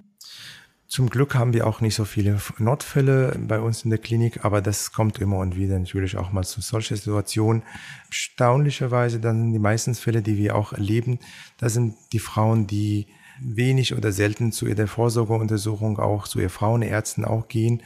Zum 0.86 1.10
Glück 1.10 1.34
haben 1.34 1.54
wir 1.54 1.66
auch 1.66 1.82
nicht 1.82 1.96
so 1.96 2.06
viele 2.06 2.40
Notfälle 2.60 3.36
bei 3.48 3.60
uns 3.60 3.84
in 3.84 3.90
der 3.90 3.98
Klinik, 3.98 4.46
aber 4.46 4.62
das 4.62 4.92
kommt 4.92 5.18
immer 5.18 5.40
und 5.40 5.56
wieder 5.56 5.80
natürlich 5.80 6.18
auch 6.18 6.32
mal 6.32 6.44
zu 6.44 6.62
solchen 6.62 6.96
Situationen. 6.96 7.64
Erstaunlicherweise 8.10 9.20
dann 9.20 9.52
die 9.52 9.60
meisten 9.60 9.96
Fälle, 9.96 10.22
die 10.22 10.38
wir 10.38 10.56
auch 10.56 10.74
erleben, 10.74 11.18
da 11.58 11.70
sind 11.70 11.96
die 12.12 12.20
Frauen, 12.20 12.68
die 12.68 13.08
wenig 13.42 13.96
oder 13.96 14.12
selten 14.12 14.52
zu 14.52 14.68
ihrer 14.68 14.86
Vorsorgeuntersuchung 14.86 15.98
auch 15.98 16.28
zu 16.28 16.38
ihren 16.38 16.50
Frauenärzten 16.50 17.26
auch 17.26 17.48
gehen 17.48 17.82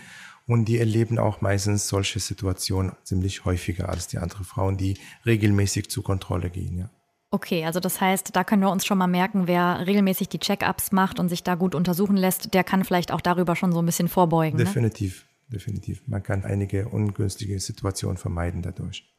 und 0.48 0.66
die 0.66 0.80
erleben 0.80 1.20
auch 1.20 1.42
meistens 1.42 1.88
solche 1.88 2.20
Situationen 2.20 2.94
ziemlich 3.04 3.46
häufiger 3.46 3.90
als 3.90 4.08
die 4.08 4.18
anderen 4.18 4.46
Frauen, 4.46 4.78
die 4.78 4.98
regelmäßig 5.26 5.90
zur 5.92 6.04
Kontrolle 6.04 6.50
gehen, 6.50 6.78
ja. 6.78 6.90
Okay, 7.30 7.66
also 7.66 7.82
das 7.82 8.00
heißt, 8.00 8.36
da 8.38 8.46
können 8.46 8.62
wir 8.62 8.72
uns 8.72 8.86
schon 8.86 8.98
mal 8.98 9.08
merken, 9.08 9.48
wer 9.48 9.86
regelmäßig 9.86 10.30
die 10.30 10.40
Check-ups 10.40 10.94
macht 10.94 11.20
und 11.20 11.28
sich 11.28 11.44
da 11.44 11.56
gut 11.56 11.76
untersuchen 11.76 12.16
lässt, 12.16 12.54
der 12.54 12.64
kann 12.64 12.86
vielleicht 12.86 13.12
auch 13.12 13.20
darüber 13.20 13.58
schon 13.58 13.74
so 13.74 13.80
ein 13.80 13.86
bisschen 13.86 14.08
vorbeugen. 14.08 14.58
Definitiv. 14.58 15.26
Ne? 15.26 15.28
definitiv. 15.50 16.02
Man 16.08 16.24
kann 16.24 16.44
einige 16.44 16.90
ungünstige 16.90 17.60
Situationen 17.60 18.18
vermeiden 18.18 18.62
dadurch. 18.62 19.17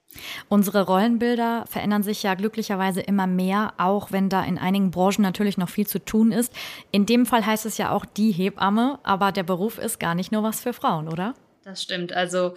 Unsere 0.49 0.87
Rollenbilder 0.87 1.65
verändern 1.67 2.03
sich 2.03 2.23
ja 2.23 2.35
glücklicherweise 2.35 3.01
immer 3.01 3.27
mehr, 3.27 3.75
auch 3.79 4.13
wenn 4.13 4.29
da 4.29 4.43
in 4.43 4.59
einigen 4.59 4.91
Branchen 4.91 5.23
natürlich 5.23 5.59
noch 5.59 5.69
viel 5.69 5.87
zu 5.87 5.99
tun 5.99 6.33
ist. 6.33 6.53
In 6.91 7.07
dem 7.07 7.27
Fall 7.27 7.45
heißt 7.45 7.67
es 7.67 7.79
ja 7.79 7.91
auch 7.91 8.05
die 8.05 8.33
Hebamme, 8.33 8.99
aber 9.03 9.33
der 9.33 9.43
Beruf 9.43 9.79
ist 9.79 10.01
gar 10.01 10.15
nicht 10.15 10.33
nur 10.33 10.43
was 10.43 10.61
für 10.61 10.73
Frauen, 10.73 11.09
oder? 11.09 11.35
Das 11.69 11.83
stimmt. 11.83 12.15
Also 12.15 12.55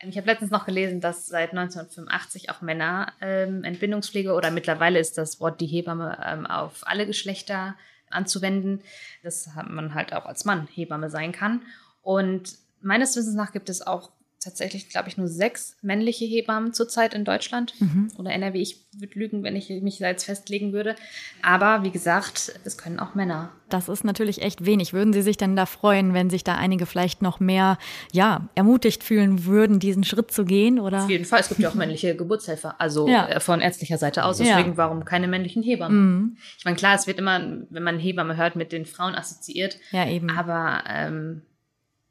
ähm, 0.00 0.08
ich 0.08 0.16
habe 0.16 0.26
letztens 0.26 0.50
noch 0.50 0.64
gelesen, 0.64 1.00
dass 1.00 1.26
seit 1.26 1.50
1985 1.50 2.50
auch 2.50 2.62
Männer 2.62 3.12
ähm, 3.20 3.62
Entbindungspflege 3.62 4.32
oder 4.32 4.50
mittlerweile 4.50 4.98
ist 4.98 5.18
das 5.18 5.38
Wort 5.40 5.60
die 5.60 5.66
Hebamme 5.66 6.18
ähm, 6.24 6.46
auf 6.46 6.80
alle 6.82 7.06
Geschlechter 7.06 7.76
anzuwenden, 8.08 8.80
dass 9.22 9.50
man 9.68 9.92
halt 9.92 10.14
auch 10.14 10.24
als 10.24 10.44
Mann 10.44 10.66
Hebamme 10.72 11.10
sein 11.10 11.32
kann. 11.32 11.62
Und 12.00 12.56
meines 12.80 13.16
Wissens 13.16 13.34
nach 13.34 13.52
gibt 13.52 13.68
es 13.68 13.86
auch 13.86 14.10
tatsächlich, 14.44 14.88
glaube 14.88 15.08
ich, 15.08 15.16
nur 15.16 15.28
sechs 15.28 15.76
männliche 15.82 16.24
Hebammen 16.24 16.72
zurzeit 16.72 17.14
in 17.14 17.24
Deutschland. 17.24 17.74
Mhm. 17.80 18.10
Oder 18.18 18.32
NRW. 18.32 18.60
Ich 18.60 18.86
würde 18.98 19.18
lügen, 19.18 19.42
wenn 19.42 19.56
ich 19.56 19.70
mich 19.70 19.98
da 19.98 20.08
jetzt 20.08 20.24
festlegen 20.24 20.72
würde. 20.72 20.94
Aber 21.42 21.82
wie 21.82 21.90
gesagt, 21.90 22.52
es 22.64 22.78
können 22.78 23.00
auch 23.00 23.14
Männer. 23.14 23.50
Das 23.68 23.88
ist 23.88 24.04
natürlich 24.04 24.42
echt 24.42 24.64
wenig. 24.64 24.92
Würden 24.92 25.12
Sie 25.12 25.22
sich 25.22 25.36
denn 25.36 25.56
da 25.56 25.66
freuen, 25.66 26.14
wenn 26.14 26.30
sich 26.30 26.44
da 26.44 26.54
einige 26.54 26.86
vielleicht 26.86 27.22
noch 27.22 27.40
mehr, 27.40 27.78
ja, 28.12 28.48
ermutigt 28.54 29.02
fühlen 29.02 29.46
würden, 29.46 29.80
diesen 29.80 30.04
Schritt 30.04 30.30
zu 30.30 30.44
gehen? 30.44 30.78
Oder? 30.78 31.04
Auf 31.04 31.10
jeden 31.10 31.24
Fall. 31.24 31.40
Es 31.40 31.48
gibt 31.48 31.60
ja 31.60 31.70
auch 31.70 31.74
männliche 31.74 32.14
Geburtshelfer. 32.14 32.80
Also 32.80 33.08
ja. 33.08 33.26
Äh, 33.26 33.40
von 33.40 33.60
ärztlicher 33.60 33.98
Seite 33.98 34.24
aus. 34.24 34.38
Deswegen, 34.38 34.70
ja. 34.70 34.76
warum 34.76 35.04
keine 35.04 35.26
männlichen 35.26 35.62
Hebammen? 35.62 36.18
Mhm. 36.18 36.36
Ich 36.58 36.64
meine, 36.64 36.76
klar, 36.76 36.94
es 36.94 37.06
wird 37.06 37.18
immer, 37.18 37.40
wenn 37.70 37.82
man 37.82 37.98
Hebamme 37.98 38.36
hört, 38.36 38.54
mit 38.54 38.70
den 38.70 38.86
Frauen 38.86 39.14
assoziiert. 39.14 39.78
Ja, 39.90 40.06
eben. 40.06 40.30
Aber 40.30 40.84
ähm, 40.88 41.42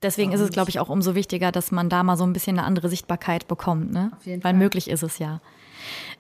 Deswegen 0.03 0.31
ist 0.33 0.41
es, 0.41 0.49
glaube 0.49 0.69
ich, 0.69 0.79
auch 0.79 0.89
umso 0.89 1.15
wichtiger, 1.15 1.51
dass 1.51 1.71
man 1.71 1.89
da 1.89 2.03
mal 2.03 2.17
so 2.17 2.25
ein 2.25 2.33
bisschen 2.33 2.59
eine 2.59 2.67
andere 2.67 2.89
Sichtbarkeit 2.89 3.47
bekommt, 3.47 3.91
ne? 3.91 4.11
Auf 4.15 4.25
jeden 4.25 4.43
Weil 4.43 4.51
Fall. 4.51 4.59
möglich 4.59 4.89
ist 4.89 5.03
es 5.03 5.17
ja. 5.19 5.41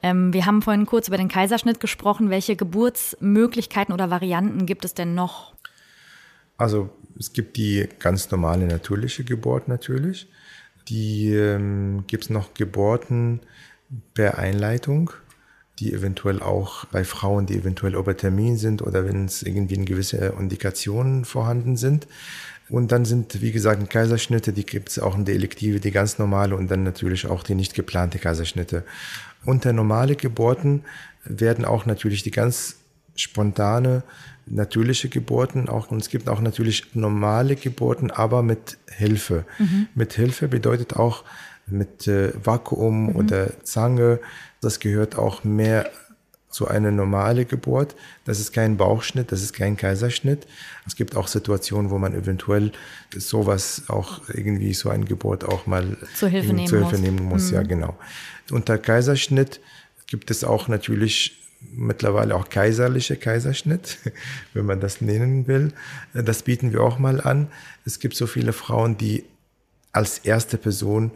Ähm, 0.01 0.33
wir 0.33 0.45
haben 0.45 0.61
vorhin 0.61 0.85
kurz 0.85 1.07
über 1.07 1.17
den 1.17 1.27
Kaiserschnitt 1.27 1.79
gesprochen. 1.79 2.29
Welche 2.29 2.55
Geburtsmöglichkeiten 2.55 3.93
oder 3.93 4.09
Varianten 4.09 4.65
gibt 4.65 4.85
es 4.85 4.93
denn 4.93 5.15
noch? 5.15 5.53
Also 6.57 6.89
es 7.17 7.33
gibt 7.33 7.57
die 7.57 7.87
ganz 7.99 8.29
normale 8.31 8.65
natürliche 8.65 9.23
Geburt 9.23 9.67
natürlich. 9.67 10.27
Die 10.87 11.33
ähm, 11.33 12.03
gibt 12.07 12.25
es 12.25 12.29
noch 12.29 12.53
Geburten 12.53 13.41
per 14.13 14.37
Einleitung, 14.37 15.11
die 15.79 15.93
eventuell 15.93 16.41
auch 16.41 16.85
bei 16.85 17.03
Frauen, 17.03 17.45
die 17.45 17.55
eventuell 17.55 17.95
über 17.95 18.15
Termin 18.15 18.57
sind 18.57 18.81
oder 18.81 19.05
wenn 19.05 19.25
es 19.25 19.43
irgendwie 19.43 19.83
gewisse 19.85 20.17
Indikationen 20.37 21.25
vorhanden 21.25 21.77
sind. 21.77 22.07
Und 22.73 22.91
dann 22.91 23.05
sind, 23.05 23.39
wie 23.39 23.51
gesagt, 23.51 23.87
Kaiserschnitte, 23.87 24.51
die 24.51 24.65
gibt 24.65 24.89
es 24.89 24.97
auch 24.97 25.15
in 25.15 25.25
der 25.25 25.35
Elektive, 25.35 25.79
die 25.79 25.91
ganz 25.91 26.17
normale 26.17 26.55
und 26.55 26.71
dann 26.71 26.81
natürlich 26.81 27.27
auch 27.27 27.43
die 27.43 27.53
nicht 27.53 27.75
geplante 27.75 28.17
Kaiserschnitte. 28.17 28.83
Unter 29.45 29.73
normale 29.73 30.15
Geburten 30.15 30.83
werden 31.23 31.65
auch 31.65 31.85
natürlich 31.85 32.23
die 32.23 32.31
ganz 32.31 32.77
spontane, 33.15 34.01
natürliche 34.47 35.07
Geburten 35.07 35.69
auch, 35.69 35.91
und 35.91 36.01
es 36.01 36.09
gibt 36.09 36.27
auch 36.27 36.41
natürlich 36.41 36.95
normale 36.95 37.57
Geburten, 37.57 38.09
aber 38.09 38.41
mit 38.41 38.79
Hilfe. 38.89 39.45
Mhm. 39.59 39.89
Mit 39.93 40.13
Hilfe 40.13 40.47
bedeutet 40.47 40.95
auch 40.95 41.25
mit 41.67 42.07
äh, 42.07 42.33
Vakuum 42.43 43.09
mhm. 43.09 43.15
oder 43.15 43.51
Zange. 43.61 44.19
Das 44.61 44.79
gehört 44.79 45.15
auch 45.15 45.43
mehr 45.43 45.91
so 46.53 46.67
eine 46.67 46.91
normale 46.91 47.45
Geburt. 47.45 47.95
Das 48.25 48.39
ist 48.39 48.53
kein 48.53 48.77
Bauchschnitt, 48.77 49.31
das 49.31 49.41
ist 49.41 49.53
kein 49.53 49.75
Kaiserschnitt. 49.75 50.45
Es 50.85 50.95
gibt 50.95 51.15
auch 51.15 51.27
Situationen, 51.27 51.89
wo 51.89 51.97
man 51.97 52.13
eventuell 52.13 52.71
sowas 53.15 53.83
auch 53.87 54.21
irgendwie 54.29 54.73
so 54.73 54.89
eine 54.89 55.05
Geburt 55.05 55.43
auch 55.43 55.65
mal 55.65 55.97
zur 56.15 56.29
Hilfe 56.29 56.53
nehmen 56.53 56.67
zur 56.67 56.79
Hilfe 56.79 56.95
muss. 56.95 57.01
Nehmen 57.01 57.25
muss. 57.25 57.49
Mhm. 57.49 57.55
Ja, 57.55 57.63
genau. 57.63 57.97
Unter 58.51 58.77
Kaiserschnitt 58.77 59.61
gibt 60.07 60.29
es 60.29 60.43
auch 60.43 60.67
natürlich 60.67 61.39
mittlerweile 61.71 62.35
auch 62.35 62.49
kaiserliche 62.49 63.15
Kaiserschnitt, 63.15 63.97
wenn 64.53 64.65
man 64.65 64.79
das 64.79 65.01
nennen 65.01 65.47
will. 65.47 65.73
Das 66.13 66.43
bieten 66.43 66.71
wir 66.71 66.81
auch 66.81 66.99
mal 66.99 67.19
an. 67.19 67.47
Es 67.85 67.99
gibt 67.99 68.15
so 68.15 68.27
viele 68.27 68.53
Frauen, 68.53 68.97
die 68.97 69.23
als 69.91 70.19
erste 70.19 70.57
Person 70.57 71.11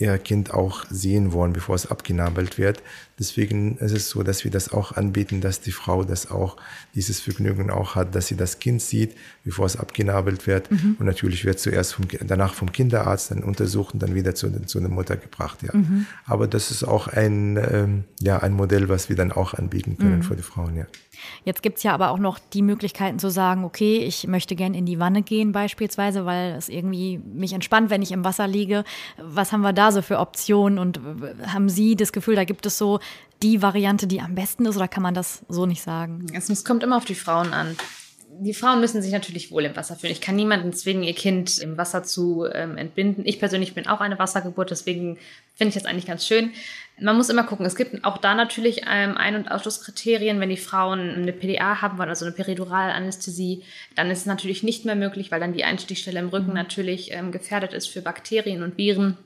ihr 0.00 0.18
Kind 0.18 0.52
auch 0.52 0.84
sehen 0.90 1.32
wollen, 1.32 1.52
bevor 1.52 1.74
es 1.74 1.90
abgenabelt 1.90 2.58
wird. 2.58 2.82
Deswegen 3.18 3.76
ist 3.76 3.92
es 3.92 4.08
so, 4.08 4.22
dass 4.22 4.44
wir 4.44 4.50
das 4.50 4.72
auch 4.72 4.92
anbieten, 4.92 5.42
dass 5.42 5.60
die 5.60 5.72
Frau 5.72 6.04
das 6.04 6.30
auch, 6.30 6.56
dieses 6.94 7.20
Vergnügen 7.20 7.70
auch 7.70 7.94
hat, 7.94 8.14
dass 8.14 8.28
sie 8.28 8.36
das 8.36 8.60
Kind 8.60 8.80
sieht, 8.80 9.14
bevor 9.44 9.66
es 9.66 9.76
abgenabelt 9.76 10.46
wird. 10.46 10.70
Mhm. 10.70 10.96
Und 10.98 11.04
natürlich 11.04 11.44
wird 11.44 11.60
zuerst 11.60 11.94
vom, 11.94 12.06
danach 12.26 12.54
vom 12.54 12.72
Kinderarzt 12.72 13.30
dann 13.30 13.44
untersucht 13.44 13.92
und 13.92 14.02
dann 14.02 14.14
wieder 14.14 14.34
zu, 14.34 14.50
zu 14.64 14.80
der 14.80 14.88
Mutter 14.88 15.16
gebracht. 15.16 15.62
Ja. 15.62 15.76
Mhm. 15.76 16.06
Aber 16.24 16.48
das 16.48 16.70
ist 16.70 16.82
auch 16.82 17.08
ein, 17.08 17.58
ähm, 17.58 18.04
ja, 18.20 18.38
ein 18.38 18.54
Modell, 18.54 18.88
was 18.88 19.10
wir 19.10 19.16
dann 19.16 19.32
auch 19.32 19.52
anbieten 19.52 19.98
können 19.98 20.18
mhm. 20.18 20.22
für 20.22 20.36
die 20.36 20.42
Frauen. 20.42 20.76
Ja. 20.76 20.86
Jetzt 21.44 21.62
gibt 21.62 21.78
es 21.78 21.82
ja 21.82 21.92
aber 21.92 22.10
auch 22.10 22.18
noch 22.18 22.38
die 22.38 22.62
Möglichkeiten 22.62 23.18
zu 23.18 23.30
sagen, 23.30 23.64
okay, 23.64 23.98
ich 23.98 24.26
möchte 24.26 24.56
gern 24.56 24.74
in 24.74 24.86
die 24.86 24.98
Wanne 24.98 25.22
gehen 25.22 25.52
beispielsweise, 25.52 26.24
weil 26.24 26.52
es 26.52 26.68
irgendwie 26.68 27.18
mich 27.18 27.52
entspannt, 27.52 27.90
wenn 27.90 28.02
ich 28.02 28.12
im 28.12 28.24
Wasser 28.24 28.46
liege. 28.46 28.84
Was 29.18 29.52
haben 29.52 29.60
wir 29.60 29.72
da 29.72 29.89
so 29.92 30.02
für 30.02 30.18
Optionen 30.18 30.78
und 30.78 31.00
haben 31.46 31.68
Sie 31.68 31.96
das 31.96 32.12
Gefühl, 32.12 32.36
da 32.36 32.44
gibt 32.44 32.66
es 32.66 32.78
so 32.78 33.00
die 33.42 33.62
Variante, 33.62 34.06
die 34.06 34.20
am 34.20 34.34
besten 34.34 34.66
ist 34.66 34.76
oder 34.76 34.88
kann 34.88 35.02
man 35.02 35.14
das 35.14 35.42
so 35.48 35.66
nicht 35.66 35.82
sagen? 35.82 36.26
Es 36.34 36.64
kommt 36.64 36.82
immer 36.82 36.96
auf 36.96 37.04
die 37.04 37.14
Frauen 37.14 37.52
an 37.52 37.76
die 38.42 38.54
Frauen 38.54 38.80
müssen 38.80 39.02
sich 39.02 39.12
natürlich 39.12 39.50
wohl 39.50 39.64
im 39.64 39.76
Wasser 39.76 39.96
fühlen. 39.96 40.12
Ich 40.12 40.20
kann 40.20 40.36
niemanden 40.36 40.72
zwingen, 40.72 41.02
ihr 41.02 41.14
Kind 41.14 41.58
im 41.58 41.76
Wasser 41.76 42.04
zu 42.04 42.46
ähm, 42.52 42.78
entbinden. 42.78 43.24
Ich 43.26 43.38
persönlich 43.38 43.74
bin 43.74 43.86
auch 43.86 44.00
eine 44.00 44.18
Wassergeburt, 44.18 44.70
deswegen 44.70 45.18
finde 45.54 45.70
ich 45.70 45.74
das 45.74 45.84
eigentlich 45.84 46.06
ganz 46.06 46.26
schön. 46.26 46.52
Man 46.98 47.16
muss 47.16 47.28
immer 47.28 47.44
gucken, 47.44 47.66
es 47.66 47.76
gibt 47.76 48.04
auch 48.04 48.18
da 48.18 48.34
natürlich 48.34 48.82
ähm, 48.88 49.16
Ein- 49.16 49.34
und 49.34 49.50
Ausschlusskriterien. 49.50 50.38
Wenn 50.40 50.48
die 50.48 50.56
Frauen 50.56 51.00
eine 51.00 51.32
PDA 51.32 51.82
haben 51.82 51.98
wollen, 51.98 52.08
also 52.08 52.24
eine 52.24 52.34
Periduralanästhesie, 52.34 53.62
dann 53.94 54.10
ist 54.10 54.20
es 54.20 54.26
natürlich 54.26 54.62
nicht 54.62 54.84
mehr 54.84 54.96
möglich, 54.96 55.30
weil 55.30 55.40
dann 55.40 55.52
die 55.52 55.64
Einstichstelle 55.64 56.20
im 56.20 56.28
Rücken 56.28 56.48
mhm. 56.48 56.54
natürlich 56.54 57.12
ähm, 57.12 57.32
gefährdet 57.32 57.72
ist 57.72 57.88
für 57.88 58.00
Bakterien 58.00 58.62
und 58.62 58.78
Viren. 58.78 59.18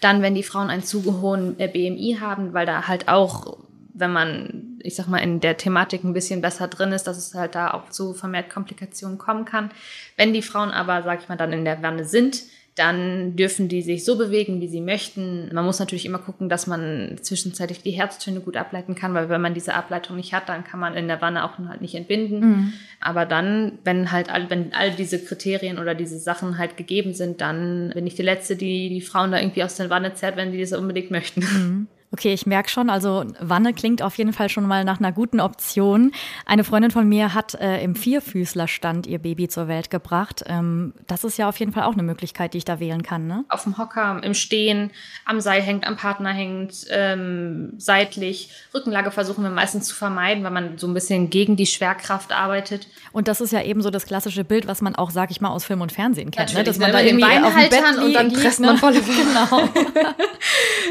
Dann, 0.00 0.22
wenn 0.22 0.34
die 0.34 0.42
Frauen 0.42 0.70
einen 0.70 0.82
zu 0.82 1.20
hohen 1.20 1.58
äh, 1.58 1.68
BMI 1.68 2.18
haben, 2.20 2.52
weil 2.54 2.66
da 2.66 2.88
halt 2.88 3.08
auch 3.08 3.58
wenn 3.94 4.12
man, 4.12 4.78
ich 4.82 4.94
sag 4.96 5.06
mal, 5.08 5.18
in 5.18 5.40
der 5.40 5.56
Thematik 5.56 6.02
ein 6.04 6.14
bisschen 6.14 6.40
besser 6.40 6.68
drin 6.68 6.92
ist, 6.92 7.04
dass 7.04 7.18
es 7.18 7.34
halt 7.34 7.54
da 7.54 7.72
auch 7.72 7.90
zu 7.90 8.14
vermehrt 8.14 8.50
Komplikationen 8.50 9.18
kommen 9.18 9.44
kann. 9.44 9.70
Wenn 10.16 10.32
die 10.32 10.42
Frauen 10.42 10.70
aber, 10.70 11.02
sag 11.02 11.22
ich 11.22 11.28
mal, 11.28 11.36
dann 11.36 11.52
in 11.52 11.64
der 11.64 11.82
Wanne 11.82 12.04
sind, 12.04 12.42
dann 12.74 13.36
dürfen 13.36 13.68
die 13.68 13.82
sich 13.82 14.04
so 14.04 14.16
bewegen, 14.16 14.62
wie 14.62 14.68
sie 14.68 14.80
möchten. 14.80 15.50
Man 15.52 15.64
muss 15.64 15.78
natürlich 15.78 16.06
immer 16.06 16.18
gucken, 16.18 16.48
dass 16.48 16.66
man 16.66 17.18
zwischenzeitlich 17.20 17.82
die 17.82 17.90
Herztöne 17.90 18.40
gut 18.40 18.56
ableiten 18.56 18.94
kann, 18.94 19.12
weil 19.12 19.28
wenn 19.28 19.42
man 19.42 19.52
diese 19.52 19.74
Ableitung 19.74 20.16
nicht 20.16 20.32
hat, 20.32 20.48
dann 20.48 20.64
kann 20.64 20.80
man 20.80 20.94
in 20.94 21.06
der 21.06 21.20
Wanne 21.20 21.44
auch 21.44 21.58
halt 21.58 21.82
nicht 21.82 21.94
entbinden. 21.94 22.40
Mhm. 22.40 22.72
Aber 23.00 23.26
dann, 23.26 23.78
wenn 23.84 24.10
halt 24.10 24.30
all, 24.30 24.48
wenn 24.48 24.72
all 24.72 24.90
diese 24.90 25.22
Kriterien 25.22 25.78
oder 25.78 25.94
diese 25.94 26.18
Sachen 26.18 26.56
halt 26.56 26.78
gegeben 26.78 27.12
sind, 27.12 27.42
dann 27.42 27.90
bin 27.94 28.06
ich 28.06 28.14
die 28.14 28.22
Letzte, 28.22 28.56
die 28.56 28.88
die 28.88 29.02
Frauen 29.02 29.32
da 29.32 29.38
irgendwie 29.38 29.64
aus 29.64 29.76
der 29.76 29.90
Wanne 29.90 30.14
zerrt, 30.14 30.36
wenn 30.36 30.52
die 30.52 30.60
das 30.60 30.72
unbedingt 30.72 31.10
möchten. 31.10 31.40
Mhm. 31.40 31.88
Okay, 32.12 32.34
ich 32.34 32.44
merke 32.44 32.68
schon, 32.68 32.90
also 32.90 33.24
Wanne 33.40 33.72
klingt 33.72 34.02
auf 34.02 34.18
jeden 34.18 34.34
Fall 34.34 34.50
schon 34.50 34.66
mal 34.66 34.84
nach 34.84 34.98
einer 34.98 35.12
guten 35.12 35.40
Option. 35.40 36.12
Eine 36.44 36.62
Freundin 36.62 36.90
von 36.90 37.08
mir 37.08 37.32
hat 37.32 37.54
äh, 37.54 37.82
im 37.82 37.94
Vierfüßlerstand 37.94 39.06
ihr 39.06 39.18
Baby 39.18 39.48
zur 39.48 39.66
Welt 39.66 39.88
gebracht. 39.88 40.44
Ähm, 40.46 40.92
das 41.06 41.24
ist 41.24 41.38
ja 41.38 41.48
auf 41.48 41.58
jeden 41.58 41.72
Fall 41.72 41.84
auch 41.84 41.94
eine 41.94 42.02
Möglichkeit, 42.02 42.52
die 42.52 42.58
ich 42.58 42.66
da 42.66 42.80
wählen 42.80 43.02
kann, 43.02 43.26
ne? 43.26 43.46
Auf 43.48 43.62
dem 43.62 43.78
Hocker, 43.78 44.20
im 44.22 44.34
Stehen, 44.34 44.90
am 45.24 45.40
Seil 45.40 45.62
hängt, 45.62 45.86
am 45.86 45.96
Partner 45.96 46.32
hängt, 46.32 46.84
ähm, 46.90 47.72
seitlich. 47.78 48.50
Rückenlage 48.74 49.10
versuchen 49.10 49.42
wir 49.42 49.50
meistens 49.50 49.86
zu 49.86 49.94
vermeiden, 49.94 50.44
weil 50.44 50.50
man 50.50 50.76
so 50.76 50.86
ein 50.86 50.92
bisschen 50.92 51.30
gegen 51.30 51.56
die 51.56 51.66
Schwerkraft 51.66 52.30
arbeitet. 52.30 52.88
Und 53.12 53.26
das 53.26 53.40
ist 53.40 53.52
ja 53.52 53.62
eben 53.62 53.80
so 53.80 53.88
das 53.88 54.04
klassische 54.04 54.44
Bild, 54.44 54.66
was 54.66 54.82
man 54.82 54.96
auch, 54.96 55.10
sag 55.10 55.30
ich 55.30 55.40
mal, 55.40 55.48
aus 55.48 55.64
Film 55.64 55.80
und 55.80 55.92
Fernsehen 55.92 56.30
kennt, 56.30 56.52
ne? 56.52 56.62
Dass 56.62 56.78
man 56.78 56.92
da 56.92 57.00
irgendwie 57.00 57.24
auf 57.24 57.54
dem 57.54 57.70
Bett 57.70 57.72
liegt, 57.72 58.04
und 58.04 58.12
dann 58.12 58.32
presst 58.34 58.60
man 58.60 58.76
voll 58.76 58.92
Genau. 59.02 59.68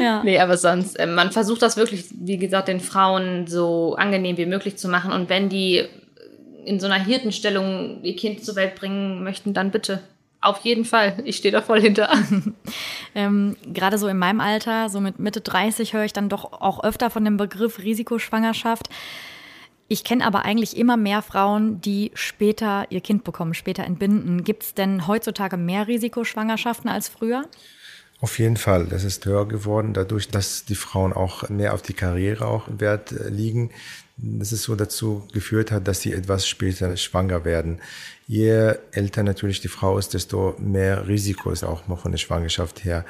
ja. 0.00 0.22
Nee, 0.24 0.38
aber 0.40 0.56
sonst 0.56 0.98
ähm, 0.98 1.11
man 1.14 1.32
versucht 1.32 1.62
das 1.62 1.76
wirklich, 1.76 2.06
wie 2.12 2.38
gesagt, 2.38 2.68
den 2.68 2.80
Frauen 2.80 3.46
so 3.46 3.94
angenehm 3.96 4.36
wie 4.36 4.46
möglich 4.46 4.76
zu 4.76 4.88
machen. 4.88 5.12
Und 5.12 5.28
wenn 5.28 5.48
die 5.48 5.84
in 6.64 6.80
so 6.80 6.86
einer 6.86 7.02
Hirtenstellung 7.02 8.02
ihr 8.02 8.16
Kind 8.16 8.44
zur 8.44 8.56
Welt 8.56 8.74
bringen 8.74 9.22
möchten, 9.24 9.54
dann 9.54 9.70
bitte. 9.70 10.02
Auf 10.40 10.60
jeden 10.60 10.84
Fall. 10.84 11.22
Ich 11.24 11.36
stehe 11.36 11.52
da 11.52 11.62
voll 11.62 11.80
hinter. 11.80 12.10
ähm, 13.14 13.56
Gerade 13.72 13.96
so 13.96 14.08
in 14.08 14.18
meinem 14.18 14.40
Alter, 14.40 14.88
so 14.88 15.00
mit 15.00 15.20
Mitte 15.20 15.40
30, 15.40 15.92
höre 15.92 16.04
ich 16.04 16.12
dann 16.12 16.28
doch 16.28 16.52
auch 16.60 16.82
öfter 16.82 17.10
von 17.10 17.24
dem 17.24 17.36
Begriff 17.36 17.78
Risikoschwangerschaft. 17.78 18.88
Ich 19.86 20.04
kenne 20.04 20.26
aber 20.26 20.44
eigentlich 20.44 20.76
immer 20.76 20.96
mehr 20.96 21.22
Frauen, 21.22 21.80
die 21.80 22.10
später 22.14 22.86
ihr 22.90 23.02
Kind 23.02 23.24
bekommen, 23.24 23.54
später 23.54 23.84
entbinden. 23.84 24.42
Gibt 24.42 24.62
es 24.62 24.74
denn 24.74 25.06
heutzutage 25.06 25.56
mehr 25.56 25.86
Risikoschwangerschaften 25.86 26.90
als 26.90 27.08
früher? 27.08 27.44
Auf 28.22 28.38
jeden 28.38 28.56
Fall, 28.56 28.86
das 28.86 29.02
ist 29.02 29.26
höher 29.26 29.48
geworden, 29.48 29.94
dadurch, 29.94 30.28
dass 30.28 30.64
die 30.64 30.76
Frauen 30.76 31.12
auch 31.12 31.48
mehr 31.48 31.74
auf 31.74 31.82
die 31.82 31.92
Karriere 31.92 32.46
auch 32.46 32.68
Wert 32.78 33.10
äh, 33.10 33.28
liegen. 33.28 33.70
dass 34.16 34.52
es 34.52 34.62
so 34.62 34.76
dazu 34.76 35.26
geführt 35.32 35.72
hat, 35.72 35.88
dass 35.88 36.02
sie 36.02 36.12
etwas 36.12 36.46
später 36.46 36.96
schwanger 36.96 37.44
werden. 37.44 37.80
Je 38.28 38.74
älter 38.92 39.24
natürlich 39.24 39.60
die 39.60 39.68
Frau 39.68 39.98
ist, 39.98 40.14
desto 40.14 40.54
mehr 40.60 41.08
Risiko 41.08 41.50
ist 41.50 41.64
auch 41.64 41.88
noch 41.88 42.02
von 42.02 42.12
der 42.12 42.18
Schwangerschaft 42.18 42.84
her. 42.84 43.04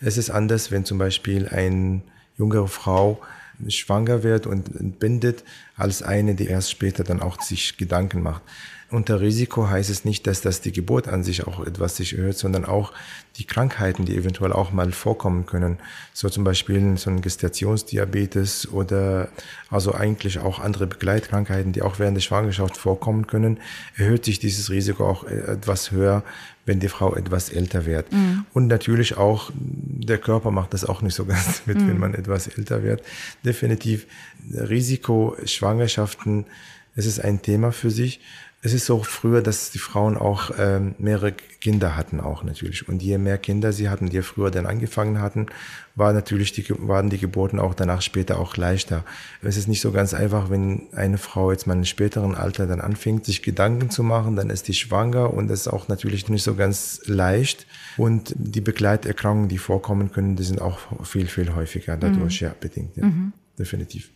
Es 0.00 0.16
ist 0.16 0.30
anders, 0.30 0.72
wenn 0.72 0.84
zum 0.84 0.98
Beispiel 0.98 1.46
eine 1.46 2.02
jüngere 2.36 2.66
Frau 2.66 3.20
schwanger 3.68 4.24
wird 4.24 4.48
und 4.48 4.74
entbindet, 4.74 5.44
als 5.76 6.02
eine, 6.02 6.34
die 6.34 6.48
erst 6.48 6.72
später 6.72 7.04
dann 7.04 7.22
auch 7.22 7.40
sich 7.40 7.76
Gedanken 7.76 8.20
macht. 8.20 8.42
Unter 8.88 9.20
Risiko 9.20 9.68
heißt 9.68 9.90
es 9.90 10.04
nicht, 10.04 10.28
dass 10.28 10.42
das 10.42 10.60
die 10.60 10.70
Geburt 10.70 11.08
an 11.08 11.24
sich 11.24 11.46
auch 11.46 11.66
etwas 11.66 11.96
sich 11.96 12.16
erhöht, 12.16 12.38
sondern 12.38 12.64
auch 12.64 12.92
die 13.36 13.44
Krankheiten, 13.44 14.04
die 14.04 14.16
eventuell 14.16 14.52
auch 14.52 14.70
mal 14.70 14.92
vorkommen 14.92 15.44
können. 15.44 15.78
So 16.12 16.28
zum 16.28 16.44
Beispiel 16.44 16.96
so 16.96 17.10
ein 17.10 17.20
Gestationsdiabetes 17.20 18.72
oder 18.72 19.28
also 19.70 19.92
eigentlich 19.92 20.38
auch 20.38 20.60
andere 20.60 20.86
Begleitkrankheiten, 20.86 21.72
die 21.72 21.82
auch 21.82 21.98
während 21.98 22.16
der 22.16 22.22
Schwangerschaft 22.22 22.76
vorkommen 22.76 23.26
können, 23.26 23.58
erhöht 23.96 24.24
sich 24.24 24.38
dieses 24.38 24.70
Risiko 24.70 25.08
auch 25.08 25.24
etwas 25.24 25.90
höher, 25.90 26.22
wenn 26.64 26.78
die 26.78 26.88
Frau 26.88 27.14
etwas 27.16 27.48
älter 27.48 27.86
wird. 27.86 28.12
Mhm. 28.12 28.44
Und 28.52 28.68
natürlich 28.68 29.16
auch, 29.16 29.50
der 29.54 30.18
Körper 30.18 30.52
macht 30.52 30.74
das 30.74 30.84
auch 30.84 31.02
nicht 31.02 31.14
so 31.14 31.24
ganz 31.24 31.62
mit, 31.66 31.80
mhm. 31.80 31.88
wenn 31.88 31.98
man 31.98 32.14
etwas 32.14 32.46
älter 32.46 32.84
wird. 32.84 33.02
Definitiv 33.44 34.06
Risiko 34.52 35.36
Schwangerschaften, 35.44 36.46
es 36.94 37.04
ist 37.04 37.20
ein 37.20 37.42
Thema 37.42 37.72
für 37.72 37.90
sich. 37.90 38.20
Es 38.66 38.72
ist 38.72 38.86
so 38.86 39.00
früher, 39.04 39.42
dass 39.42 39.70
die 39.70 39.78
Frauen 39.78 40.16
auch 40.16 40.50
ähm, 40.58 40.96
mehrere 40.98 41.30
Kinder 41.30 41.96
hatten 41.96 42.18
auch 42.18 42.42
natürlich. 42.42 42.88
Und 42.88 43.00
je 43.00 43.16
mehr 43.16 43.38
Kinder 43.38 43.72
sie 43.72 43.88
hatten, 43.88 44.08
je 44.08 44.22
früher 44.22 44.50
dann 44.50 44.66
angefangen 44.66 45.20
hatten, 45.20 45.46
war 45.94 46.12
natürlich 46.12 46.50
die, 46.50 46.64
waren 46.70 47.08
die 47.08 47.18
Geburten 47.18 47.60
auch 47.60 47.74
danach 47.74 48.02
später 48.02 48.40
auch 48.40 48.56
leichter. 48.56 49.04
Es 49.40 49.56
ist 49.56 49.68
nicht 49.68 49.80
so 49.80 49.92
ganz 49.92 50.14
einfach, 50.14 50.50
wenn 50.50 50.88
eine 50.96 51.16
Frau 51.16 51.52
jetzt 51.52 51.68
mal 51.68 51.76
im 51.76 51.84
späteren 51.84 52.34
Alter 52.34 52.66
dann 52.66 52.80
anfängt, 52.80 53.24
sich 53.24 53.44
Gedanken 53.44 53.88
zu 53.90 54.02
machen, 54.02 54.34
dann 54.34 54.50
ist 54.50 54.66
die 54.66 54.74
schwanger 54.74 55.32
und 55.32 55.46
das 55.46 55.60
ist 55.60 55.68
auch 55.68 55.86
natürlich 55.86 56.28
nicht 56.28 56.42
so 56.42 56.56
ganz 56.56 57.02
leicht. 57.04 57.68
Und 57.96 58.34
die 58.36 58.60
Begleiterkrankungen, 58.60 59.48
die 59.48 59.58
vorkommen 59.58 60.10
können, 60.10 60.34
die 60.34 60.42
sind 60.42 60.60
auch 60.60 60.80
viel, 61.06 61.28
viel 61.28 61.54
häufiger 61.54 61.96
dadurch, 61.96 62.40
mhm. 62.40 62.48
ja, 62.48 62.54
bedingt, 62.58 62.96
ja. 62.96 63.04
Mhm. 63.04 63.32
Definitiv. 63.56 64.10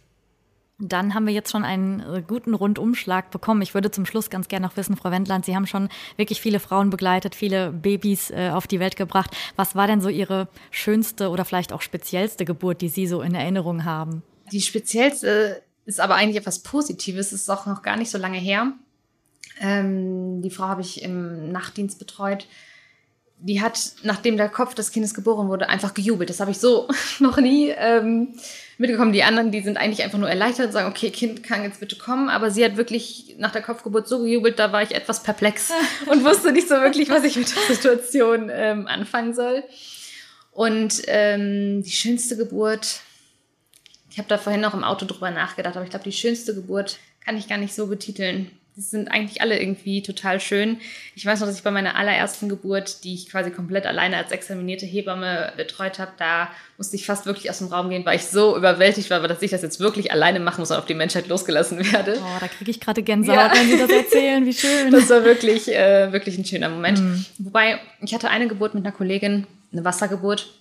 Dann 0.81 1.15
haben 1.15 1.27
wir 1.27 1.35
jetzt 1.35 1.51
schon 1.51 1.65
einen 1.65 2.01
äh, 2.01 2.23
guten 2.27 2.55
Rundumschlag 2.55 3.31
bekommen. 3.31 3.61
Ich 3.63 3.75
würde 3.75 3.91
zum 3.91 4.07
Schluss 4.07 4.31
ganz 4.31 4.49
gerne 4.49 4.67
noch 4.67 4.77
wissen, 4.77 4.97
Frau 4.97 5.11
Wendland, 5.11 5.45
Sie 5.45 5.55
haben 5.55 5.67
schon 5.67 5.89
wirklich 6.17 6.41
viele 6.41 6.59
Frauen 6.59 6.91
begleitet, 6.91 7.35
viele 7.35 7.71
Babys 7.71 8.31
äh, 8.31 8.51
auf 8.51 8.67
die 8.67 8.81
Welt 8.81 8.97
gebracht. 8.97 9.37
Was 9.57 9.75
war 9.77 9.87
denn 9.87 10.01
so 10.01 10.09
Ihre 10.09 10.49
schönste 10.71 11.29
oder 11.29 11.45
vielleicht 11.45 11.73
auch 11.73 11.83
speziellste 11.83 12.45
Geburt, 12.45 12.81
die 12.81 12.89
Sie 12.89 13.07
so 13.07 13.21
in 13.21 13.35
Erinnerung 13.35 13.85
haben? 13.85 14.23
Die 14.51 14.63
speziellste 14.63 15.63
ist 15.85 16.01
aber 16.01 16.15
eigentlich 16.15 16.37
etwas 16.37 16.61
Positives, 16.61 17.33
ist 17.33 17.51
auch 17.51 17.67
noch 17.67 17.83
gar 17.83 17.97
nicht 17.97 18.11
so 18.11 18.19
lange 18.19 18.39
her. 18.39 18.73
Ähm, 19.61 20.41
die 20.41 20.51
Frau 20.51 20.65
habe 20.65 20.81
ich 20.81 21.03
im 21.03 21.53
Nachtdienst 21.53 21.99
betreut. 21.99 22.47
Die 23.43 23.61
hat, 23.61 23.93
nachdem 24.03 24.37
der 24.37 24.49
Kopf 24.49 24.75
des 24.75 24.93
Kindes 24.93 25.15
geboren 25.15 25.49
wurde, 25.49 25.69
einfach 25.69 25.95
gejubelt. 25.95 26.29
Das 26.29 26.41
habe 26.41 26.51
ich 26.51 26.59
so 26.59 26.89
noch 27.21 27.39
nie. 27.39 27.69
Ähm, 27.77 28.35
mitgekommen. 28.81 29.13
Die 29.13 29.23
anderen, 29.23 29.53
die 29.53 29.61
sind 29.61 29.77
eigentlich 29.77 30.03
einfach 30.03 30.19
nur 30.19 30.29
erleichtert 30.29 30.67
und 30.67 30.73
sagen, 30.73 30.89
okay, 30.89 31.11
Kind 31.11 31.43
kann 31.43 31.63
jetzt 31.63 31.81
bitte 31.81 31.97
kommen. 31.97 32.29
Aber 32.29 32.51
sie 32.51 32.65
hat 32.65 32.77
wirklich 32.77 33.37
nach 33.39 33.53
der 33.53 33.63
Kopfgeburt 33.63 34.09
so 34.09 34.21
gejubelt, 34.21 34.59
da 34.59 34.73
war 34.73 34.83
ich 34.83 34.95
etwas 34.95 35.23
perplex 35.23 35.71
und 36.07 36.25
wusste 36.25 36.51
nicht 36.51 36.69
so 36.69 36.75
wirklich, 36.77 37.11
was 37.11 37.23
ich 37.25 37.37
mit 37.37 37.55
der 37.55 37.77
Situation 37.77 38.51
ähm, 38.53 38.87
anfangen 38.87 39.35
soll. 39.35 39.63
Und 40.51 41.03
ähm, 41.07 41.83
die 41.83 41.91
schönste 41.91 42.37
Geburt, 42.37 43.01
ich 44.11 44.19
habe 44.19 44.29
da 44.29 44.39
vorhin 44.39 44.63
noch 44.63 44.75
im 44.75 44.83
Auto 44.83 45.07
drüber 45.07 45.31
nachgedacht, 45.31 45.77
aber 45.77 45.85
ich 45.85 45.91
glaube, 45.91 46.05
die 46.05 46.13
schönste 46.13 46.55
Geburt 46.55 46.99
kann 47.25 47.37
ich 47.37 47.49
gar 47.49 47.59
nicht 47.59 47.75
so 47.75 47.87
betiteln 47.87 48.51
die 48.81 48.87
sind 48.87 49.09
eigentlich 49.09 49.43
alle 49.43 49.61
irgendwie 49.61 50.03
total 50.03 50.41
schön. 50.41 50.79
Ich 51.15 51.27
weiß 51.27 51.41
noch, 51.41 51.47
dass 51.47 51.57
ich 51.57 51.63
bei 51.63 51.71
meiner 51.71 51.97
allerersten 51.97 52.49
Geburt, 52.49 53.05
die 53.05 53.13
ich 53.13 53.29
quasi 53.29 53.51
komplett 53.51 53.85
alleine 53.85 54.17
als 54.17 54.33
examinierte 54.33 54.87
Hebamme 54.87 55.53
betreut 55.59 55.99
habe, 55.99 56.13
da 56.17 56.49
musste 56.79 56.97
ich 56.97 57.05
fast 57.05 57.27
wirklich 57.27 57.51
aus 57.51 57.59
dem 57.59 57.67
Raum 57.67 57.91
gehen, 57.91 58.07
weil 58.07 58.17
ich 58.17 58.25
so 58.25 58.57
überwältigt 58.57 59.11
war, 59.11 59.21
dass 59.29 59.43
ich 59.43 59.51
das 59.51 59.61
jetzt 59.61 59.81
wirklich 59.81 60.13
alleine 60.13 60.41
machen 60.41 60.63
muss 60.63 60.71
und 60.71 60.79
auf 60.79 60.87
die 60.87 60.95
Menschheit 60.95 61.29
losgelassen 61.29 61.93
werde. 61.93 62.17
Oh, 62.19 62.41
da 62.41 62.49
kriege 62.49 62.71
ich 62.71 62.81
gerade 62.81 63.03
Gänsehaut, 63.03 63.37
ja. 63.37 63.53
wenn 63.55 63.69
Sie 63.69 63.79
das 63.79 63.91
erzählen, 63.91 64.47
wie 64.47 64.53
schön. 64.55 64.91
Das 64.91 65.11
war 65.11 65.25
wirklich, 65.25 65.69
äh, 65.69 66.11
wirklich 66.11 66.39
ein 66.39 66.47
schöner 66.47 66.71
Moment. 66.71 67.01
Mhm. 67.01 67.27
Wobei, 67.39 67.81
ich 68.01 68.15
hatte 68.15 68.31
eine 68.31 68.49
Geburt 68.49 68.73
mit 68.73 68.87
einer 68.87 68.97
Kollegin, 68.97 69.47
eine 69.73 69.85
Wassergeburt. 69.85 70.55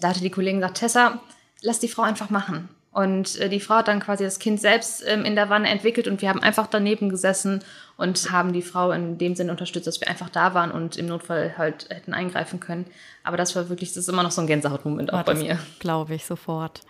Da 0.00 0.08
hatte 0.08 0.20
die 0.20 0.30
Kollegin 0.30 0.60
gesagt, 0.60 0.78
Tessa, 0.78 1.20
lass 1.60 1.80
die 1.80 1.88
Frau 1.88 2.02
einfach 2.02 2.30
machen. 2.30 2.70
Und 2.92 3.38
äh, 3.38 3.48
die 3.48 3.60
Frau 3.60 3.76
hat 3.76 3.88
dann 3.88 4.00
quasi 4.00 4.22
das 4.22 4.38
Kind 4.38 4.60
selbst 4.60 5.02
ähm, 5.06 5.24
in 5.24 5.34
der 5.34 5.48
Wanne 5.48 5.68
entwickelt 5.68 6.06
und 6.08 6.20
wir 6.20 6.28
haben 6.28 6.42
einfach 6.42 6.66
daneben 6.66 7.08
gesessen 7.08 7.64
und 7.96 8.30
haben 8.30 8.52
die 8.52 8.62
Frau 8.62 8.92
in 8.92 9.16
dem 9.16 9.34
Sinne 9.34 9.50
unterstützt, 9.50 9.86
dass 9.86 10.00
wir 10.00 10.08
einfach 10.08 10.28
da 10.28 10.52
waren 10.52 10.70
und 10.70 10.96
im 10.96 11.06
Notfall 11.06 11.54
halt 11.56 11.86
hätten 11.88 12.12
eingreifen 12.12 12.60
können. 12.60 12.86
Aber 13.24 13.38
das 13.38 13.56
war 13.56 13.70
wirklich, 13.70 13.90
das 13.90 13.98
ist 13.98 14.08
immer 14.08 14.22
noch 14.22 14.30
so 14.30 14.42
ein 14.42 14.46
Gänsehautmoment 14.46 15.12
auch 15.12 15.20
oh, 15.20 15.24
bei 15.24 15.34
mir. 15.34 15.58
Glaube 15.78 16.14
ich 16.14 16.26
sofort. 16.26 16.82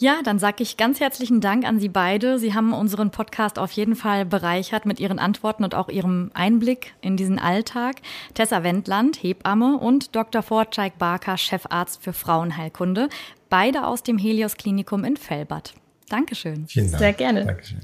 Ja, 0.00 0.20
dann 0.22 0.38
sage 0.38 0.62
ich 0.62 0.76
ganz 0.76 1.00
herzlichen 1.00 1.40
Dank 1.40 1.66
an 1.66 1.80
Sie 1.80 1.88
beide. 1.88 2.38
Sie 2.38 2.54
haben 2.54 2.72
unseren 2.72 3.10
Podcast 3.10 3.58
auf 3.58 3.72
jeden 3.72 3.96
Fall 3.96 4.24
bereichert 4.24 4.86
mit 4.86 5.00
Ihren 5.00 5.18
Antworten 5.18 5.64
und 5.64 5.74
auch 5.74 5.88
Ihrem 5.88 6.30
Einblick 6.34 6.94
in 7.00 7.16
diesen 7.16 7.40
Alltag. 7.40 7.96
Tessa 8.32 8.62
Wendland, 8.62 9.20
Hebamme 9.20 9.76
und 9.76 10.14
Dr. 10.14 10.42
Fortscheik 10.42 10.98
Barker, 10.98 11.36
Chefarzt 11.36 12.00
für 12.00 12.12
Frauenheilkunde 12.12 13.08
beide 13.48 13.86
aus 13.86 14.02
dem 14.02 14.18
Helios 14.18 14.56
Klinikum 14.56 15.04
in 15.04 15.16
Fellbad. 15.16 15.74
Dankeschön. 16.08 16.66
Vielen 16.68 16.90
Dank. 16.90 16.98
Sehr 16.98 17.12
gerne. 17.12 17.44
Dankeschön. 17.44 17.80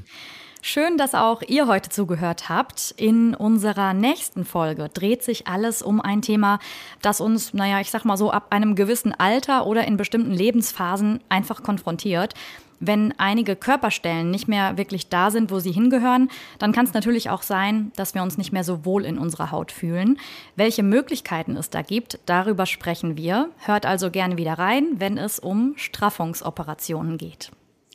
Schön, 0.66 0.96
dass 0.96 1.14
auch 1.14 1.42
ihr 1.42 1.66
heute 1.66 1.90
zugehört 1.90 2.48
habt. 2.48 2.94
In 2.96 3.34
unserer 3.34 3.92
nächsten 3.92 4.46
Folge 4.46 4.88
dreht 4.88 5.22
sich 5.22 5.46
alles 5.46 5.82
um 5.82 6.00
ein 6.00 6.22
Thema, 6.22 6.58
das 7.02 7.20
uns, 7.20 7.52
naja, 7.52 7.80
ich 7.80 7.90
sag 7.90 8.06
mal 8.06 8.16
so, 8.16 8.30
ab 8.30 8.46
einem 8.48 8.74
gewissen 8.74 9.12
Alter 9.12 9.66
oder 9.66 9.84
in 9.86 9.98
bestimmten 9.98 10.30
Lebensphasen 10.30 11.20
einfach 11.28 11.62
konfrontiert. 11.62 12.32
Wenn 12.80 13.14
einige 13.18 13.56
Körperstellen 13.56 14.30
nicht 14.30 14.48
mehr 14.48 14.76
wirklich 14.76 15.08
da 15.08 15.30
sind, 15.30 15.50
wo 15.50 15.58
sie 15.58 15.72
hingehören, 15.72 16.30
dann 16.58 16.72
kann 16.72 16.86
es 16.86 16.94
natürlich 16.94 17.30
auch 17.30 17.42
sein, 17.42 17.92
dass 17.96 18.14
wir 18.14 18.22
uns 18.22 18.38
nicht 18.38 18.52
mehr 18.52 18.64
so 18.64 18.84
wohl 18.84 19.04
in 19.04 19.18
unserer 19.18 19.50
Haut 19.50 19.72
fühlen. 19.72 20.18
Welche 20.56 20.82
Möglichkeiten 20.82 21.56
es 21.56 21.70
da 21.70 21.82
gibt, 21.82 22.18
darüber 22.26 22.66
sprechen 22.66 23.16
wir. 23.16 23.50
Hört 23.58 23.86
also 23.86 24.10
gerne 24.10 24.36
wieder 24.36 24.54
rein, 24.54 24.86
wenn 24.98 25.18
es 25.18 25.38
um 25.38 25.74
Straffungsoperationen 25.76 27.18
geht. 27.18 27.50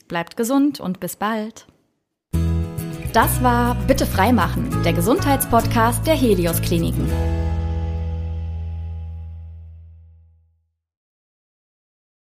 Bleibt 0.08 0.36
gesund 0.36 0.80
und 0.80 1.00
bis 1.00 1.16
bald. 1.16 1.66
Das 3.12 3.42
war 3.42 3.74
Bitte 3.86 4.06
freimachen, 4.06 4.82
der 4.84 4.92
Gesundheitspodcast 4.92 6.06
der 6.06 6.14
Helios 6.14 6.62
Kliniken. 6.62 7.10